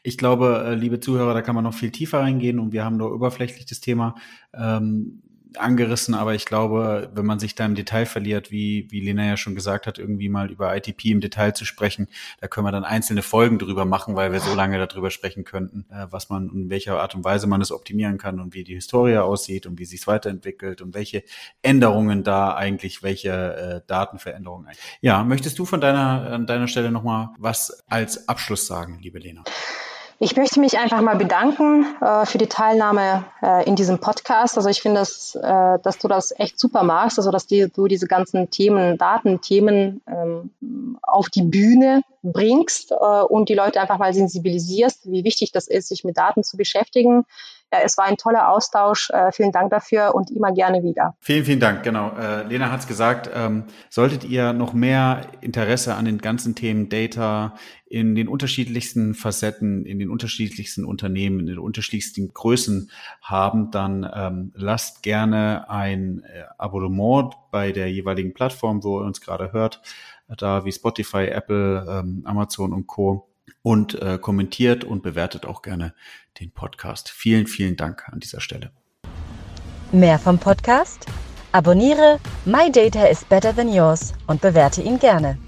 Ich 0.03 0.19
glaube, 0.19 0.65
äh, 0.67 0.75
liebe 0.75 1.01
Zuhörer, 1.01 1.33
da 1.33 1.43
kann 1.43 1.55
man 1.55 1.65
noch 1.65 1.75
viel 1.75 1.91
tiefer 1.91 2.21
reingehen 2.21 2.59
und 2.59 2.73
wir 2.73 2.85
haben 2.85 2.97
nur 2.97 3.15
oberflächlich 3.15 3.65
das 3.67 3.81
Thema 3.81 4.17
ähm, 4.53 5.22
angerissen, 5.59 6.15
aber 6.15 6.35
ich 6.35 6.45
glaube, 6.45 7.11
wenn 7.15 7.27
man 7.27 7.39
sich 7.39 7.55
da 7.55 7.65
im 7.65 7.75
Detail 7.75 8.07
verliert, 8.07 8.51
wie, 8.51 8.87
wie 8.91 9.01
Lena 9.01 9.25
ja 9.25 9.37
schon 9.37 9.55
gesagt 9.55 9.87
hat, 9.87 9.99
irgendwie 9.99 10.29
mal 10.29 10.51
über 10.51 10.77
ITP 10.77 11.07
im 11.07 11.21
Detail 11.21 11.53
zu 11.53 11.65
sprechen, 11.65 12.09
da 12.41 12.49
können 12.49 12.67
wir 12.67 12.73
dann 12.73 12.85
einzelne 12.85 13.23
Folgen 13.23 13.59
drüber 13.59 13.85
machen, 13.85 14.17
weil 14.17 14.33
wir 14.33 14.41
so 14.41 14.55
lange 14.55 14.85
darüber 14.85 15.11
sprechen 15.11 15.45
könnten, 15.45 15.87
äh, 15.91 16.07
was 16.11 16.29
man, 16.29 16.49
in 16.51 16.71
welcher 16.71 17.01
Art 17.01 17.15
und 17.15 17.25
Weise 17.25 17.47
man 17.47 17.61
es 17.61 17.73
optimieren 17.73 18.19
kann 18.19 18.41
und 18.41 18.55
wie 18.55 18.65
die 18.65 18.75
Historie 18.75 19.19
aussieht 19.19 19.67
und 19.67 19.79
wie 19.79 19.85
sich 19.85 20.07
weiterentwickelt 20.07 20.81
und 20.81 20.95
welche 20.95 21.25
Änderungen 21.63 22.25
da 22.25 22.55
eigentlich, 22.55 23.03
welche 23.03 23.31
äh, 23.31 23.81
Datenveränderungen. 23.87 24.69
Ja, 25.01 25.25
möchtest 25.25 25.59
du 25.59 25.65
von 25.65 25.81
deiner, 25.81 26.33
an 26.33 26.47
deiner 26.47 26.69
Stelle 26.69 26.91
nochmal 26.91 27.31
was 27.39 27.83
als 27.89 28.29
Abschluss 28.29 28.67
sagen, 28.67 28.99
liebe 29.01 29.19
Lena? 29.19 29.45
Ich 30.25 30.37
möchte 30.37 30.61
mich 30.61 30.79
einfach 30.79 31.01
mal 31.01 31.17
bedanken 31.17 31.85
äh, 32.01 32.27
für 32.27 32.39
die 32.39 32.47
Teilnahme 32.47 33.25
äh, 33.43 33.69
in 33.69 33.75
diesem 33.75 33.99
Podcast. 33.99 34.57
Also 34.57 34.69
ich 34.69 34.81
finde, 34.81 35.01
dass, 35.01 35.35
äh, 35.35 35.81
dass 35.83 35.99
du 35.99 36.07
das 36.07 36.33
echt 36.39 36.61
super 36.61 36.85
machst, 36.85 37.19
also 37.19 37.33
dass 37.33 37.49
die, 37.49 37.69
du 37.69 37.89
diese 37.89 38.07
ganzen 38.07 38.49
Themen, 38.49 38.99
Datenthemen 38.99 40.01
ähm, 40.07 40.99
auf 41.03 41.29
die 41.29 41.43
Bühne 41.43 42.03
bringst 42.23 42.93
äh, 42.93 42.95
und 42.95 43.49
die 43.49 43.55
Leute 43.55 43.81
einfach 43.81 43.99
mal 43.99 44.15
sensibilisierst, 44.15 45.11
wie 45.11 45.25
wichtig 45.25 45.53
das 45.53 45.69
ist, 45.69 45.89
sich 45.89 46.05
mit 46.05 46.17
Daten 46.17 46.43
zu 46.45 46.57
beschäftigen. 46.57 47.25
Ja, 47.73 47.79
es 47.83 47.97
war 47.97 48.05
ein 48.05 48.19
toller 48.19 48.51
Austausch. 48.51 49.09
Äh, 49.11 49.33
vielen 49.33 49.51
Dank 49.51 49.71
dafür 49.71 50.15
und 50.15 50.31
immer 50.31 50.53
gerne 50.53 50.83
wieder. 50.83 51.17
Vielen, 51.21 51.45
vielen 51.47 51.61
Dank. 51.61 51.83
Genau. 51.83 52.13
Äh, 52.17 52.43
Lena 52.43 52.71
hat 52.71 52.81
es 52.81 52.87
gesagt. 52.87 53.31
Ähm, 53.35 53.65
solltet 53.89 54.25
ihr 54.25 54.53
noch 54.53 54.75
mehr 54.75 55.23
Interesse 55.41 55.95
an 55.95 56.05
den 56.05 56.19
ganzen 56.19 56.55
Themen 56.55 56.91
Data 56.91 57.55
in 57.87 58.15
den 58.15 58.29
unterschiedlichsten 58.29 59.15
Facetten, 59.15 59.87
in 59.87 59.99
den 59.99 60.11
unterschiedlichsten 60.11 60.85
Unternehmen, 60.85 61.41
in 61.41 61.47
den 61.47 61.59
unterschiedlichsten 61.59 62.33
Größen 62.33 62.91
haben, 63.23 63.71
dann 63.71 64.11
ähm, 64.15 64.53
lasst 64.55 65.03
gerne 65.03 65.69
ein 65.71 66.23
äh, 66.25 66.45
Abonnement 66.59 67.35
bei 67.51 67.73
der 67.73 67.91
jeweiligen 67.91 68.33
Plattform, 68.33 68.83
wo 68.83 69.01
ihr 69.01 69.05
uns 69.05 69.21
gerade 69.21 69.53
hört, 69.53 69.83
da 70.37 70.65
wie 70.65 70.73
Spotify, 70.73 71.27
Apple, 71.27 71.87
ähm, 71.89 72.23
Amazon 72.25 72.73
und 72.73 72.87
Co 72.87 73.29
und 73.63 74.01
äh, 74.01 74.19
kommentiert 74.21 74.85
und 74.85 75.03
bewertet 75.03 75.47
auch 75.47 75.63
gerne 75.63 75.95
den 76.41 76.51
Podcast. 76.51 77.11
Vielen, 77.11 77.47
vielen 77.47 77.77
Dank 77.77 78.09
an 78.09 78.21
dieser 78.21 78.41
Stelle. 78.41 78.71
Mehr 79.93 80.19
vom 80.19 80.39
Podcast? 80.39 81.07
Abonniere 81.53 82.19
My 82.45 82.73
Data 82.73 83.05
is 83.05 83.25
Better 83.25 83.55
Than 83.55 83.73
Yours 83.73 84.15
und 84.27 84.41
bewerte 84.41 84.81
ihn 84.81 84.99
gerne. 84.99 85.39